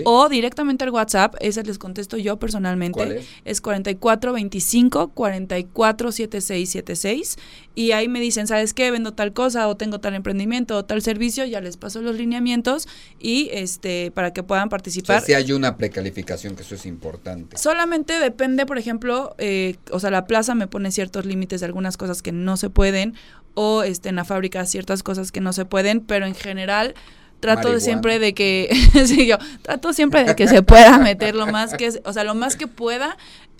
o 0.06 0.30
directamente 0.30 0.86
al 0.86 0.92
WhatsApp, 0.92 1.36
ese 1.42 1.64
les 1.64 1.78
contesto 1.96 2.18
yo 2.18 2.38
personalmente. 2.38 2.98
¿Cuál 2.98 3.14
es? 3.14 3.26
Es 3.46 3.62
4425 3.62 5.12
40 5.12 5.64
447676 5.72 7.38
y 7.74 7.92
ahí 7.92 8.10
me 8.10 8.20
dicen, 8.20 8.48
¿sabes 8.48 8.74
qué? 8.74 8.92
Vendo 8.92 9.14
tal 9.14 9.32
cosa 9.32 9.68
o 9.70 9.78
tengo 9.78 10.00
tal 10.00 10.14
emprendimiento 10.14 10.78
o 10.78 10.86
tal 10.86 11.02
servicio, 11.02 11.46
ya 11.46 11.62
les 11.62 11.78
paso 11.78 12.02
los 12.02 12.16
lineamientos 12.18 12.88
y 13.20 13.50
este 13.54 14.12
para 14.12 14.34
que 14.34 14.44
puedan 14.44 14.68
participar. 14.68 15.22
si 15.22 15.34
hay 15.34 15.54
una 15.54 15.78
precalificación, 15.78 16.56
que 16.56 16.64
eso 16.64 16.76
es 16.76 16.86
importante. 16.86 17.58
Solamente 17.58 18.20
depende, 18.20 18.66
por 18.66 18.78
ejemplo, 18.78 19.36
eh, 19.38 19.78
o 19.92 20.00
sea, 20.00 20.12
la 20.12 20.26
plaza 20.26 20.54
me 20.54 20.68
pone 20.68 20.92
ciertos 20.92 21.26
límites 21.26 21.62
de 21.62 21.66
algunas 21.66 21.96
cosas 21.96 22.22
que 22.22 22.34
no 22.34 22.58
se 22.58 22.70
pueden 22.70 23.14
o 23.54 23.84
este, 23.84 24.10
en 24.10 24.18
la 24.18 24.26
fábrica 24.26 24.66
ciertas 24.66 25.02
cosas 25.02 25.32
que 25.32 25.40
no 25.40 25.54
se 25.54 25.64
pueden, 25.64 26.02
pero 26.02 26.26
en 26.26 26.36
general 26.36 26.94
trato 27.40 27.80
siempre 27.80 28.20
de 28.20 28.34
que 28.34 28.70
sí, 29.06 29.28
yo 29.28 29.38
trato 29.62 29.94
siempre 29.94 30.24
de 30.24 30.36
que 30.36 30.48
se 30.48 30.62
pueda 30.62 30.98
meter 31.00 31.36
lo 31.36 31.48
más 31.48 31.74
que 31.74 31.90
o 32.04 32.14
sea 32.14 32.24
lo 32.24 32.36
más 32.36 32.56
que 32.56 32.68
pueda 32.68 33.18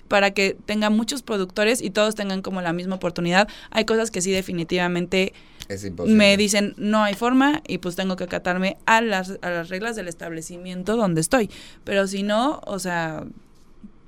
para 0.08 0.30
que 0.30 0.56
tenga 0.66 0.90
muchos 0.90 1.22
productores 1.22 1.82
y 1.82 1.90
todos 1.90 2.14
tengan 2.14 2.42
como 2.42 2.62
la 2.62 2.72
misma 2.72 2.96
oportunidad. 2.96 3.48
Hay 3.70 3.84
cosas 3.84 4.10
que 4.10 4.20
sí 4.20 4.30
definitivamente 4.30 5.32
me 6.06 6.36
dicen 6.36 6.74
no 6.76 7.02
hay 7.02 7.14
forma 7.14 7.60
y 7.66 7.78
pues 7.78 7.96
tengo 7.96 8.14
que 8.14 8.24
acatarme 8.24 8.76
a 8.86 9.00
las, 9.00 9.38
a 9.42 9.50
las 9.50 9.68
reglas 9.68 9.96
del 9.96 10.08
establecimiento 10.08 10.96
donde 10.96 11.20
estoy. 11.20 11.50
Pero 11.84 12.06
si 12.06 12.22
no, 12.22 12.60
o 12.66 12.78
sea, 12.78 13.24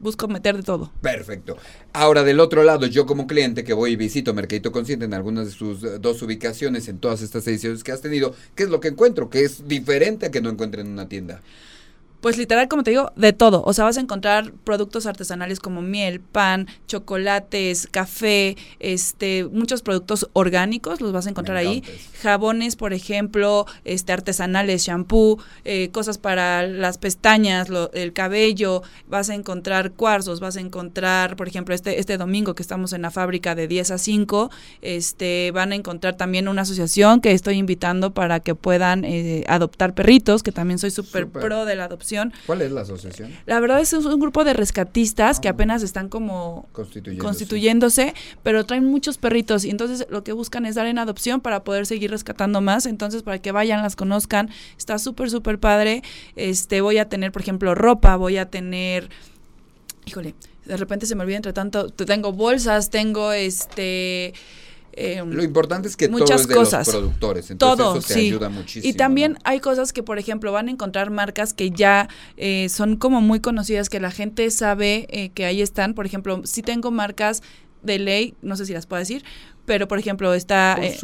busco 0.01 0.29
meter 0.29 0.57
de 0.57 0.63
todo. 0.63 0.93
Perfecto. 1.01 1.57
Ahora, 1.93 2.23
del 2.25 2.41
otro 2.41 2.63
lado, 2.63 2.87
yo 2.87 3.07
como 3.07 3.27
cliente 3.27 3.65
que 3.65 3.73
voy 3.73 3.93
y 3.93 3.97
visito 3.97 4.35
Mercadito 4.35 4.73
Consciente 4.73 5.05
en 5.05 5.15
algunas 5.15 5.47
de 5.47 5.53
sus 5.53 5.83
eh, 5.85 5.99
dos 5.99 6.23
ubicaciones, 6.23 6.89
en 6.89 6.99
todas 6.99 7.23
estas 7.23 7.47
ediciones 7.47 7.85
que 7.85 7.93
has 7.93 8.01
tenido, 8.01 8.35
¿qué 8.55 8.65
es 8.65 8.69
lo 8.71 8.81
que 8.81 8.89
encuentro? 8.89 9.31
Que 9.31 9.45
es 9.45 9.67
diferente 9.67 10.27
a 10.27 10.31
que 10.31 10.41
no 10.41 10.51
encuentre 10.51 10.83
en 10.83 10.89
una 10.89 11.09
tienda. 11.09 11.41
Pues 12.21 12.37
literal, 12.37 12.67
como 12.67 12.83
te 12.83 12.91
digo, 12.91 13.13
de 13.15 13.33
todo. 13.33 13.63
O 13.65 13.73
sea, 13.73 13.85
vas 13.85 13.97
a 13.97 14.01
encontrar 14.01 14.53
productos 14.65 15.07
artesanales 15.07 15.61
como 15.61 15.83
miel, 15.83 16.19
pan, 16.19 16.67
chocolates, 16.89 17.87
café, 17.93 18.57
este, 18.81 19.45
muchos 19.45 19.83
productos 19.83 20.29
orgánicos 20.33 21.01
los 21.01 21.13
vas 21.13 21.29
a 21.29 21.31
encontrar 21.31 21.57
ahí. 21.59 21.85
Jabones, 22.21 22.75
por 22.75 22.93
ejemplo, 22.93 23.67
este, 23.85 24.13
artesanales, 24.13 24.83
shampoo, 24.83 25.39
eh, 25.65 25.91
cosas 25.93 26.19
para 26.19 26.67
las 26.67 26.99
pestañas, 26.99 27.69
el 27.93 28.13
cabello. 28.13 28.83
Vas 29.07 29.31
a 29.31 29.37
encontrar 29.37 29.93
cuarzos, 29.93 30.41
vas 30.41 30.57
a 30.57 30.61
encontrar, 30.61 31.37
por 31.37 31.47
ejemplo, 31.47 31.73
este, 31.73 32.01
este 32.01 32.19
domingo 32.19 32.57
que 32.57 32.63
estamos 32.63 32.93
en 32.95 33.03
la 33.03 33.13
fábrica 33.13 33.55
de 33.55 33.69
10 33.69 33.93
a 33.93 33.99
5, 33.99 34.51
este, 34.83 35.53
van 35.53 35.71
a 35.71 35.77
encontrar 35.77 36.17
también 36.17 36.49
una 36.49 36.63
asociación 36.63 37.21
que 37.21 37.31
estoy 37.31 37.59
invitando 37.59 38.13
para 38.13 38.41
que 38.41 38.57
puedan 38.57 39.05
eh, 39.05 39.45
adoptar 39.47 39.95
perritos, 39.95 40.43
que 40.43 40.51
también 40.51 40.81
soy 40.81 40.91
súper 40.91 41.29
pro 41.29 41.65
de 41.65 41.77
la 41.77 41.85
adopción 41.85 42.08
¿Cuál 42.47 42.63
es 42.63 42.73
la 42.73 42.83
asociación? 42.83 43.33
La 43.47 43.61
verdad 43.61 43.81
es 43.81 43.93
un 43.93 44.21
grupo 44.21 44.45
de 44.45 44.53
rescatistas 44.53 45.41
que 45.41 45.49
ah. 45.49 45.53
apenas 45.53 45.83
están 45.83 46.09
como 46.09 46.69
constituyéndose. 46.73 48.15
pero 48.43 48.65
traen 48.65 48.85
muchos 48.85 49.19
perritos 49.19 49.65
y 49.65 49.71
entonces 49.71 50.07
lo 50.11 50.25
que 50.25 50.33
buscan 50.33 50.67
es 50.67 50.75
dar 50.75 50.87
en 50.87 50.99
adopción 50.99 51.41
para 51.41 51.65
poder 51.65 51.87
seguir 51.87 52.11
rescatando 52.11 52.61
más, 52.61 52.87
entonces 52.87 53.23
para 53.23 53.39
que 53.39 53.53
vayan, 53.53 53.83
las 53.83 53.97
conozcan, 53.97 54.51
está 54.77 54.99
súper, 54.99 55.31
súper 55.31 55.59
padre. 55.59 56.03
Este, 56.37 56.81
voy 56.81 56.99
a 56.99 57.09
tener, 57.09 57.33
por 57.33 57.43
ejemplo, 57.43 57.75
ropa, 57.75 58.17
voy 58.17 58.39
a 58.39 58.51
tener, 58.51 59.11
híjole, 60.07 60.35
de 60.65 60.77
repente 60.77 61.07
se 61.07 61.15
me 61.15 61.23
olvida 61.23 61.37
entre 61.37 61.53
tanto, 61.53 61.91
tengo 61.91 62.33
bolsas, 62.33 62.91
tengo 62.91 63.33
este 63.33 64.35
Em, 65.01 65.31
lo 65.31 65.45
importante 65.45 65.87
es 65.87 65.97
que 65.97 66.09
muchas 66.09 66.49
todo 66.49 66.63
es 66.63 66.71
de 66.71 66.77
los 66.77 66.89
productores, 66.89 67.51
entonces 67.53 67.79
todo, 67.79 67.99
eso 67.99 68.09
te 68.09 68.15
ayuda 68.15 68.49
muchísimo. 68.49 68.91
Y 68.91 68.97
también 68.97 69.39
hay 69.45 69.61
cosas 69.61 69.93
que, 69.93 70.03
por 70.03 70.19
ejemplo, 70.19 70.51
van 70.51 70.67
a 70.67 70.71
encontrar 70.73 71.11
marcas 71.11 71.55
que 71.55 71.71
ya 71.71 72.09
eh, 72.37 72.69
son 72.69 72.97
como 72.97 73.21
muy 73.21 73.39
conocidas, 73.39 73.89
que 73.89 74.01
la 74.01 74.11
gente 74.11 74.51
sabe 74.51 75.07
eh, 75.11 75.31
que 75.31 75.45
ahí 75.45 75.63
están. 75.63 75.95
Por 75.95 76.05
ejemplo, 76.05 76.43
si 76.45 76.63
tengo 76.63 76.91
marcas 76.91 77.43
de 77.83 78.01
ley, 78.01 78.35
no 78.43 78.57
sé 78.57 78.67
si 78.67 78.73
las 78.73 78.87
puedo 78.87 78.99
decir, 78.99 79.25
pero 79.69 79.87
por 79.87 79.99
ejemplo 79.99 80.33
está 80.33 80.79
eh, 80.81 80.99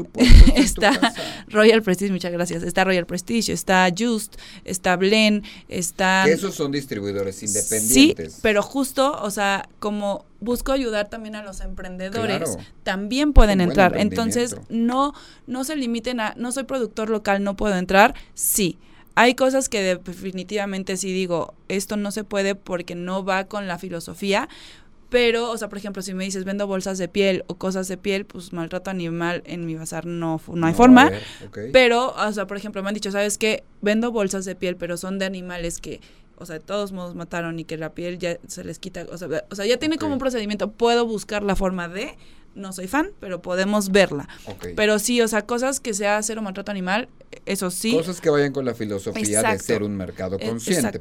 está 0.57 0.99
Royal 1.49 1.83
Prestige, 1.83 2.11
muchas 2.11 2.33
gracias, 2.33 2.63
está 2.63 2.83
Royal 2.83 3.05
Prestige, 3.05 3.53
está 3.53 3.89
Just, 3.97 4.37
está 4.65 4.97
Blen, 4.97 5.43
está 5.69 6.27
esos 6.27 6.55
son 6.55 6.73
distribuidores 6.73 7.43
independientes. 7.43 8.33
Sí, 8.33 8.41
pero 8.43 8.63
justo, 8.63 9.21
o 9.21 9.31
sea, 9.31 9.69
como 9.81 10.25
busco 10.41 10.73
ayudar 10.73 11.11
también 11.11 11.37
a 11.37 11.43
los 11.43 11.61
emprendedores, 11.61 12.57
también 12.83 13.35
pueden 13.35 13.61
entrar. 13.61 13.99
Entonces, 13.99 14.57
no 14.71 15.13
no 15.47 15.65
se 15.65 15.77
limiten 15.77 16.21
a 16.21 16.33
no 16.39 16.51
soy 16.51 16.65
productor 16.65 17.11
local, 17.11 17.45
no 17.45 17.57
puedo 17.57 17.77
entrar. 17.77 18.15
Sí. 18.33 18.79
Hay 19.17 19.35
cosas 19.35 19.69
que 19.69 19.81
definitivamente 19.81 20.97
sí 20.97 21.13
digo, 21.13 21.55
esto 21.69 21.97
no 21.97 22.11
se 22.11 22.25
puede 22.25 22.57
porque 22.57 22.97
no 22.97 23.25
va 23.25 23.45
con 23.45 23.69
la 23.69 23.79
filosofía, 23.79 24.49
pero, 25.15 25.49
o 25.49 25.57
sea, 25.57 25.69
por 25.69 25.79
ejemplo, 25.79 26.03
si 26.03 26.13
me 26.13 26.25
dices 26.25 26.43
vendo 26.45 26.67
bolsas 26.67 26.99
de 26.99 27.07
piel 27.07 27.45
o 27.47 27.55
cosas 27.55 27.87
de 27.87 27.97
piel, 27.97 28.27
pues 28.27 28.53
maltrato 28.53 28.91
animal 28.91 29.45
en 29.47 29.65
mi 29.65 29.77
bazar 29.77 30.07
no, 30.07 30.41
no 30.53 30.67
hay 30.67 30.75
forma. 30.75 31.13
Pero, 31.73 32.13
o 32.19 32.33
sea, 32.33 32.49
por 32.49 32.57
ejemplo, 32.57 32.83
me 32.83 32.89
han 32.89 32.95
dicho, 32.95 33.13
¿sabes 33.13 33.39
qué? 33.39 33.63
Vendo 33.81 34.11
bolsas 34.11 34.45
de 34.45 34.57
piel, 34.57 34.75
pero 34.75 34.97
son 34.97 35.21
de 35.21 35.27
animales 35.27 35.81
que 35.81 36.01
o 36.37 36.47
sea, 36.47 36.55
de 36.59 36.65
todos 36.65 36.91
modos 36.91 37.15
mataron 37.15 37.61
y 37.61 37.65
que 37.65 37.79
la 37.79 37.95
piel 37.95 38.19
ya 38.19 38.39
se 38.49 38.65
les 38.65 38.81
quita, 38.81 39.07
o 39.13 39.17
sea, 39.17 39.29
o 39.53 39.55
sea 39.55 39.67
ya 39.67 39.77
tiene 39.77 39.99
como 39.99 40.15
un 40.15 40.19
procedimiento, 40.19 40.73
puedo 40.73 41.07
buscar 41.07 41.45
la 41.45 41.55
forma 41.55 41.87
de, 41.87 42.17
no 42.55 42.73
soy 42.73 42.89
fan, 42.89 43.11
pero 43.21 43.43
podemos 43.43 43.91
verla. 43.91 44.29
Pero 44.77 44.99
sí, 44.99 45.21
o 45.21 45.29
sea, 45.29 45.43
cosas 45.43 45.81
que 45.81 45.95
sea 45.95 46.23
cero 46.23 46.43
maltrato 46.43 46.71
animal, 46.71 47.09
eso 47.47 47.71
sí. 47.71 47.93
Cosas 47.93 48.21
que 48.21 48.31
vayan 48.31 48.53
con 48.53 48.65
la 48.65 48.75
filosofía 48.75 49.43
de 49.43 49.59
ser 49.59 49.83
un 49.83 49.97
mercado 49.97 50.37
e, 50.39 50.49
consciente. 50.49 51.01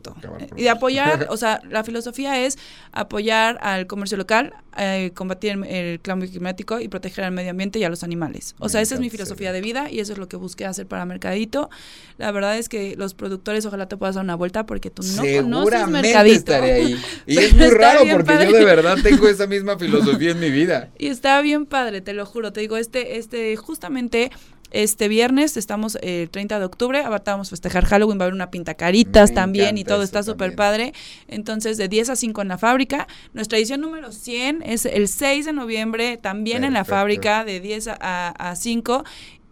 Y 0.55 0.63
de 0.63 0.69
apoyar, 0.69 1.27
o 1.29 1.37
sea, 1.37 1.61
la 1.69 1.83
filosofía 1.83 2.43
es 2.43 2.57
apoyar 2.91 3.59
al 3.61 3.87
comercio 3.87 4.17
local, 4.17 4.53
eh, 4.77 5.11
combatir 5.13 5.51
el, 5.67 6.01
cambio 6.01 6.29
climático 6.29 6.79
y 6.79 6.87
proteger 6.87 7.25
al 7.25 7.31
medio 7.31 7.51
ambiente 7.51 7.79
y 7.79 7.83
a 7.83 7.89
los 7.89 8.03
animales. 8.03 8.55
O 8.59 8.69
sea, 8.69 8.81
esa 8.81 8.95
es 8.95 9.01
mi 9.01 9.09
filosofía 9.09 9.51
de 9.51 9.61
vida 9.61 9.89
y 9.89 9.99
eso 9.99 10.13
es 10.13 10.19
lo 10.19 10.27
que 10.27 10.37
busqué 10.37 10.65
hacer 10.65 10.87
para 10.87 11.05
Mercadito. 11.05 11.69
La 12.17 12.31
verdad 12.31 12.57
es 12.57 12.69
que 12.69 12.95
los 12.97 13.13
productores, 13.13 13.65
ojalá 13.65 13.87
te 13.87 13.97
puedas 13.97 14.15
dar 14.15 14.23
una 14.23 14.35
vuelta 14.35 14.65
porque 14.65 14.89
tú 14.89 15.03
no 15.03 15.21
conoces 15.21 15.87
Mercadito. 15.87 16.35
estaré 16.35 16.71
ahí. 16.73 17.01
Y 17.27 17.37
es 17.39 17.53
muy 17.53 17.69
raro 17.69 18.01
porque 18.11 18.47
yo 18.49 18.57
de 18.57 18.65
verdad 18.65 18.97
tengo 19.01 19.27
esa 19.27 19.47
misma 19.47 19.77
filosofía 19.77 20.31
en 20.31 20.39
mi 20.39 20.49
vida. 20.49 20.89
Y 21.03 21.07
está 21.07 21.41
bien 21.43 21.65
padre, 21.65 22.01
te 22.01 22.13
lo 22.13 22.25
juro. 22.25 22.51
Te 22.51 22.61
digo, 22.61 22.77
este, 22.77 23.17
este, 23.17 23.55
justamente 23.55 24.31
este 24.73 25.07
viernes 25.07 25.55
estamos 25.55 25.99
el 26.01 26.31
30 26.31 26.57
de 26.57 26.65
octubre, 26.65 27.03
ahora 27.03 27.21
vamos 27.23 27.47
a 27.47 27.51
festejar 27.51 27.85
Halloween, 27.85 28.17
va 28.19 28.23
a 28.23 28.25
haber 28.25 28.33
una 28.33 28.49
pintacaritas 28.49 29.31
también 29.33 29.77
y 29.77 29.83
todo 29.83 30.01
está 30.01 30.23
súper 30.23 30.55
padre. 30.55 30.93
Entonces, 31.27 31.77
de 31.77 31.87
10 31.87 32.09
a 32.09 32.15
5 32.15 32.41
en 32.41 32.47
la 32.47 32.57
fábrica. 32.57 33.07
Nuestra 33.33 33.59
edición 33.59 33.81
número 33.81 34.11
100 34.11 34.63
es 34.63 34.85
el 34.85 35.07
6 35.07 35.45
de 35.45 35.53
noviembre, 35.53 36.17
también 36.17 36.63
en 36.63 36.73
la 36.73 36.85
fábrica, 36.85 37.45
de 37.45 37.59
10 37.59 37.89
a, 37.89 38.29
a 38.29 38.55
5. 38.55 39.03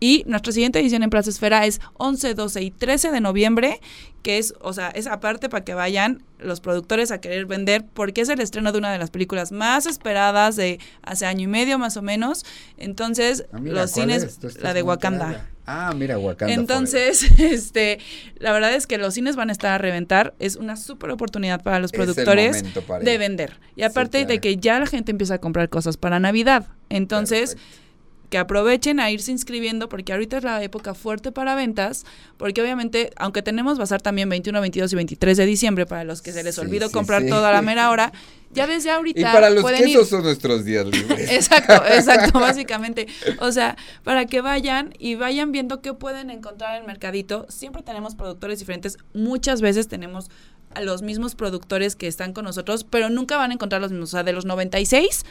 Y 0.04 0.24
nuestra 0.26 0.52
siguiente 0.52 0.80
edición 0.80 1.04
en 1.04 1.12
Plaza 1.12 1.30
Esfera 1.30 1.64
es 1.68 1.80
11, 1.94 2.34
12 2.34 2.64
y 2.64 2.72
13 2.72 3.12
de 3.12 3.22
noviembre, 3.22 3.80
que 4.24 4.40
es, 4.40 4.56
o 4.60 4.74
sea, 4.74 4.90
es 4.90 5.06
aparte 5.06 5.48
para 5.48 5.64
que 5.64 5.76
vayan 5.76 6.24
los 6.40 6.60
productores 6.60 7.12
a 7.12 7.22
querer 7.22 7.46
vender, 7.46 7.86
porque 7.94 8.22
es 8.22 8.30
el 8.30 8.42
estreno 8.42 8.72
de 8.72 8.80
una 8.80 8.92
de 8.92 8.98
las 8.98 9.12
películas 9.12 9.52
más 9.52 9.86
esperadas 9.86 10.56
de 10.56 10.80
hace 11.04 11.28
año 11.28 11.44
y 11.44 11.48
medio 11.48 11.78
más 11.78 11.98
o 11.98 12.02
menos. 12.02 12.46
Entonces, 12.78 13.46
ah, 13.54 13.60
los 13.62 13.92
cines, 13.92 14.40
la 14.60 14.74
de 14.74 14.82
Wakanda. 14.82 15.48
Ah, 15.68 15.94
mira, 15.96 16.18
Wakanda. 16.18 16.52
Entonces, 16.52 17.22
este, 17.40 18.00
la 18.40 18.54
verdad 18.54 18.74
es 18.74 18.88
que 18.88 18.98
los 18.98 19.14
cines 19.14 19.36
van 19.36 19.50
a 19.50 19.52
estar 19.52 19.72
a 19.72 19.78
reventar. 19.78 20.34
Es 20.40 20.56
una 20.56 20.78
súper 20.78 21.12
oportunidad 21.12 21.62
para 21.62 21.78
los 21.78 21.92
productores 21.92 22.64
de 23.04 23.18
vender. 23.20 23.60
Y 23.76 23.84
aparte 23.84 24.26
de 24.26 24.40
que 24.40 24.58
ya 24.58 24.80
la 24.80 24.88
gente 24.88 25.12
empieza 25.12 25.36
a 25.36 25.38
comprar 25.38 25.70
cosas 25.70 25.98
para 25.98 26.20
Navidad. 26.20 26.66
Entonces, 26.90 27.56
que 28.32 28.38
aprovechen 28.38 29.02
a 29.02 29.12
irse 29.12 29.30
inscribiendo 29.30 29.89
porque 29.89 30.13
ahorita 30.13 30.38
es 30.38 30.44
la 30.46 30.63
época 30.63 30.94
fuerte 30.94 31.34
para 31.34 31.54
ventas, 31.54 32.06
porque 32.38 32.62
obviamente, 32.62 33.12
aunque 33.17 33.41
tenemos 33.41 33.78
bazar 33.78 34.02
también 34.02 34.30
21, 34.30 34.62
22 34.62 34.94
y 34.94 34.96
23 34.96 35.38
de 35.38 35.46
diciembre 35.46 35.86
para 35.86 36.06
los 36.06 36.22
que 36.22 36.32
se 36.32 36.41
les 36.41 36.58
olvidó 36.58 36.89
comprar 36.91 37.26
toda 37.28 37.52
la 37.52 37.62
mera 37.62 37.89
hora, 37.91 38.13
ya 38.54 38.67
desde 38.67 38.89
ahorita. 38.89 39.20
Y 39.20 39.24
para 39.24 39.50
los 39.50 39.65
que 39.65 39.84
esos 39.84 40.08
son 40.08 40.24
nuestros 40.24 40.63
días 40.63 40.86
libres. 40.86 41.30
exacto, 41.30 41.74
exacto, 41.86 42.39
básicamente. 42.39 43.08
O 43.39 43.52
sea, 43.52 43.76
para 44.06 44.26
que 44.26 44.39
vayan 44.39 44.94
y 44.98 45.15
vayan 45.15 45.52
viendo 45.52 45.82
qué 45.82 45.94
pueden 45.94 46.30
encontrar 46.30 46.76
en 46.76 46.84
el 46.84 46.88
mercadito. 46.88 47.46
Siempre 47.50 47.84
tenemos 47.84 48.15
productores 48.15 48.60
diferentes. 48.60 48.98
Muchas 49.13 49.60
veces 49.60 49.89
tenemos 49.89 50.32
a 50.74 50.80
los 50.80 51.02
mismos 51.02 51.36
productores 51.36 51.98
que 51.98 52.08
están 52.08 52.32
con 52.32 52.46
nosotros, 52.46 52.86
pero 52.89 53.10
nunca 53.10 53.36
van 53.36 53.52
a 53.52 53.56
encontrar 53.56 53.82
los 53.82 53.91
mismos. 53.91 54.10
O 54.10 54.12
sea, 54.12 54.24
de 54.24 54.32
los 54.32 54.46
96 54.46 55.26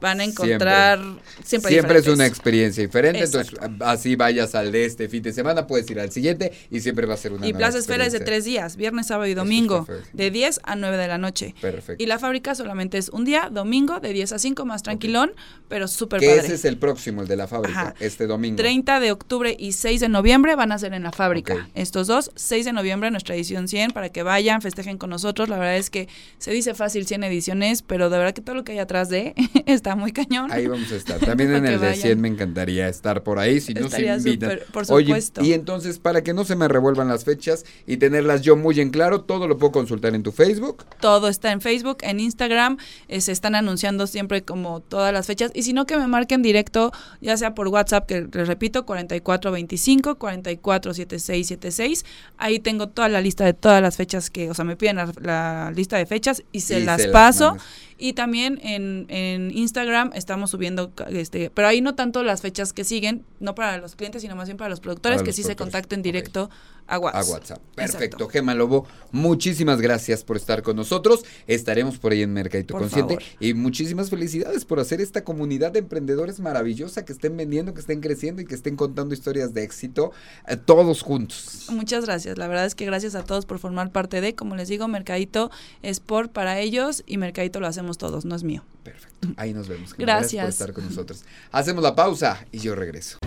van 0.00 0.20
a 0.20 0.24
encontrar 0.24 1.00
siempre 1.44 1.72
Siempre, 1.72 1.98
es 1.98 2.06
una 2.08 2.26
experiencia 2.26 2.82
diferente, 2.82 3.24
entonces 3.24 3.54
así 3.80 4.16
vayas 4.16 4.54
al 4.54 4.72
de 4.72 4.84
este 4.84 5.08
fin 5.08 5.22
de 5.22 5.32
semana, 5.32 5.66
puedes 5.66 5.90
ir 5.90 6.00
al 6.00 6.10
siguiente 6.10 6.52
y 6.70 6.80
siempre 6.80 7.06
va 7.06 7.14
a 7.14 7.16
ser 7.16 7.32
una 7.32 7.46
Y 7.46 7.52
Plaza 7.52 7.78
Esfera 7.78 8.06
es 8.06 8.12
de 8.12 8.20
tres 8.20 8.44
días, 8.44 8.76
viernes, 8.76 9.06
sábado 9.06 9.28
y 9.28 9.34
domingo, 9.34 9.86
de 10.12 10.30
10 10.30 10.60
a 10.62 10.76
9 10.76 10.96
de 10.96 11.08
la 11.08 11.18
noche. 11.18 11.54
Perfecto. 11.60 12.02
Y 12.02 12.06
la 12.06 12.18
fábrica 12.18 12.54
solamente 12.54 12.98
es 12.98 13.08
un 13.08 13.24
día, 13.24 13.48
domingo, 13.50 14.00
de 14.00 14.12
10 14.12 14.32
a 14.32 14.38
5, 14.38 14.64
más 14.64 14.82
tranquilón, 14.82 15.32
pero 15.68 15.88
súper 15.88 16.20
padre. 16.20 16.38
ese 16.38 16.54
es 16.54 16.64
el 16.64 16.78
próximo, 16.78 17.22
el 17.22 17.28
de 17.28 17.36
la 17.36 17.46
fábrica, 17.46 17.94
este 18.00 18.26
domingo. 18.26 18.56
30 18.56 19.00
de 19.00 19.12
octubre 19.12 19.56
y 19.58 19.72
6 19.72 20.00
de 20.00 20.08
noviembre 20.08 20.54
van 20.56 20.72
a 20.72 20.78
ser 20.78 20.94
en 20.94 21.02
la 21.02 21.12
fábrica. 21.12 21.68
Estos 21.74 22.06
dos, 22.06 22.30
6 22.34 22.64
de 22.64 22.72
noviembre, 22.72 23.10
nuestra 23.10 23.34
edición 23.34 23.68
100, 23.68 23.92
para 23.92 24.10
que 24.10 24.22
vayan, 24.22 24.62
festejen 24.62 24.98
con 24.98 25.10
nosotros. 25.10 25.48
La 25.48 25.58
verdad 25.58 25.76
es 25.76 25.90
que 25.90 26.08
se 26.38 26.50
dice 26.50 26.74
fácil 26.74 27.06
100 27.06 27.24
ediciones, 27.24 27.82
pero 27.82 28.10
de 28.10 28.18
verdad 28.18 28.34
que 28.34 28.42
todo 28.42 28.56
lo 28.56 28.64
que 28.64 28.72
hay 28.72 28.78
atrás 28.78 29.08
de 29.08 29.34
está 29.66 29.87
muy 29.96 30.12
cañón. 30.12 30.50
Ahí 30.52 30.66
vamos 30.66 30.90
a 30.92 30.96
estar. 30.96 31.18
También 31.24 31.54
en 31.54 31.66
el 31.66 31.80
de 31.80 31.94
100 31.94 32.20
me 32.20 32.28
encantaría 32.28 32.88
estar 32.88 33.22
por 33.22 33.38
ahí, 33.38 33.60
si 33.60 33.74
no 33.74 33.88
se 33.88 34.06
invitan. 34.06 34.58
por 34.72 34.86
supuesto. 34.86 35.44
y 35.44 35.52
entonces, 35.52 35.98
para 35.98 36.22
que 36.22 36.34
no 36.34 36.44
se 36.44 36.56
me 36.56 36.68
revuelvan 36.68 37.08
las 37.08 37.24
fechas 37.24 37.64
y 37.86 37.98
tenerlas 37.98 38.42
yo 38.42 38.56
muy 38.56 38.80
en 38.80 38.90
claro, 38.90 39.22
todo 39.22 39.48
lo 39.48 39.58
puedo 39.58 39.72
consultar 39.72 40.14
en 40.14 40.22
tu 40.22 40.32
Facebook. 40.32 40.84
Todo 41.00 41.28
está 41.28 41.52
en 41.52 41.60
Facebook, 41.60 41.98
en 42.02 42.20
Instagram, 42.20 42.78
eh, 43.08 43.20
se 43.20 43.32
están 43.32 43.54
anunciando 43.54 44.06
siempre 44.06 44.42
como 44.42 44.80
todas 44.80 45.12
las 45.12 45.26
fechas. 45.26 45.50
Y 45.54 45.62
si 45.62 45.72
no, 45.72 45.86
que 45.86 45.96
me 45.96 46.06
marquen 46.06 46.42
directo, 46.42 46.92
ya 47.20 47.36
sea 47.36 47.54
por 47.54 47.68
WhatsApp, 47.68 48.06
que 48.06 48.28
les 48.32 48.48
repito, 48.48 48.86
4425, 48.86 50.18
447676. 50.18 52.04
Ahí 52.36 52.58
tengo 52.58 52.88
toda 52.88 53.08
la 53.08 53.20
lista 53.20 53.44
de 53.44 53.54
todas 53.54 53.82
las 53.82 53.96
fechas 53.96 54.30
que, 54.30 54.50
o 54.50 54.54
sea, 54.54 54.64
me 54.64 54.76
piden 54.76 54.96
la, 54.96 55.72
lista 55.74 55.96
de 55.96 56.06
fechas 56.06 56.42
y 56.52 56.60
se 56.60 56.80
las 56.80 57.06
paso. 57.08 57.56
Y 58.00 58.12
también 58.12 58.60
en, 58.62 59.06
en 59.08 59.50
Instagram 59.50 60.12
estamos 60.14 60.52
subiendo, 60.52 60.92
este, 61.08 61.50
pero 61.50 61.66
ahí 61.66 61.80
no 61.80 61.96
tanto 61.96 62.22
las 62.22 62.40
fechas 62.42 62.72
que 62.72 62.84
siguen, 62.84 63.24
no 63.40 63.56
para 63.56 63.78
los 63.78 63.96
clientes, 63.96 64.22
sino 64.22 64.36
más 64.36 64.46
bien 64.46 64.56
para 64.56 64.70
los 64.70 64.78
productores, 64.78 65.24
que 65.24 65.32
sí 65.32 65.42
se 65.42 65.56
contacten 65.56 66.00
directo 66.00 66.48
a 66.88 66.98
WhatsApp. 66.98 67.22
A 67.22 67.30
WhatsApp. 67.30 67.58
Perfecto. 67.74 68.28
Gema 68.28 68.54
Lobo, 68.54 68.86
muchísimas 69.12 69.80
gracias 69.80 70.24
por 70.24 70.36
estar 70.36 70.62
con 70.62 70.74
nosotros. 70.76 71.24
Estaremos 71.46 71.98
por 71.98 72.12
ahí 72.12 72.22
en 72.22 72.32
Mercadito 72.32 72.74
Consciente. 72.76 73.18
Y 73.38 73.54
muchísimas 73.54 74.10
felicidades 74.10 74.64
por 74.64 74.80
hacer 74.80 75.00
esta 75.00 75.22
comunidad 75.22 75.72
de 75.72 75.80
emprendedores 75.80 76.40
maravillosa 76.40 77.04
que 77.04 77.12
estén 77.12 77.36
vendiendo, 77.36 77.74
que 77.74 77.80
estén 77.80 78.00
creciendo 78.00 78.42
y 78.42 78.46
que 78.46 78.54
estén 78.54 78.76
contando 78.76 79.14
historias 79.14 79.54
de 79.54 79.62
éxito 79.62 80.12
eh, 80.46 80.56
todos 80.56 81.02
juntos. 81.02 81.66
Muchas 81.70 82.04
gracias. 82.06 82.38
La 82.38 82.48
verdad 82.48 82.66
es 82.66 82.74
que 82.74 82.86
gracias 82.86 83.14
a 83.14 83.22
todos 83.22 83.46
por 83.46 83.58
formar 83.58 83.92
parte 83.92 84.20
de, 84.20 84.34
como 84.34 84.56
les 84.56 84.68
digo, 84.68 84.88
Mercadito 84.88 85.50
es 85.82 86.00
por 86.00 86.30
para 86.30 86.58
ellos 86.58 87.04
y 87.06 87.18
Mercadito 87.18 87.60
lo 87.60 87.66
hacemos 87.66 87.98
todos, 87.98 88.24
no 88.24 88.34
es 88.34 88.42
mío. 88.42 88.64
Perfecto. 88.82 89.28
Ahí 89.36 89.52
nos 89.52 89.68
vemos. 89.68 89.94
Gracias. 89.94 90.32
gracias 90.32 90.44
por 90.44 90.50
estar 90.50 90.72
con 90.72 90.84
nosotros. 90.86 91.24
Hacemos 91.52 91.82
la 91.82 91.94
pausa 91.94 92.46
y 92.50 92.60
yo 92.60 92.74
regreso. 92.74 93.18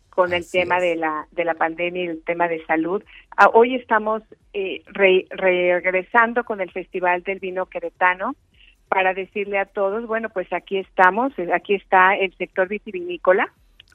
con 0.10 0.34
el 0.34 0.50
tema 0.50 0.80
de 0.80 0.96
la 0.96 1.28
de 1.32 1.44
la 1.44 1.56
pandemia 1.56 2.04
y 2.04 2.08
el 2.08 2.24
tema 2.24 2.48
de 2.48 2.66
salud. 2.66 3.04
Ah, 3.36 3.50
hoy 3.54 3.76
estamos 3.76 4.24
eh, 4.54 4.82
regresando 5.30 6.44
con 6.46 6.62
el 6.62 6.72
Festival 6.72 7.24
del 7.24 7.40
Vino 7.40 7.66
Queretano 7.66 8.36
para 8.88 9.14
decirle 9.14 9.58
a 9.58 9.66
todos, 9.66 10.08
bueno, 10.08 10.30
pues 10.30 10.52
aquí 10.54 10.78
estamos, 10.78 11.34
aquí 11.54 11.76
está 11.76 12.16
el 12.16 12.34
sector 12.38 12.68
vitivinícola, 12.68 13.52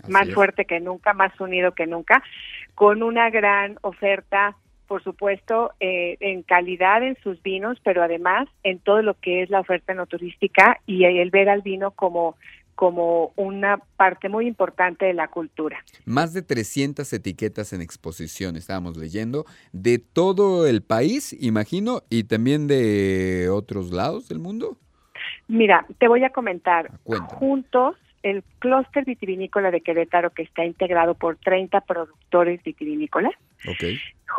más 0.09 0.31
fuerte 0.31 0.65
que 0.65 0.81
nunca, 0.81 1.13
más 1.13 1.39
unido 1.41 1.73
que 1.73 1.87
nunca, 1.87 2.23
con 2.75 3.03
una 3.03 3.31
gran 3.31 3.77
oferta, 3.83 4.57
por 4.87 5.03
supuesto, 5.03 5.73
eh, 5.81 6.17
en 6.21 6.43
calidad 6.43 7.03
en 7.03 7.17
sus 7.23 7.43
vinos, 7.43 7.79
pero 7.85 8.03
además 8.03 8.49
en 8.63 8.79
todo 8.79 9.03
lo 9.03 9.15
que 9.15 9.43
es 9.43 9.51
la 9.51 9.61
oferta 9.61 9.95
no 9.95 10.07
turística 10.07 10.81
y 10.87 11.05
el 11.05 11.31
ver 11.31 11.49
al 11.49 11.63
vino 11.63 11.93
como 11.93 12.37
como 12.81 13.35
una 13.37 13.77
parte 13.99 14.31
muy 14.31 14.47
importante 14.47 15.05
de 15.05 15.13
la 15.13 15.29
cultura. 15.29 15.85
Más 16.07 16.33
de 16.33 16.41
300 16.41 17.13
etiquetas 17.13 17.75
en 17.75 17.83
exposición, 17.83 18.57
estábamos 18.57 18.97
leyendo, 18.97 19.45
de 19.73 19.99
todo 19.99 20.67
el 20.67 20.81
país, 20.81 21.37
imagino, 21.39 22.01
y 22.09 22.25
también 22.25 22.69
de 22.69 23.51
otros 23.51 23.93
lados 23.93 24.31
del 24.31 24.39
mundo. 24.39 24.79
Mira, 25.47 25.85
te 25.99 26.09
voy 26.09 26.25
a 26.25 26.31
comentar. 26.31 26.91
Juntos 27.05 27.97
el 28.23 28.43
clúster 28.59 29.05
vitivinícola 29.05 29.71
de 29.71 29.81
Querétaro, 29.81 30.31
que 30.31 30.43
está 30.43 30.65
integrado 30.65 31.15
por 31.15 31.37
30 31.37 31.81
productores 31.83 32.63
vitivinícolas. 32.63 33.33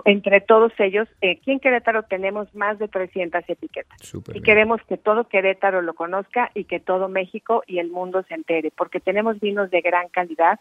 Entre 0.05 0.41
todos 0.41 0.71
ellos, 0.79 1.07
eh, 1.21 1.37
aquí 1.39 1.51
en 1.51 1.59
Querétaro 1.59 2.03
tenemos 2.03 2.53
más 2.55 2.79
de 2.79 2.87
300 2.87 3.43
etiquetas. 3.47 4.13
y 4.33 4.41
queremos 4.41 4.81
que 4.87 4.97
todo 4.97 5.27
Querétaro 5.27 5.81
lo 5.81 5.93
conozca 5.93 6.49
y 6.53 6.63
que 6.63 6.79
todo 6.79 7.09
México 7.09 7.63
y 7.67 7.79
el 7.79 7.89
mundo 7.89 8.23
se 8.27 8.35
entere, 8.35 8.71
porque 8.75 8.99
tenemos 8.99 9.39
vinos 9.39 9.69
de 9.69 9.81
gran 9.81 10.07
calidad 10.09 10.59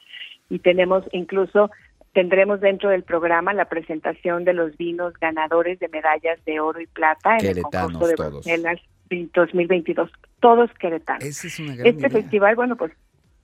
y 0.49 0.59
tenemos 0.59 1.05
incluso 1.13 1.71
tendremos 2.13 2.61
dentro 2.61 2.91
del 2.91 3.05
programa 3.05 3.55
la 3.55 3.67
presentación 3.67 4.45
de 4.45 4.53
los 4.53 4.77
vinos 4.77 5.15
ganadores 5.21 5.79
de 5.79 5.89
medallas 5.89 6.45
de 6.45 6.59
oro 6.59 6.81
y 6.81 6.87
plata 6.87 7.37
en 7.39 7.59
el 7.59 7.63
concurso 7.63 8.07
de 8.09 8.15
Bruselas 8.17 8.81
2022. 9.11 10.11
Todos 10.41 10.71
queretanos. 10.75 11.25
este 11.25 12.11
festival, 12.11 12.57
bueno, 12.57 12.77
pues 12.77 12.93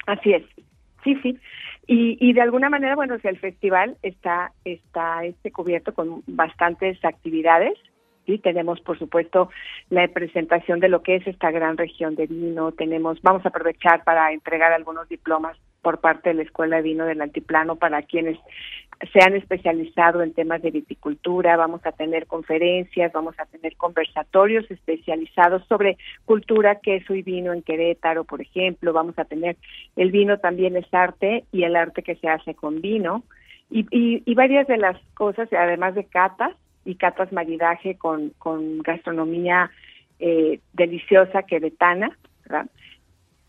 Así 0.06 0.32
es, 0.32 0.44
sí, 1.04 1.16
sí. 1.22 1.38
Y, 1.86 2.16
y 2.20 2.32
de 2.32 2.40
alguna 2.40 2.68
manera, 2.68 2.96
bueno, 2.96 3.16
el 3.22 3.38
festival 3.38 3.96
está, 4.02 4.52
está 4.64 5.24
este 5.24 5.52
cubierto 5.52 5.94
con 5.94 6.22
bastantes 6.26 7.04
actividades. 7.04 7.78
y 8.24 8.38
Tenemos, 8.38 8.80
por 8.80 8.98
supuesto, 8.98 9.50
la 9.88 10.08
presentación 10.08 10.80
de 10.80 10.88
lo 10.88 11.02
que 11.02 11.16
es 11.16 11.26
esta 11.26 11.52
gran 11.52 11.76
región 11.76 12.16
de 12.16 12.26
vino. 12.26 12.72
Tenemos, 12.72 13.22
vamos 13.22 13.44
a 13.44 13.50
aprovechar 13.50 14.02
para 14.02 14.32
entregar 14.32 14.72
algunos 14.72 15.08
diplomas 15.08 15.56
por 15.82 16.00
parte 16.00 16.30
de 16.30 16.34
la 16.34 16.42
Escuela 16.42 16.76
de 16.76 16.82
Vino 16.82 17.04
del 17.04 17.20
Altiplano 17.20 17.76
para 17.76 18.02
quienes 18.02 18.38
se 19.12 19.20
han 19.22 19.34
especializado 19.34 20.22
en 20.22 20.32
temas 20.32 20.62
de 20.62 20.70
viticultura, 20.70 21.56
vamos 21.56 21.84
a 21.84 21.92
tener 21.92 22.26
conferencias, 22.26 23.12
vamos 23.12 23.34
a 23.38 23.44
tener 23.44 23.76
conversatorios 23.76 24.68
especializados 24.70 25.66
sobre 25.66 25.98
cultura, 26.24 26.80
queso 26.80 27.14
y 27.14 27.22
vino 27.22 27.52
en 27.52 27.62
Querétaro, 27.62 28.24
por 28.24 28.40
ejemplo, 28.40 28.92
vamos 28.92 29.18
a 29.18 29.24
tener 29.24 29.56
el 29.96 30.10
vino 30.10 30.38
también 30.38 30.76
es 30.76 30.92
arte 30.92 31.44
y 31.52 31.64
el 31.64 31.76
arte 31.76 32.02
que 32.02 32.16
se 32.16 32.28
hace 32.28 32.54
con 32.54 32.80
vino. 32.80 33.22
Y, 33.68 33.84
y, 33.90 34.34
varias 34.34 34.68
de 34.68 34.76
las 34.76 34.96
cosas, 35.14 35.52
además 35.52 35.96
de 35.96 36.04
catas 36.04 36.52
y 36.84 36.94
catas 36.94 37.32
maridaje 37.32 37.98
con, 37.98 38.30
con 38.38 38.78
gastronomía 38.78 39.72
eh, 40.20 40.60
deliciosa 40.72 41.42
queretana, 41.42 42.16
¿verdad? 42.44 42.66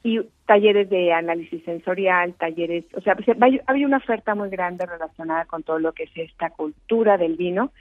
y 0.04 0.22
talleres 0.48 0.90
de 0.90 1.14
análisis 1.14 1.64
sensorial, 1.66 2.34
talleres, 2.34 2.86
o 2.96 3.02
sea, 3.02 3.16
había 3.68 3.86
una 3.86 3.98
oferta 3.98 4.34
muy 4.34 4.50
grande 4.50 4.86
relacionada 4.86 5.46
con 5.46 5.62
todo 5.62 5.78
lo 5.78 5.92
que 5.92 6.04
es 6.04 6.12
esta 6.16 6.50
cultura 6.50 7.18
del 7.18 7.36
vino 7.36 7.72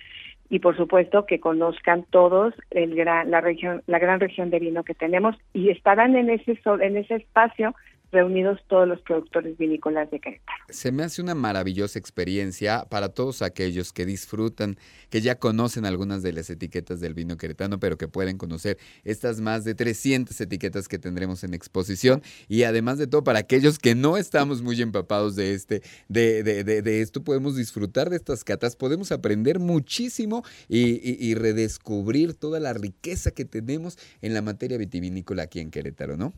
y 0.51 0.59
por 0.59 0.77
supuesto 0.77 1.27
que 1.27 1.41
conozcan 1.41 2.05
todos 2.11 2.55
el 2.71 2.95
gran, 2.95 3.31
la 3.31 3.41
región, 3.41 3.83
la 3.87 3.99
gran 3.99 4.21
región 4.21 4.51
de 4.51 4.59
vino 4.59 4.83
que 4.83 4.95
tenemos 4.95 5.37
y 5.55 5.71
estarán 5.71 6.17
en 6.17 6.29
ese 6.29 6.59
en 6.81 6.97
ese 6.97 7.15
espacio 7.15 7.75
reunidos 8.13 8.61
todos 8.69 8.87
los 8.87 9.01
productores 9.01 9.59
vinícolas 9.59 10.11
de 10.11 10.21
Querétaro. 10.21 10.65
Se 10.69 10.93
me 10.93 11.03
hace 11.03 11.21
una 11.23 11.35
maravillosa 11.35 11.99
experiencia 11.99 12.87
para 12.89 13.09
todos 13.09 13.43
aquellos 13.43 13.93
que 13.93 14.07
disfrutan, 14.07 14.77
que 15.11 15.21
ya 15.21 15.39
conocen 15.39 15.85
algunas 15.85 16.23
de 16.23 16.33
las 16.33 16.49
etiquetas 16.51 17.01
del 17.01 17.15
vino 17.15 17.37
queretano, 17.37 17.79
pero 17.81 17.99
que 17.99 18.09
pueden 18.09 18.39
conocer 18.39 18.79
estas 19.05 19.41
más 19.41 19.65
de 19.65 19.75
300 19.75 20.41
etiquetas 20.41 20.89
que 20.89 20.99
tendremos 20.99 21.45
en 21.45 21.55
exposición 21.55 22.23
y 22.49 22.63
además 22.63 22.99
de 22.99 23.07
todo 23.07 23.25
para 23.25 23.41
aquellos 23.41 23.79
que 23.79 23.95
no 23.95 24.17
estamos 24.17 24.63
muy 24.63 24.81
empapados 24.81 25.37
de 25.37 25.55
este, 25.55 25.83
de, 26.09 26.43
de, 26.43 26.65
de, 26.65 27.01
esto, 27.01 27.23
podemos 27.25 27.57
disfrutar 27.57 28.11
de 28.11 28.17
estas 28.17 28.45
catas, 28.45 28.77
podemos 28.77 29.13
aprender 29.13 29.59
muchísimo 29.59 30.45
y, 30.69 31.27
y 31.27 31.35
redescubrir 31.35 32.35
toda 32.35 32.61
la 32.61 32.73
riqueza 32.73 33.31
que 33.31 33.45
tenemos 33.45 33.99
en 34.23 34.35
la 34.35 34.43
materia 34.43 34.79
vitivinícola 34.79 35.45
aquí 35.45 35.61
en 35.61 35.71
Querétaro, 35.71 36.17
¿no? 36.17 36.33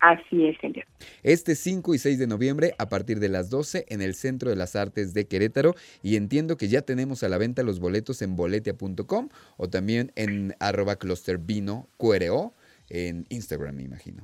Así 0.00 0.46
es, 0.46 0.58
señor. 0.58 0.84
Este 1.22 1.54
5 1.54 1.94
y 1.94 1.98
6 1.98 2.18
de 2.18 2.26
noviembre 2.26 2.72
a 2.78 2.88
partir 2.88 3.18
de 3.18 3.28
las 3.28 3.50
12 3.50 3.86
en 3.88 4.02
el 4.02 4.14
Centro 4.14 4.50
de 4.50 4.56
las 4.56 4.76
Artes 4.76 5.14
de 5.14 5.26
Querétaro 5.26 5.74
y 6.02 6.16
entiendo 6.16 6.56
que 6.56 6.68
ya 6.68 6.82
tenemos 6.82 7.22
a 7.22 7.28
la 7.28 7.38
venta 7.38 7.62
los 7.62 7.80
boletos 7.80 8.22
en 8.22 8.36
boletia.com 8.36 9.28
o 9.56 9.68
también 9.68 10.12
en 10.16 10.54
arroba 10.60 10.96
clustervino 10.96 11.88
QRO 11.96 12.52
en 12.88 13.26
Instagram, 13.30 13.76
me 13.76 13.82
imagino. 13.84 14.22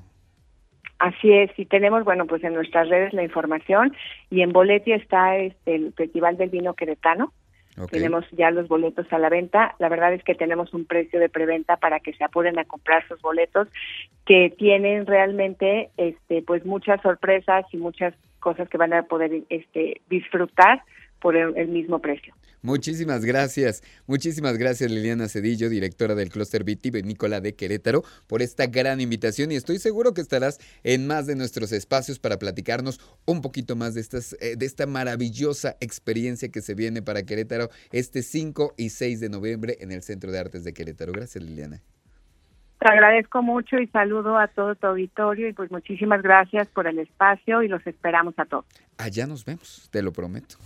Así 0.98 1.32
es, 1.32 1.50
y 1.56 1.66
tenemos, 1.66 2.04
bueno, 2.04 2.26
pues 2.26 2.44
en 2.44 2.54
nuestras 2.54 2.88
redes 2.88 3.12
la 3.12 3.24
información 3.24 3.92
y 4.30 4.42
en 4.42 4.52
Boletia 4.52 4.94
está 4.94 5.36
este, 5.36 5.74
el 5.74 5.92
Festival 5.94 6.36
del 6.36 6.50
Vino 6.50 6.74
Queretano, 6.74 7.32
tenemos 7.90 8.24
ya 8.32 8.50
los 8.50 8.68
boletos 8.68 9.10
a 9.12 9.18
la 9.18 9.28
venta. 9.28 9.74
La 9.78 9.88
verdad 9.88 10.12
es 10.12 10.22
que 10.24 10.34
tenemos 10.34 10.74
un 10.74 10.84
precio 10.84 11.18
de 11.18 11.28
preventa 11.28 11.76
para 11.76 12.00
que 12.00 12.12
se 12.12 12.24
apuren 12.24 12.58
a 12.58 12.64
comprar 12.64 13.06
sus 13.08 13.20
boletos 13.22 13.68
que 14.26 14.54
tienen 14.56 15.06
realmente 15.06 15.90
este 15.96 16.42
pues 16.42 16.64
muchas 16.64 17.00
sorpresas 17.02 17.64
y 17.72 17.76
muchas 17.76 18.14
cosas 18.40 18.68
que 18.68 18.78
van 18.78 18.92
a 18.92 19.04
poder 19.04 19.42
este 19.48 20.00
disfrutar 20.08 20.82
por 21.22 21.36
el 21.36 21.68
mismo 21.68 22.00
precio. 22.00 22.34
Muchísimas 22.62 23.24
gracias, 23.24 23.82
muchísimas 24.06 24.56
gracias 24.56 24.88
Liliana 24.88 25.28
Cedillo, 25.28 25.68
directora 25.68 26.14
del 26.14 26.30
Clúster 26.30 26.62
Vitivinícola 26.62 27.40
de 27.40 27.56
Querétaro, 27.56 28.04
por 28.28 28.40
esta 28.40 28.66
gran 28.66 29.00
invitación 29.00 29.50
y 29.50 29.56
estoy 29.56 29.78
seguro 29.78 30.14
que 30.14 30.20
estarás 30.20 30.60
en 30.84 31.08
más 31.08 31.26
de 31.26 31.34
nuestros 31.34 31.72
espacios 31.72 32.20
para 32.20 32.38
platicarnos 32.38 33.00
un 33.26 33.42
poquito 33.42 33.74
más 33.74 33.94
de, 33.94 34.00
estas, 34.00 34.36
eh, 34.40 34.54
de 34.56 34.64
esta 34.64 34.86
maravillosa 34.86 35.76
experiencia 35.80 36.50
que 36.50 36.60
se 36.60 36.74
viene 36.74 37.02
para 37.02 37.24
Querétaro 37.24 37.68
este 37.90 38.22
5 38.22 38.74
y 38.76 38.90
6 38.90 39.18
de 39.18 39.28
noviembre 39.28 39.78
en 39.80 39.90
el 39.90 40.02
Centro 40.02 40.30
de 40.30 40.38
Artes 40.38 40.62
de 40.62 40.72
Querétaro. 40.72 41.10
Gracias 41.10 41.42
Liliana. 41.42 41.80
Te 42.78 42.88
agradezco 42.88 43.42
mucho 43.42 43.78
y 43.78 43.88
saludo 43.88 44.38
a 44.38 44.46
todo 44.46 44.76
tu 44.76 44.86
auditorio 44.86 45.48
y 45.48 45.52
pues 45.52 45.72
muchísimas 45.72 46.22
gracias 46.22 46.68
por 46.68 46.86
el 46.86 47.00
espacio 47.00 47.62
y 47.62 47.68
los 47.68 47.84
esperamos 47.88 48.34
a 48.38 48.44
todos. 48.44 48.66
Allá 48.98 49.26
nos 49.26 49.44
vemos, 49.44 49.88
te 49.90 50.00
lo 50.00 50.12
prometo. 50.12 50.56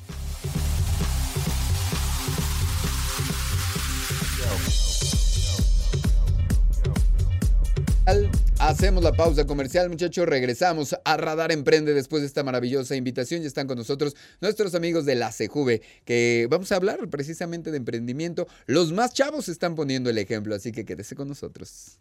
Hacemos 8.66 9.04
la 9.04 9.12
pausa 9.12 9.46
comercial, 9.46 9.88
muchachos. 9.88 10.26
Regresamos 10.26 10.96
a 11.04 11.16
Radar 11.16 11.52
Emprende 11.52 11.94
después 11.94 12.22
de 12.22 12.26
esta 12.26 12.42
maravillosa 12.42 12.96
invitación. 12.96 13.42
Ya 13.42 13.46
están 13.46 13.68
con 13.68 13.78
nosotros 13.78 14.16
nuestros 14.40 14.74
amigos 14.74 15.06
de 15.06 15.14
la 15.14 15.30
CJV, 15.30 15.80
que 16.04 16.48
vamos 16.50 16.72
a 16.72 16.76
hablar 16.76 17.08
precisamente 17.08 17.70
de 17.70 17.76
emprendimiento. 17.76 18.48
Los 18.66 18.92
más 18.92 19.14
chavos 19.14 19.48
están 19.48 19.76
poniendo 19.76 20.10
el 20.10 20.18
ejemplo, 20.18 20.52
así 20.52 20.72
que 20.72 20.84
quédese 20.84 21.14
con 21.14 21.28
nosotros. 21.28 21.98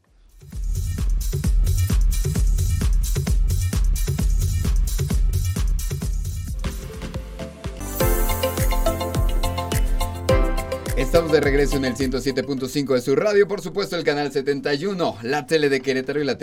Estamos 10.97 11.33
de 11.33 11.41
regreso 11.41 11.75
en 11.75 11.83
el 11.83 11.93
107.5 11.93 12.93
de 12.93 13.01
su 13.01 13.17
radio, 13.17 13.49
por 13.49 13.59
supuesto 13.59 13.97
el 13.97 14.05
canal 14.05 14.31
71, 14.31 15.17
la 15.23 15.45
tele 15.45 15.67
de 15.67 15.81
Querétaro 15.81 16.21
y 16.21 16.23
la 16.23 16.37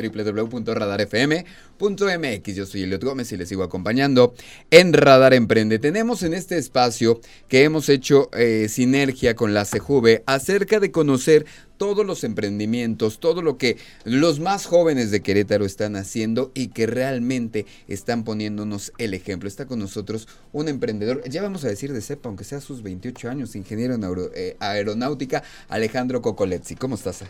Yo 1.82 2.64
soy 2.64 2.84
Eliot 2.84 3.02
Gómez 3.02 3.32
y 3.32 3.36
les 3.36 3.48
sigo 3.48 3.64
acompañando 3.64 4.34
en 4.70 4.92
Radar 4.92 5.34
Emprende. 5.34 5.80
Tenemos 5.80 6.22
en 6.22 6.32
este 6.32 6.56
espacio 6.56 7.20
que 7.48 7.64
hemos 7.64 7.88
hecho 7.88 8.30
eh, 8.34 8.68
sinergia 8.68 9.34
con 9.34 9.52
la 9.52 9.64
CJV 9.64 10.22
acerca 10.26 10.78
de 10.78 10.92
conocer 10.92 11.44
todos 11.78 12.06
los 12.06 12.22
emprendimientos, 12.22 13.18
todo 13.18 13.42
lo 13.42 13.58
que 13.58 13.78
los 14.04 14.38
más 14.38 14.66
jóvenes 14.66 15.10
de 15.10 15.22
Querétaro 15.22 15.64
están 15.64 15.96
haciendo 15.96 16.52
y 16.54 16.68
que 16.68 16.86
realmente 16.86 17.66
están 17.88 18.22
poniéndonos 18.22 18.92
el 18.98 19.12
ejemplo. 19.12 19.48
Está 19.48 19.66
con 19.66 19.80
nosotros 19.80 20.28
un 20.52 20.68
emprendedor, 20.68 21.28
ya 21.28 21.42
vamos 21.42 21.64
a 21.64 21.68
decir 21.68 21.92
de 21.92 22.00
CEPA, 22.00 22.28
aunque 22.28 22.44
sea 22.44 22.60
sus 22.60 22.84
28 22.84 23.28
años, 23.28 23.56
ingeniero 23.56 23.94
en 23.94 24.04
eh, 24.36 24.56
aeronáutica, 24.60 25.42
Alejandro 25.68 26.22
Cocolezzi. 26.22 26.76
¿Cómo 26.76 26.94
estás? 26.94 27.24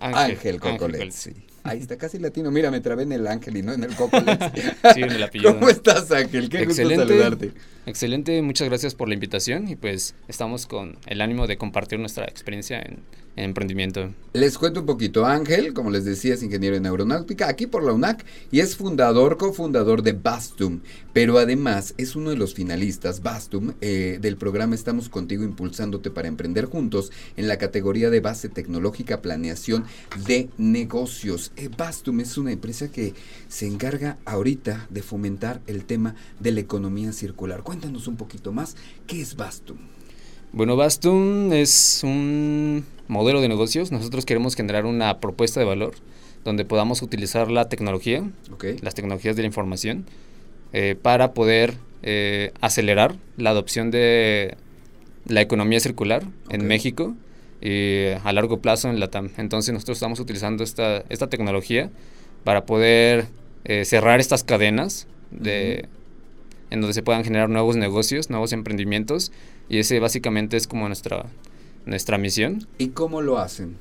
Eh, 0.00 0.12
Ángel, 0.14 0.60
Cocolezzi. 0.60 1.32
Ahí 1.64 1.80
está, 1.80 1.96
casi 1.96 2.18
latino. 2.18 2.50
Mira, 2.50 2.70
me 2.70 2.80
trabé 2.80 3.02
en 3.02 3.12
el 3.12 3.26
Ángel 3.26 3.56
y 3.56 3.62
no 3.62 3.72
en 3.72 3.84
el 3.84 3.94
Cocolezzi. 3.96 4.60
sí, 4.94 5.02
en 5.02 5.10
el 5.10 5.22
apellido. 5.22 5.54
¿Cómo 5.54 5.68
estás, 5.68 6.10
Ángel? 6.12 6.48
Qué 6.48 6.62
excelente, 6.62 7.04
gusto 7.04 7.08
saludarte. 7.08 7.52
Excelente, 7.86 8.42
muchas 8.42 8.68
gracias 8.68 8.94
por 8.94 9.08
la 9.08 9.14
invitación 9.14 9.68
y 9.68 9.76
pues 9.76 10.14
estamos 10.28 10.66
con 10.66 10.98
el 11.06 11.20
ánimo 11.20 11.46
de 11.46 11.56
compartir 11.56 11.98
nuestra 11.98 12.24
experiencia 12.24 12.80
en 12.80 12.98
emprendimiento. 13.36 14.10
Les 14.32 14.58
cuento 14.58 14.80
un 14.80 14.86
poquito. 14.86 15.26
Ángel, 15.26 15.72
como 15.72 15.90
les 15.90 16.04
decía, 16.04 16.34
es 16.34 16.42
ingeniero 16.42 16.76
en 16.76 16.86
aeronáutica 16.86 17.48
aquí 17.48 17.66
por 17.66 17.84
la 17.84 17.92
UNAC 17.92 18.24
y 18.50 18.60
es 18.60 18.76
fundador, 18.76 19.36
cofundador 19.36 20.02
de 20.02 20.12
Bastum, 20.12 20.80
pero 21.12 21.38
además 21.38 21.94
es 21.96 22.16
uno 22.16 22.30
de 22.30 22.36
los 22.36 22.54
finalistas, 22.54 23.22
Bastum, 23.22 23.72
eh, 23.80 24.18
del 24.20 24.36
programa 24.36 24.74
Estamos 24.74 25.08
Contigo 25.08 25.44
Impulsándote 25.44 26.10
para 26.10 26.28
Emprender 26.28 26.66
Juntos 26.66 27.12
en 27.36 27.48
la 27.48 27.58
categoría 27.58 28.10
de 28.10 28.20
base 28.20 28.48
tecnológica 28.48 29.22
planeación 29.22 29.84
de 30.26 30.50
negocios. 30.58 31.52
Eh, 31.56 31.70
Bastum 31.74 32.20
es 32.20 32.36
una 32.38 32.52
empresa 32.52 32.90
que 32.90 33.14
se 33.48 33.66
encarga 33.66 34.18
ahorita 34.24 34.86
de 34.90 35.02
fomentar 35.02 35.60
el 35.66 35.84
tema 35.84 36.14
de 36.40 36.52
la 36.52 36.60
economía 36.60 37.12
circular. 37.12 37.62
Cuéntanos 37.62 38.06
un 38.06 38.16
poquito 38.16 38.52
más, 38.52 38.76
¿qué 39.06 39.20
es 39.20 39.36
Bastum? 39.36 39.78
Bueno, 40.52 40.76
Bastum 40.76 41.52
es 41.52 42.00
un 42.02 42.86
modelo 43.08 43.40
de 43.40 43.48
negocios. 43.48 43.92
Nosotros 43.92 44.24
queremos 44.24 44.54
generar 44.54 44.86
una 44.86 45.20
propuesta 45.20 45.60
de 45.60 45.66
valor 45.66 45.94
donde 46.44 46.64
podamos 46.64 47.02
utilizar 47.02 47.50
la 47.50 47.68
tecnología, 47.68 48.22
las 48.80 48.94
tecnologías 48.94 49.36
de 49.36 49.42
la 49.42 49.46
información, 49.46 50.06
eh, 50.72 50.96
para 51.00 51.34
poder 51.34 51.74
eh, 52.02 52.52
acelerar 52.60 53.16
la 53.36 53.50
adopción 53.50 53.90
de 53.90 54.56
la 55.26 55.40
economía 55.40 55.80
circular 55.80 56.22
en 56.50 56.66
México 56.66 57.14
y 57.60 58.10
a 58.22 58.32
largo 58.32 58.60
plazo 58.60 58.88
en 58.88 59.00
la 59.00 59.08
TAM. 59.08 59.30
Entonces 59.38 59.74
nosotros 59.74 59.98
estamos 59.98 60.20
utilizando 60.20 60.62
esta, 60.62 61.04
esta 61.08 61.28
tecnología 61.28 61.90
para 62.44 62.64
poder 62.64 63.26
eh, 63.64 63.84
cerrar 63.84 64.20
estas 64.20 64.44
cadenas 64.44 65.08
de, 65.32 65.88
en 66.70 66.80
donde 66.80 66.94
se 66.94 67.02
puedan 67.02 67.24
generar 67.24 67.48
nuevos 67.48 67.76
negocios, 67.76 68.30
nuevos 68.30 68.52
emprendimientos 68.52 69.32
y 69.68 69.78
ese 69.78 70.00
básicamente 70.00 70.56
es 70.56 70.66
como 70.66 70.86
nuestra, 70.86 71.26
nuestra 71.84 72.18
misión. 72.18 72.66
¿Y 72.78 72.88
cómo 72.88 73.22
lo 73.22 73.38
hacen? 73.38 73.76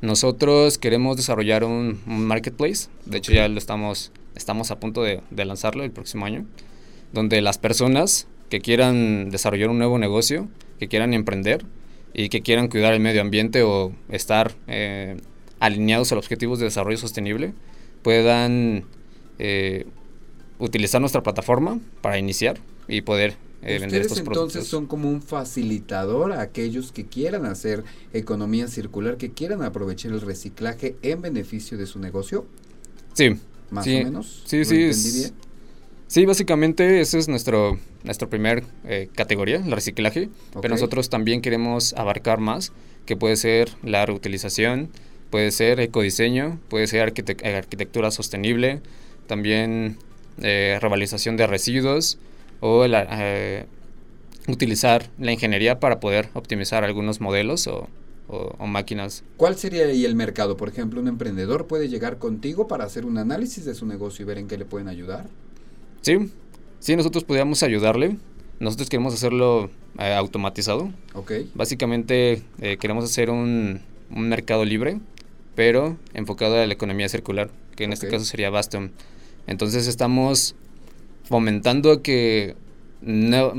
Nosotros 0.00 0.78
queremos 0.78 1.16
desarrollar 1.16 1.62
un, 1.64 2.00
marketplace, 2.06 2.88
de 3.06 3.18
hecho 3.18 3.32
ya 3.32 3.46
lo 3.48 3.56
estamos, 3.58 4.10
estamos 4.34 4.70
a 4.72 4.80
punto 4.80 5.02
de, 5.02 5.22
lanzarlo 5.30 5.84
el 5.84 5.92
próximo 5.92 6.26
año, 6.26 6.44
donde 7.12 7.40
las 7.40 7.58
personas 7.58 8.26
que 8.50 8.60
quieran 8.60 9.30
desarrollar 9.30 9.70
un 9.70 9.78
nuevo 9.78 9.98
negocio, 9.98 10.48
que 10.80 10.88
quieran 10.88 11.14
emprender 11.14 11.64
y 12.14 12.30
que 12.30 12.42
quieran 12.42 12.68
cuidar 12.68 12.92
el 12.94 13.00
medio 13.00 13.20
ambiente 13.20 13.62
o 13.62 13.92
estar 14.10 14.52
eh, 14.66 15.18
alineados 15.60 16.10
a 16.10 16.16
los 16.16 16.24
objetivos 16.24 16.58
de 16.58 16.64
desarrollo 16.64 16.98
sostenible, 16.98 17.54
puedan 18.02 18.84
eh, 19.38 19.86
utilizar 20.58 21.00
nuestra 21.00 21.22
plataforma 21.22 21.78
para 22.00 22.18
iniciar 22.18 22.58
y 22.88 23.02
poder 23.02 23.36
eh, 23.62 23.80
Ustedes 23.80 24.18
entonces 24.18 24.66
son 24.66 24.86
como 24.86 25.08
un 25.08 25.22
facilitador 25.22 26.32
a 26.32 26.40
aquellos 26.40 26.92
que 26.92 27.06
quieran 27.06 27.46
hacer 27.46 27.84
economía 28.12 28.68
circular, 28.68 29.16
que 29.16 29.30
quieran 29.30 29.62
aprovechar 29.62 30.12
el 30.12 30.20
reciclaje 30.20 30.96
en 31.02 31.22
beneficio 31.22 31.78
de 31.78 31.86
su 31.86 31.98
negocio. 31.98 32.46
Sí. 33.14 33.36
Más 33.70 33.86
o 33.86 33.90
menos. 33.90 34.42
Sí, 34.46 34.64
sí. 34.64 35.32
Sí, 36.12 36.26
básicamente 36.26 37.00
esa 37.00 37.16
es 37.16 37.26
nuestro, 37.26 37.78
nuestro 38.04 38.28
primer 38.28 38.64
eh, 38.84 39.08
categoría, 39.14 39.56
el 39.64 39.72
reciclaje. 39.72 40.28
Pero 40.60 40.74
nosotros 40.74 41.08
también 41.08 41.40
queremos 41.40 41.94
abarcar 41.94 42.38
más, 42.38 42.72
que 43.06 43.16
puede 43.16 43.36
ser 43.36 43.70
la 43.82 44.04
reutilización, 44.04 44.90
puede 45.30 45.50
ser 45.52 45.80
ecodiseño, 45.80 46.60
puede 46.68 46.86
ser 46.86 47.00
arquitectura 47.00 48.10
sostenible, 48.10 48.82
también 49.26 49.96
eh, 50.42 50.78
revalorización 50.82 51.38
de 51.38 51.46
residuos, 51.46 52.18
o 52.62 52.84
eh, 52.86 53.66
utilizar 54.46 55.10
la 55.18 55.32
ingeniería 55.32 55.80
para 55.80 55.98
poder 55.98 56.28
optimizar 56.32 56.84
algunos 56.84 57.20
modelos 57.20 57.66
o, 57.66 57.88
máquinas. 58.66 59.24
¿Cuál 59.36 59.56
sería 59.56 59.84
ahí 59.84 60.06
el 60.06 60.14
mercado? 60.14 60.56
Por 60.56 60.70
ejemplo, 60.70 60.98
un 61.00 61.08
emprendedor 61.08 61.66
puede 61.66 61.88
llegar 61.88 62.16
contigo 62.16 62.66
para 62.66 62.84
hacer 62.84 63.04
un 63.04 63.18
análisis 63.18 63.66
de 63.66 63.74
su 63.74 63.84
negocio 63.84 64.22
y 64.22 64.26
ver 64.26 64.38
en 64.38 64.48
qué 64.48 64.56
le 64.56 64.64
pueden 64.64 64.88
ayudar. 64.88 65.26
Sí, 66.00 66.30
sí, 66.78 66.96
nosotros 66.96 67.24
podríamos 67.24 67.62
ayudarle. 67.62 68.16
Nosotros 68.58 68.88
queremos 68.88 69.12
hacerlo 69.12 69.68
eh, 69.98 70.14
automatizado. 70.14 70.90
Ok. 71.12 71.32
Básicamente 71.54 72.42
eh, 72.62 72.78
queremos 72.78 73.04
hacer 73.04 73.28
un, 73.28 73.82
mercado 74.08 74.64
libre, 74.64 74.98
pero 75.54 75.98
enfocado 76.14 76.56
a 76.58 76.64
la 76.64 76.72
economía 76.72 77.10
circular, 77.10 77.50
que 77.76 77.84
en 77.84 77.92
este 77.92 78.08
caso 78.08 78.24
sería 78.24 78.48
Baston. 78.48 78.92
Entonces 79.46 79.88
estamos 79.88 80.54
fomentando 81.24 82.02
que 82.02 82.56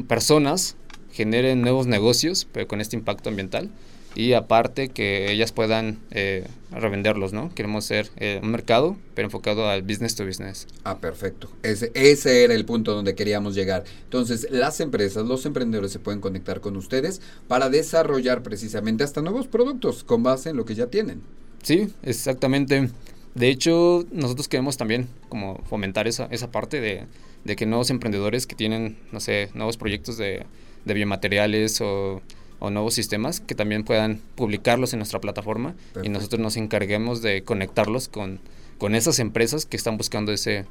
personas 0.07 0.75
generen 1.11 1.61
nuevos 1.61 1.87
negocios, 1.87 2.47
pero 2.51 2.67
con 2.67 2.81
este 2.81 2.95
impacto 2.95 3.29
ambiental, 3.29 3.69
y 4.15 4.33
aparte 4.33 4.89
que 4.89 5.31
ellas 5.31 5.51
puedan 5.51 5.99
eh, 6.11 6.45
revenderlos, 6.71 7.33
¿no? 7.33 7.53
Queremos 7.55 7.85
ser 7.85 8.09
eh, 8.17 8.39
un 8.43 8.51
mercado, 8.51 8.95
pero 9.15 9.27
enfocado 9.27 9.67
al 9.67 9.81
business 9.81 10.15
to 10.15 10.25
business. 10.25 10.67
Ah, 10.83 10.99
perfecto. 10.99 11.49
Ese, 11.63 11.91
ese 11.95 12.43
era 12.43 12.53
el 12.53 12.65
punto 12.65 12.93
donde 12.93 13.15
queríamos 13.15 13.55
llegar. 13.55 13.83
Entonces, 14.03 14.47
las 14.51 14.79
empresas, 14.79 15.25
los 15.25 15.45
emprendedores 15.45 15.91
se 15.91 15.99
pueden 15.99 16.21
conectar 16.21 16.61
con 16.61 16.75
ustedes 16.75 17.21
para 17.47 17.69
desarrollar 17.69 18.43
precisamente 18.43 19.03
hasta 19.03 19.21
nuevos 19.21 19.47
productos 19.47 20.03
con 20.03 20.21
base 20.21 20.49
en 20.51 20.57
lo 20.57 20.65
que 20.65 20.75
ya 20.75 20.87
tienen. 20.87 21.21
Sí, 21.63 21.89
exactamente. 22.03 22.89
De 23.33 23.49
hecho, 23.49 24.05
nosotros 24.11 24.47
queremos 24.47 24.77
también 24.77 25.07
como 25.29 25.63
fomentar 25.65 26.07
esa, 26.07 26.25
esa 26.25 26.51
parte 26.51 26.79
de, 26.81 27.05
de 27.43 27.55
que 27.55 27.65
nuevos 27.65 27.89
emprendedores 27.89 28.47
que 28.47 28.55
tienen, 28.55 28.97
no 29.11 29.19
sé, 29.19 29.49
nuevos 29.53 29.77
proyectos 29.77 30.17
de, 30.17 30.45
de 30.85 30.93
biomateriales 30.93 31.81
o 31.81 32.21
o 32.63 32.69
nuevos 32.69 32.93
sistemas 32.93 33.41
que 33.41 33.55
también 33.55 33.83
puedan 33.83 34.21
publicarlos 34.35 34.93
en 34.93 34.99
nuestra 34.99 35.19
plataforma 35.19 35.75
y 36.01 36.07
nosotros 36.07 36.39
nos 36.39 36.55
encarguemos 36.55 37.21
de 37.21 37.43
conectarlos 37.43 38.07
con, 38.07 38.39
con 38.77 38.95
esas 38.95 39.19
empresas 39.19 39.65
que 39.65 39.75
están 39.75 39.97
buscando 39.97 40.31
ese, 40.31 40.63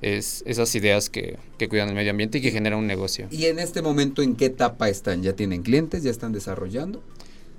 es, 0.00 0.42
esas 0.46 0.74
ideas 0.74 1.10
que, 1.10 1.38
que, 1.58 1.68
cuidan 1.68 1.90
el 1.90 1.94
medio 1.94 2.10
ambiente 2.10 2.38
y 2.38 2.40
que 2.40 2.50
generan 2.50 2.80
un 2.80 2.88
negocio. 2.88 3.28
¿Y 3.30 3.44
en 3.44 3.60
este 3.60 3.82
momento 3.82 4.20
en 4.20 4.34
qué 4.34 4.46
etapa 4.46 4.88
están? 4.88 5.22
¿Ya 5.22 5.34
tienen 5.34 5.62
clientes? 5.62 6.02
¿Ya 6.02 6.10
están 6.10 6.32
desarrollando? 6.32 7.04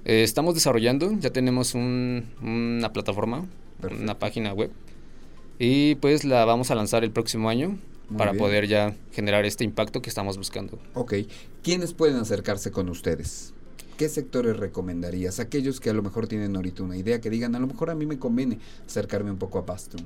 Eh, 0.03 0.23
estamos 0.23 0.55
desarrollando, 0.55 1.17
ya 1.17 1.29
tenemos 1.29 1.73
un, 1.73 2.25
una 2.41 2.91
plataforma, 2.91 3.45
una 3.81 4.19
página 4.19 4.51
web 4.51 4.71
y 5.57 5.95
pues 5.95 6.25
la 6.25 6.43
vamos 6.43 6.69
a 6.69 6.75
lanzar 6.75 7.05
el 7.05 7.11
próximo 7.11 7.47
año 7.47 7.77
para 8.17 8.33
poder 8.33 8.67
ya 8.67 8.95
generar 9.11 9.45
este 9.45 9.63
impacto 9.63 10.01
que 10.01 10.09
estamos 10.09 10.37
buscando. 10.37 10.79
Ok, 10.93 11.13
¿quiénes 11.63 11.93
pueden 11.93 12.17
acercarse 12.17 12.71
con 12.71 12.89
ustedes? 12.89 13.53
¿Qué 13.97 14.09
sectores 14.09 14.57
recomendarías? 14.57 15.39
Aquellos 15.39 15.79
que 15.79 15.89
a 15.89 15.93
lo 15.93 16.01
mejor 16.01 16.27
tienen 16.27 16.55
ahorita 16.55 16.83
una 16.83 16.97
idea, 16.97 17.21
que 17.21 17.29
digan, 17.29 17.55
a 17.55 17.59
lo 17.59 17.67
mejor 17.67 17.89
a 17.89 17.95
mí 17.95 18.05
me 18.05 18.19
conviene 18.19 18.59
acercarme 18.85 19.31
un 19.31 19.37
poco 19.37 19.59
a 19.59 19.61
Bastum. 19.61 20.01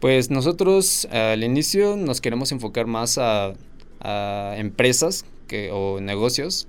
Pues 0.00 0.30
nosotros 0.30 1.06
al 1.06 1.44
inicio 1.44 1.96
nos 1.96 2.20
queremos 2.20 2.52
enfocar 2.52 2.86
más 2.86 3.18
a, 3.18 3.54
a 4.00 4.54
empresas 4.56 5.24
que, 5.48 5.70
o 5.72 6.00
negocios 6.00 6.66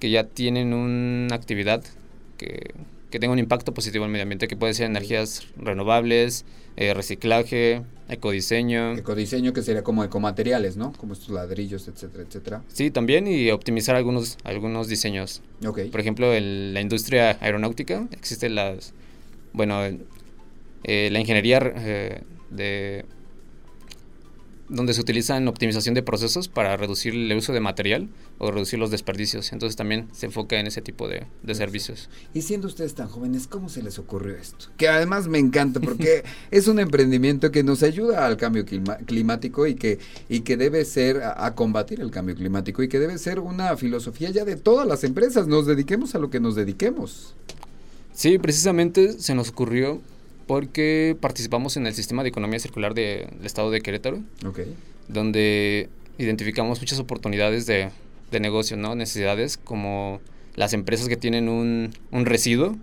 que 0.00 0.10
ya 0.10 0.24
tienen 0.24 0.74
una 0.74 1.34
actividad 1.34 1.82
que, 2.36 2.74
que 3.14 3.20
tenga 3.20 3.32
un 3.32 3.38
impacto 3.38 3.72
positivo 3.72 4.04
en 4.04 4.08
el 4.08 4.12
medio 4.14 4.22
ambiente, 4.24 4.48
que 4.48 4.56
puede 4.56 4.74
ser 4.74 4.86
energías 4.86 5.46
renovables, 5.56 6.44
eh, 6.76 6.94
reciclaje, 6.94 7.82
ecodiseño. 8.08 8.96
Ecodiseño 8.96 9.52
que 9.52 9.62
sería 9.62 9.84
como 9.84 10.02
ecomateriales, 10.02 10.76
¿no? 10.76 10.90
Como 10.94 11.12
estos 11.12 11.28
ladrillos, 11.28 11.86
etcétera, 11.86 12.24
etcétera. 12.24 12.64
Sí, 12.66 12.90
también 12.90 13.28
y 13.28 13.52
optimizar 13.52 13.94
algunos, 13.94 14.36
algunos 14.42 14.88
diseños. 14.88 15.42
Okay. 15.64 15.90
Por 15.90 16.00
ejemplo, 16.00 16.34
en 16.34 16.74
la 16.74 16.80
industria 16.80 17.38
aeronáutica 17.40 18.08
existen 18.10 18.56
las, 18.56 18.94
bueno, 19.52 19.80
eh, 20.82 21.08
la 21.12 21.20
ingeniería 21.20 21.60
eh, 21.62 22.22
de 22.50 23.04
donde 24.68 24.94
se 24.94 25.00
utilizan 25.00 25.46
optimización 25.46 25.94
de 25.94 26.02
procesos 26.02 26.48
para 26.48 26.76
reducir 26.76 27.14
el 27.14 27.36
uso 27.36 27.52
de 27.52 27.60
material 27.60 28.08
o 28.38 28.50
reducir 28.50 28.78
los 28.78 28.90
desperdicios. 28.90 29.52
Entonces 29.52 29.76
también 29.76 30.08
se 30.12 30.26
enfoca 30.26 30.58
en 30.58 30.66
ese 30.66 30.80
tipo 30.80 31.08
de, 31.08 31.26
servicios. 31.54 32.08
Y 32.32 32.42
siendo 32.42 32.66
ustedes 32.66 32.94
tan 32.94 33.08
jóvenes, 33.08 33.46
¿cómo 33.46 33.68
se 33.68 33.82
les 33.82 33.98
ocurrió 33.98 34.34
esto? 34.34 34.66
Que 34.76 34.88
además 34.88 35.28
me 35.28 35.38
encanta 35.38 35.80
porque 35.80 36.24
es 36.50 36.66
un 36.66 36.78
emprendimiento 36.78 37.50
que 37.52 37.62
nos 37.62 37.82
ayuda 37.82 38.26
al 38.26 38.36
cambio 38.36 38.64
climático 38.64 39.66
y 39.66 39.74
que, 39.74 39.98
y 40.28 40.40
que 40.40 40.56
debe 40.56 40.84
ser 40.84 41.22
a, 41.22 41.46
a, 41.46 41.54
combatir 41.54 42.00
el 42.00 42.10
cambio 42.10 42.34
climático 42.34 42.82
y 42.82 42.88
que 42.88 42.98
debe 42.98 43.18
ser 43.18 43.38
una 43.38 43.76
filosofía 43.76 44.30
ya 44.30 44.44
de 44.44 44.56
todas 44.56 44.86
las 44.86 45.04
empresas. 45.04 45.46
Nos 45.46 45.66
dediquemos 45.66 46.14
a 46.14 46.18
lo 46.18 46.30
que 46.30 46.40
nos 46.40 46.54
dediquemos. 46.54 47.34
Sí, 48.14 48.38
precisamente 48.38 49.18
se 49.18 49.34
nos 49.34 49.50
ocurrió 49.50 50.00
porque 50.46 51.16
participamos 51.20 51.76
en 51.76 51.86
el 51.86 51.94
sistema 51.94 52.22
de 52.22 52.28
economía 52.28 52.58
circular 52.58 52.94
del 52.94 53.28
estado 53.44 53.70
de 53.70 53.80
Querétaro, 53.80 54.22
donde 55.08 55.88
identificamos 56.18 56.80
muchas 56.80 56.98
oportunidades 56.98 57.66
de, 57.66 57.90
de, 58.30 58.40
negocio, 58.40 58.76
¿no? 58.76 58.94
necesidades 58.94 59.56
como 59.56 60.20
las 60.54 60.72
empresas 60.72 61.08
que 61.08 61.16
tienen 61.16 61.48
un, 61.48 61.92
un, 62.12 62.26
residuo 62.26 62.76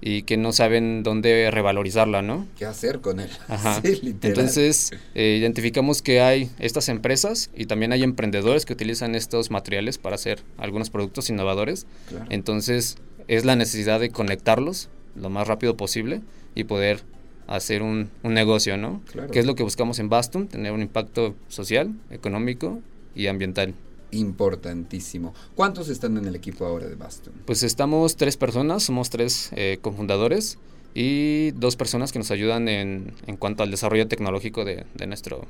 y 0.00 0.22
que 0.22 0.36
no 0.36 0.52
saben 0.52 1.04
dónde 1.04 1.48
revalorizarla, 1.52 2.22
¿no? 2.22 2.48
¿Qué 2.58 2.64
hacer 2.64 3.00
con 3.00 3.20
él? 3.20 3.30
Entonces, 4.22 4.90
eh, 5.14 5.36
identificamos 5.38 6.02
que 6.02 6.20
hay 6.20 6.50
estas 6.58 6.88
empresas 6.88 7.50
y 7.54 7.66
también 7.66 7.92
hay 7.92 8.02
emprendedores 8.02 8.66
que 8.66 8.72
utilizan 8.72 9.14
estos 9.14 9.52
materiales 9.52 9.98
para 9.98 10.16
hacer 10.16 10.42
algunos 10.58 10.90
productos 10.90 11.30
innovadores. 11.30 11.86
Entonces, 12.30 12.96
es 13.28 13.44
la 13.44 13.54
necesidad 13.54 14.00
de 14.00 14.10
conectarlos 14.10 14.88
lo 15.14 15.30
más 15.30 15.46
rápido 15.46 15.76
posible 15.76 16.20
y 16.54 16.64
poder 16.64 17.02
hacer 17.46 17.82
un, 17.82 18.10
un 18.22 18.34
negocio, 18.34 18.76
¿no? 18.76 19.02
Claro. 19.10 19.30
Que 19.30 19.38
es 19.38 19.46
lo 19.46 19.54
que 19.54 19.62
buscamos 19.62 19.98
en 19.98 20.08
Bastum, 20.08 20.46
tener 20.46 20.72
un 20.72 20.82
impacto 20.82 21.34
social, 21.48 21.92
económico 22.10 22.80
y 23.14 23.26
ambiental. 23.26 23.74
Importantísimo. 24.10 25.34
¿Cuántos 25.54 25.88
están 25.88 26.16
en 26.18 26.26
el 26.26 26.36
equipo 26.36 26.66
ahora 26.66 26.86
de 26.86 26.94
Bastum? 26.94 27.32
Pues 27.46 27.62
estamos 27.62 28.16
tres 28.16 28.36
personas, 28.36 28.82
somos 28.82 29.10
tres 29.10 29.50
eh, 29.56 29.78
cofundadores 29.80 30.58
y 30.94 31.52
dos 31.52 31.76
personas 31.76 32.12
que 32.12 32.18
nos 32.18 32.30
ayudan 32.30 32.68
en, 32.68 33.14
en 33.26 33.36
cuanto 33.36 33.62
al 33.62 33.70
desarrollo 33.70 34.06
tecnológico 34.08 34.64
de, 34.64 34.84
de, 34.94 35.06
nuestro, 35.06 35.46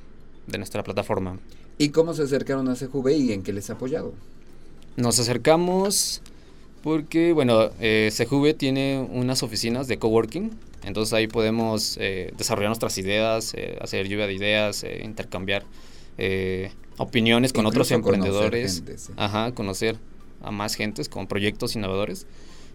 de 0.47 0.59
nuestra 0.59 0.85
plataforma. 0.85 1.39
¿Y 1.79 1.89
cómo 1.89 2.15
se 2.15 2.23
acercaron 2.23 2.69
a 2.69 2.75
CJV 2.75 3.09
y 3.11 3.33
en 3.33 3.43
qué 3.43 3.53
les 3.53 3.69
ha 3.71 3.73
apoyado? 3.73 4.15
Nos 4.97 5.19
acercamos 5.19 6.23
porque, 6.83 7.33
bueno, 7.33 7.71
eh, 7.81 8.11
CJV 8.13 8.55
tiene 8.55 9.07
unas 9.11 9.43
oficinas 9.43 9.89
de 9.89 9.99
coworking, 9.99 10.51
entonces 10.85 11.13
ahí 11.13 11.29
podemos 11.29 11.97
eh, 12.01 12.33
desarrollar 12.37 12.71
nuestras 12.71 12.99
ideas, 12.99 13.55
eh, 13.55 13.79
hacer 13.81 14.09
lluvia 14.09 14.27
de 14.27 14.35
ideas, 14.35 14.85
eh, 14.85 15.03
intercambiar 15.05 15.65
opiniones 16.99 17.53
con 17.53 17.67
otros 17.67 17.91
emprendedores, 17.91 18.77
gente, 18.77 18.99
sí. 18.99 19.13
ajá, 19.17 19.53
conocer 19.53 19.97
a 20.43 20.51
más 20.51 20.75
gentes 20.75 21.09
con 21.09 21.27
proyectos 21.27 21.75
innovadores. 21.75 22.27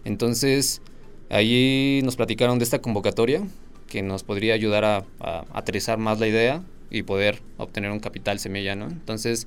Entonces, 0.04 0.82
ahí 1.30 2.00
nos 2.04 2.16
platicaron 2.16 2.58
de 2.58 2.64
esta 2.64 2.80
convocatoria 2.80 3.46
que 3.86 4.02
nos 4.02 4.24
podría 4.24 4.54
ayudar 4.54 4.84
a, 4.84 5.04
a 5.20 5.46
aterrizar 5.52 5.98
más 5.98 6.18
la 6.18 6.26
idea 6.26 6.62
y 6.90 7.04
poder 7.04 7.40
obtener 7.56 7.90
un 7.90 8.00
capital 8.00 8.38
semilla, 8.38 8.74
¿no? 8.74 8.86
Entonces, 8.88 9.46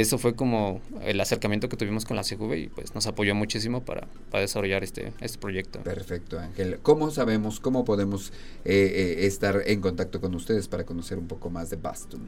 eso 0.00 0.18
fue 0.18 0.34
como 0.34 0.80
el 1.02 1.20
acercamiento 1.20 1.68
que 1.68 1.76
tuvimos 1.76 2.04
con 2.04 2.16
la 2.16 2.22
CJV 2.22 2.52
y 2.54 2.68
pues 2.68 2.94
nos 2.94 3.06
apoyó 3.06 3.34
muchísimo 3.34 3.84
para, 3.84 4.06
para 4.30 4.42
desarrollar 4.42 4.84
este, 4.84 5.12
este 5.20 5.38
proyecto. 5.38 5.80
Perfecto, 5.80 6.38
Ángel. 6.38 6.78
¿Cómo 6.82 7.10
sabemos, 7.10 7.60
cómo 7.60 7.84
podemos 7.84 8.32
eh, 8.64 9.16
eh, 9.20 9.26
estar 9.26 9.62
en 9.66 9.80
contacto 9.80 10.20
con 10.20 10.34
ustedes 10.34 10.68
para 10.68 10.84
conocer 10.84 11.18
un 11.18 11.28
poco 11.28 11.50
más 11.50 11.70
de 11.70 11.76
Baston? 11.76 12.20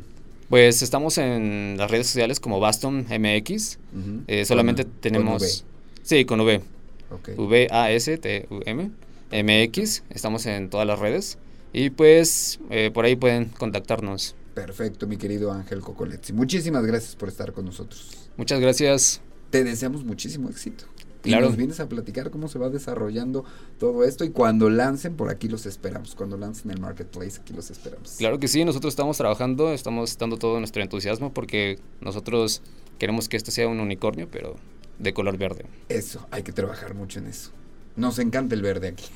Pues 0.48 0.80
estamos 0.80 1.18
en 1.18 1.76
las 1.76 1.90
redes 1.90 2.06
sociales 2.06 2.40
como 2.40 2.58
Baston 2.58 3.06
MX. 3.08 3.78
Uh 3.92 3.98
-huh. 3.98 4.24
eh, 4.26 4.44
solamente 4.46 4.84
con, 4.84 4.92
tenemos... 5.00 5.42
Con 5.42 6.02
sí, 6.02 6.24
con 6.24 6.40
V. 6.40 6.62
Okay. 7.10 7.34
V-A-S-T-U-M. 7.36 8.90
MX. 9.30 10.04
Estamos 10.08 10.46
en 10.46 10.70
todas 10.70 10.86
las 10.86 10.98
redes. 10.98 11.38
Y 11.72 11.90
pues 11.90 12.60
eh, 12.70 12.90
por 12.92 13.04
ahí 13.04 13.14
pueden 13.14 13.46
contactarnos. 13.46 14.34
Perfecto, 14.58 15.06
mi 15.06 15.16
querido 15.16 15.52
Ángel 15.52 15.80
Cocoletzi. 15.80 16.32
Muchísimas 16.32 16.84
gracias 16.84 17.14
por 17.14 17.28
estar 17.28 17.52
con 17.52 17.64
nosotros. 17.64 18.28
Muchas 18.36 18.58
gracias. 18.58 19.20
Te 19.50 19.62
deseamos 19.62 20.04
muchísimo 20.04 20.48
éxito. 20.48 20.84
Claro. 21.22 21.46
Y 21.46 21.48
nos 21.48 21.56
vienes 21.56 21.78
a 21.78 21.88
platicar 21.88 22.30
cómo 22.32 22.48
se 22.48 22.58
va 22.58 22.68
desarrollando 22.68 23.44
todo 23.78 24.02
esto 24.02 24.24
y 24.24 24.30
cuando 24.30 24.68
lancen, 24.68 25.14
por 25.14 25.30
aquí 25.30 25.48
los 25.48 25.64
esperamos. 25.64 26.16
Cuando 26.16 26.36
lancen 26.36 26.72
el 26.72 26.80
marketplace, 26.80 27.40
aquí 27.40 27.52
los 27.52 27.70
esperamos. 27.70 28.16
Claro 28.18 28.40
que 28.40 28.48
sí, 28.48 28.64
nosotros 28.64 28.92
estamos 28.92 29.16
trabajando, 29.16 29.72
estamos 29.72 30.18
dando 30.18 30.38
todo 30.38 30.58
nuestro 30.58 30.82
entusiasmo 30.82 31.32
porque 31.32 31.78
nosotros 32.00 32.60
queremos 32.98 33.28
que 33.28 33.36
este 33.36 33.52
sea 33.52 33.68
un 33.68 33.78
unicornio, 33.78 34.28
pero 34.28 34.56
de 34.98 35.14
color 35.14 35.38
verde. 35.38 35.66
Eso, 35.88 36.26
hay 36.32 36.42
que 36.42 36.52
trabajar 36.52 36.94
mucho 36.94 37.20
en 37.20 37.28
eso. 37.28 37.52
Nos 37.98 38.20
encanta 38.20 38.54
el 38.54 38.62
verde 38.62 38.88
aquí. 38.88 39.06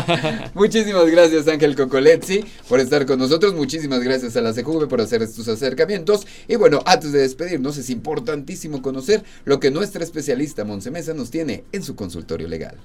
Muchísimas 0.54 1.10
gracias 1.10 1.48
Ángel 1.48 1.74
Cocoletzi 1.74 2.44
por 2.68 2.78
estar 2.78 3.04
con 3.04 3.18
nosotros. 3.18 3.52
Muchísimas 3.52 4.00
gracias 4.00 4.36
a 4.36 4.40
la 4.40 4.52
CJV 4.52 4.86
por 4.86 5.00
hacer 5.00 5.22
estos 5.22 5.48
acercamientos. 5.48 6.24
Y 6.46 6.54
bueno, 6.54 6.80
antes 6.86 7.10
de 7.10 7.18
despedirnos 7.18 7.76
es 7.78 7.90
importantísimo 7.90 8.80
conocer 8.80 9.24
lo 9.44 9.58
que 9.58 9.72
nuestra 9.72 10.04
especialista 10.04 10.64
Monse 10.64 10.92
Mesa 10.92 11.14
nos 11.14 11.32
tiene 11.32 11.64
en 11.72 11.82
su 11.82 11.96
consultorio 11.96 12.46
legal. 12.46 12.76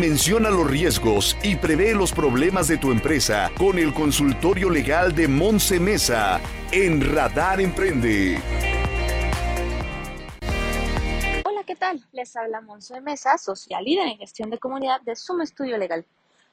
Dimensiona 0.00 0.48
los 0.48 0.66
riesgos 0.66 1.36
y 1.42 1.56
prevé 1.56 1.94
los 1.94 2.12
problemas 2.12 2.68
de 2.68 2.78
tu 2.78 2.90
empresa 2.90 3.52
con 3.58 3.78
el 3.78 3.92
consultorio 3.92 4.70
legal 4.70 5.14
de 5.14 5.28
Monse 5.28 5.78
Mesa 5.78 6.40
en 6.72 7.02
Radar 7.14 7.60
Emprende. 7.60 8.38
¿qué 11.66 11.76
tal? 11.76 12.02
Les 12.12 12.34
habla 12.34 12.62
Monse 12.62 12.98
Mesa, 13.02 13.36
social 13.36 13.84
líder 13.84 14.06
en 14.06 14.16
gestión 14.16 14.48
de 14.48 14.56
comunidad 14.56 15.02
de 15.02 15.14
Sumo 15.14 15.42
Estudio 15.42 15.76
Legal. 15.76 16.06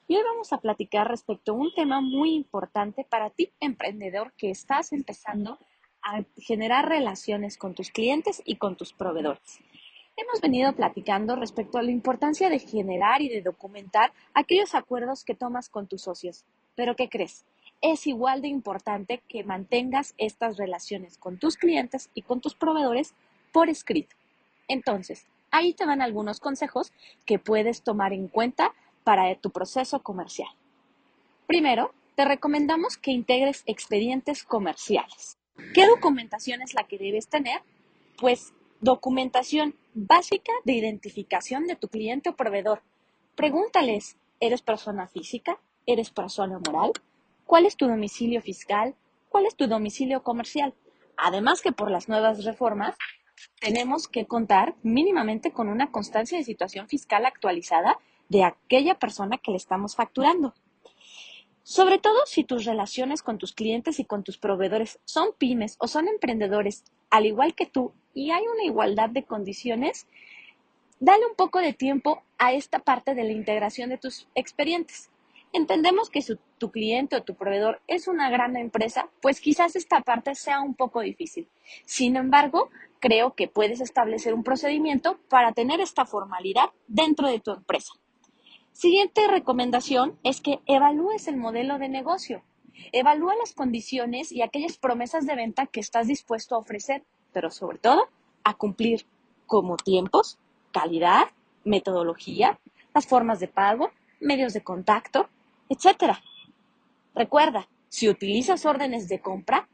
Y 0.06 0.16
hoy 0.16 0.22
vamos 0.24 0.52
a 0.52 0.58
platicar 0.58 1.08
respecto 1.08 1.52
a 1.52 1.54
un 1.54 1.72
tema 1.74 2.02
muy 2.02 2.34
importante 2.34 3.06
para 3.08 3.30
ti, 3.30 3.50
emprendedor, 3.60 4.34
que 4.36 4.50
estás 4.50 4.92
empezando 4.92 5.58
a 6.02 6.22
generar 6.36 6.86
relaciones 6.86 7.56
con 7.56 7.74
tus 7.74 7.90
clientes 7.90 8.42
y 8.44 8.56
con 8.56 8.76
tus 8.76 8.92
proveedores. 8.92 9.58
Hemos 10.20 10.40
venido 10.40 10.72
platicando 10.72 11.36
respecto 11.36 11.78
a 11.78 11.82
la 11.82 11.92
importancia 11.92 12.50
de 12.50 12.58
generar 12.58 13.22
y 13.22 13.28
de 13.28 13.40
documentar 13.40 14.12
aquellos 14.34 14.74
acuerdos 14.74 15.22
que 15.22 15.36
tomas 15.36 15.68
con 15.68 15.86
tus 15.86 16.02
socios. 16.02 16.44
Pero 16.74 16.96
¿qué 16.96 17.08
crees? 17.08 17.44
Es 17.82 18.04
igual 18.08 18.42
de 18.42 18.48
importante 18.48 19.22
que 19.28 19.44
mantengas 19.44 20.14
estas 20.18 20.56
relaciones 20.56 21.18
con 21.18 21.38
tus 21.38 21.56
clientes 21.56 22.10
y 22.14 22.22
con 22.22 22.40
tus 22.40 22.56
proveedores 22.56 23.14
por 23.52 23.68
escrito. 23.68 24.16
Entonces, 24.66 25.24
ahí 25.52 25.72
te 25.72 25.86
van 25.86 26.02
algunos 26.02 26.40
consejos 26.40 26.92
que 27.24 27.38
puedes 27.38 27.82
tomar 27.82 28.12
en 28.12 28.26
cuenta 28.26 28.74
para 29.04 29.32
tu 29.36 29.50
proceso 29.50 30.02
comercial. 30.02 30.50
Primero, 31.46 31.94
te 32.16 32.24
recomendamos 32.24 32.96
que 32.96 33.12
integres 33.12 33.62
expedientes 33.66 34.42
comerciales. 34.42 35.38
¿Qué 35.74 35.86
documentación 35.86 36.60
es 36.60 36.74
la 36.74 36.88
que 36.88 36.98
debes 36.98 37.28
tener? 37.28 37.60
Pues 38.18 38.52
documentación 38.80 39.74
básica 39.94 40.52
de 40.64 40.74
identificación 40.74 41.66
de 41.66 41.76
tu 41.76 41.88
cliente 41.88 42.30
o 42.30 42.36
proveedor. 42.36 42.82
Pregúntales, 43.34 44.16
¿eres 44.40 44.62
persona 44.62 45.08
física? 45.08 45.58
¿Eres 45.86 46.10
persona 46.10 46.58
moral? 46.58 46.92
¿Cuál 47.44 47.66
es 47.66 47.76
tu 47.76 47.86
domicilio 47.86 48.42
fiscal? 48.42 48.94
¿Cuál 49.28 49.46
es 49.46 49.56
tu 49.56 49.66
domicilio 49.66 50.22
comercial? 50.22 50.74
Además 51.16 51.62
que 51.62 51.72
por 51.72 51.90
las 51.90 52.08
nuevas 52.08 52.44
reformas 52.44 52.96
tenemos 53.60 54.08
que 54.08 54.26
contar 54.26 54.74
mínimamente 54.82 55.52
con 55.52 55.68
una 55.68 55.90
constancia 55.90 56.38
de 56.38 56.44
situación 56.44 56.88
fiscal 56.88 57.26
actualizada 57.26 57.98
de 58.28 58.44
aquella 58.44 58.98
persona 58.98 59.38
que 59.38 59.50
le 59.50 59.56
estamos 59.56 59.96
facturando. 59.96 60.54
Sobre 61.62 61.98
todo 61.98 62.18
si 62.26 62.44
tus 62.44 62.64
relaciones 62.64 63.22
con 63.22 63.38
tus 63.38 63.52
clientes 63.52 63.98
y 63.98 64.04
con 64.04 64.22
tus 64.22 64.38
proveedores 64.38 65.00
son 65.04 65.30
pymes 65.36 65.76
o 65.78 65.88
son 65.88 66.08
emprendedores, 66.08 66.84
al 67.10 67.26
igual 67.26 67.54
que 67.54 67.66
tú, 67.66 67.92
y 68.14 68.30
hay 68.30 68.42
una 68.52 68.64
igualdad 68.64 69.10
de 69.10 69.24
condiciones, 69.24 70.06
dale 71.00 71.26
un 71.26 71.34
poco 71.36 71.60
de 71.60 71.72
tiempo 71.72 72.22
a 72.38 72.52
esta 72.52 72.80
parte 72.80 73.14
de 73.14 73.24
la 73.24 73.32
integración 73.32 73.90
de 73.90 73.98
tus 73.98 74.28
expedientes. 74.34 75.10
Entendemos 75.52 76.10
que 76.10 76.20
si 76.20 76.36
tu 76.58 76.70
cliente 76.70 77.16
o 77.16 77.22
tu 77.22 77.34
proveedor 77.34 77.80
es 77.86 78.06
una 78.06 78.28
gran 78.28 78.56
empresa, 78.56 79.08
pues 79.22 79.40
quizás 79.40 79.76
esta 79.76 80.02
parte 80.02 80.34
sea 80.34 80.60
un 80.60 80.74
poco 80.74 81.00
difícil. 81.00 81.48
Sin 81.86 82.16
embargo, 82.16 82.70
creo 83.00 83.34
que 83.34 83.48
puedes 83.48 83.80
establecer 83.80 84.34
un 84.34 84.44
procedimiento 84.44 85.18
para 85.30 85.52
tener 85.52 85.80
esta 85.80 86.04
formalidad 86.04 86.70
dentro 86.86 87.28
de 87.28 87.40
tu 87.40 87.52
empresa. 87.52 87.94
Siguiente 88.72 89.26
recomendación 89.26 90.18
es 90.22 90.40
que 90.40 90.60
evalúes 90.66 91.28
el 91.28 91.36
modelo 91.36 91.78
de 91.78 91.88
negocio. 91.88 92.42
Evalúa 92.92 93.34
las 93.36 93.52
condiciones 93.52 94.32
y 94.32 94.42
aquellas 94.42 94.78
promesas 94.78 95.26
de 95.26 95.34
venta 95.34 95.66
que 95.66 95.80
estás 95.80 96.06
dispuesto 96.06 96.54
a 96.54 96.58
ofrecer, 96.58 97.04
pero 97.32 97.50
sobre 97.50 97.78
todo 97.78 98.08
a 98.44 98.54
cumplir 98.54 99.06
como 99.46 99.76
tiempos, 99.76 100.38
calidad, 100.72 101.28
metodología, 101.64 102.58
las 102.94 103.06
formas 103.06 103.40
de 103.40 103.48
pago, 103.48 103.90
medios 104.20 104.52
de 104.52 104.62
contacto, 104.62 105.28
etcétera. 105.68 106.22
Recuerda, 107.14 107.68
si 107.88 108.08
utilizas 108.08 108.66
órdenes 108.66 109.08
de 109.08 109.20
compra, 109.20 109.68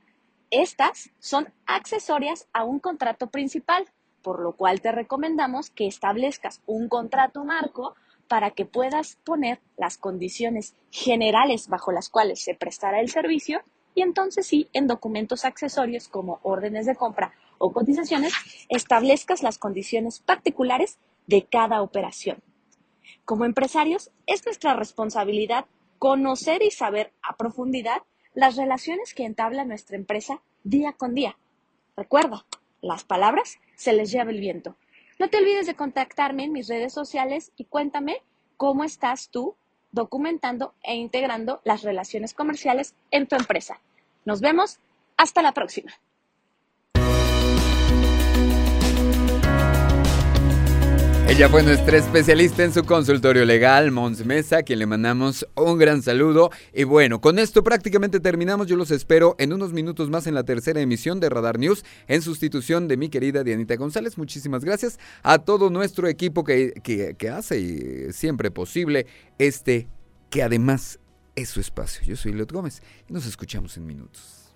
estas 0.51 1.11
son 1.19 1.53
accesorias 1.67 2.49
a 2.53 2.65
un 2.65 2.79
contrato 2.79 3.29
principal, 3.29 3.87
por 4.23 4.41
lo 4.41 4.53
cual 4.53 4.81
te 4.81 4.93
recomendamos 4.93 5.71
que 5.71 5.87
establezcas 5.87 6.63
un 6.67 6.89
contrato 6.89 7.45
marco 7.45 7.95
para 8.29 8.51
que 8.51 8.65
puedas 8.65 9.17
poner 9.25 9.61
las 9.77 9.99
condiciones 9.99 10.75
generales 10.91 11.69
bajo 11.69 11.93
las 11.93 12.09
cuales 12.09 12.43
se 12.43 12.55
prestará 12.55 13.01
el 13.01 13.11
servicio 13.11 13.63
y 13.95 14.03
entonces 14.03 14.47
sí, 14.47 14.69
en 14.73 14.87
documentos 14.87 15.45
accesorios 15.45 16.09
como 16.09 16.41
órdenes 16.43 16.87
de 16.87 16.97
compra 16.97 17.33
o 17.59 17.73
cotizaciones, 17.73 18.33
establezcas 18.69 19.43
las 19.43 19.59
condiciones 19.59 20.21
particulares 20.21 20.99
de 21.27 21.45
cada 21.45 21.83
operación. 21.83 22.43
Como 23.25 23.45
empresarios, 23.45 24.11
es 24.27 24.45
nuestra 24.45 24.75
responsabilidad 24.75 25.67
conocer 25.99 26.63
y 26.63 26.71
saber 26.71 27.13
a 27.23 27.37
profundidad 27.37 28.03
las 28.35 28.57
relaciones 28.57 29.15
que 29.15 29.25
entabla 29.25 29.65
nuestra 29.65 29.97
empresa 29.97 30.43
día 30.65 30.93
con 30.93 31.15
día. 31.15 31.39
Recuerda, 31.97 32.45
las 32.83 33.05
palabras 33.05 33.59
se 33.77 33.93
les 33.93 34.11
lleva 34.11 34.31
el 34.31 34.41
viento. 34.41 34.77
No 35.19 35.29
te 35.29 35.39
olvides 35.39 35.67
de 35.67 35.77
contactarme 35.77 36.45
en 36.45 36.53
mis 36.53 36.69
redes 36.69 36.93
sociales 36.93 37.53
y 37.57 37.67
cuéntame 37.67 38.23
cómo 38.57 38.85
estás 38.85 39.29
tú 39.31 39.57
documentando 39.93 40.75
e 40.83 40.97
integrando 40.97 41.61
las 41.65 41.83
relaciones 41.83 42.35
comerciales 42.35 42.95
en 43.11 43.29
tu 43.29 43.37
empresa. 43.37 43.81
Nos 44.25 44.41
vemos. 44.41 44.81
Hasta 45.17 45.43
la 45.43 45.53
próxima. 45.53 45.93
Ella 51.27 51.49
fue 51.49 51.63
nuestra 51.63 51.97
especialista 51.97 52.63
en 52.63 52.73
su 52.73 52.85
consultorio 52.85 53.45
legal, 53.45 53.91
Mons 53.91 54.25
Mesa, 54.25 54.59
a 54.59 54.63
quien 54.63 54.79
le 54.79 54.87
mandamos 54.87 55.47
un 55.57 55.79
gran 55.79 56.03
saludo. 56.03 56.51
Y 56.73 56.85
bueno, 56.85 57.21
con 57.21 57.39
esto 57.39 57.65
prácticamente 57.65 58.21
terminamos. 58.21 58.67
Yo 58.67 58.77
los 58.77 58.91
espero 58.91 59.35
en 59.39 59.53
unos 59.53 59.73
minutos 59.73 60.11
más 60.11 60.27
en 60.27 60.35
la 60.35 60.45
tercera 60.45 60.81
emisión 60.81 61.21
de 61.21 61.31
Radar 61.31 61.59
News, 61.59 61.85
en 62.09 62.23
sustitución 62.23 62.89
de 62.89 62.99
mi 62.99 63.09
querida 63.09 63.43
Dianita 63.43 63.75
González. 63.77 64.19
Muchísimas 64.19 64.65
gracias 64.65 65.01
a 65.23 65.39
todo 65.39 65.71
nuestro 65.71 66.09
equipo 66.09 66.45
que, 66.45 66.73
que 66.83 67.29
hace 67.31 68.13
siempre 68.13 68.51
posible 68.51 69.07
este, 69.39 69.89
que 70.31 70.43
además 70.43 71.01
es 71.35 71.49
su 71.49 71.59
espacio. 71.59 72.05
Yo 72.05 72.17
soy 72.17 72.33
Lot 72.33 72.53
Gómez 72.53 72.83
y 73.09 73.13
nos 73.13 73.27
escuchamos 73.27 73.77
en 73.77 73.87
minutos. 73.87 74.55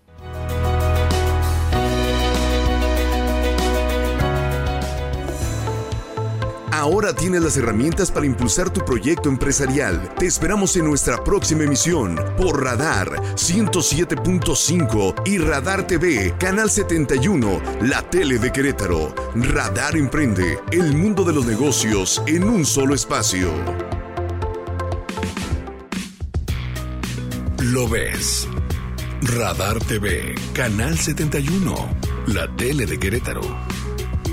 Ahora 6.78 7.12
tienes 7.12 7.42
las 7.42 7.56
herramientas 7.56 8.12
para 8.12 8.24
impulsar 8.24 8.70
tu 8.70 8.84
proyecto 8.84 9.28
empresarial. 9.28 10.14
Te 10.16 10.26
esperamos 10.26 10.76
en 10.76 10.84
nuestra 10.84 11.24
próxima 11.24 11.64
emisión 11.64 12.14
por 12.36 12.62
Radar 12.62 13.10
107.5 13.34 15.22
y 15.26 15.38
Radar 15.38 15.88
TV, 15.88 16.36
Canal 16.38 16.70
71, 16.70 17.60
la 17.82 18.08
tele 18.08 18.38
de 18.38 18.52
Querétaro. 18.52 19.12
Radar 19.34 19.96
Emprende, 19.96 20.60
el 20.70 20.94
mundo 20.94 21.24
de 21.24 21.32
los 21.32 21.46
negocios 21.46 22.22
en 22.28 22.44
un 22.44 22.64
solo 22.64 22.94
espacio. 22.94 23.50
Lo 27.58 27.88
ves. 27.88 28.46
Radar 29.22 29.80
TV, 29.80 30.32
Canal 30.52 30.96
71, 30.96 31.74
la 32.28 32.46
tele 32.54 32.86
de 32.86 33.00
Querétaro. 33.00 33.87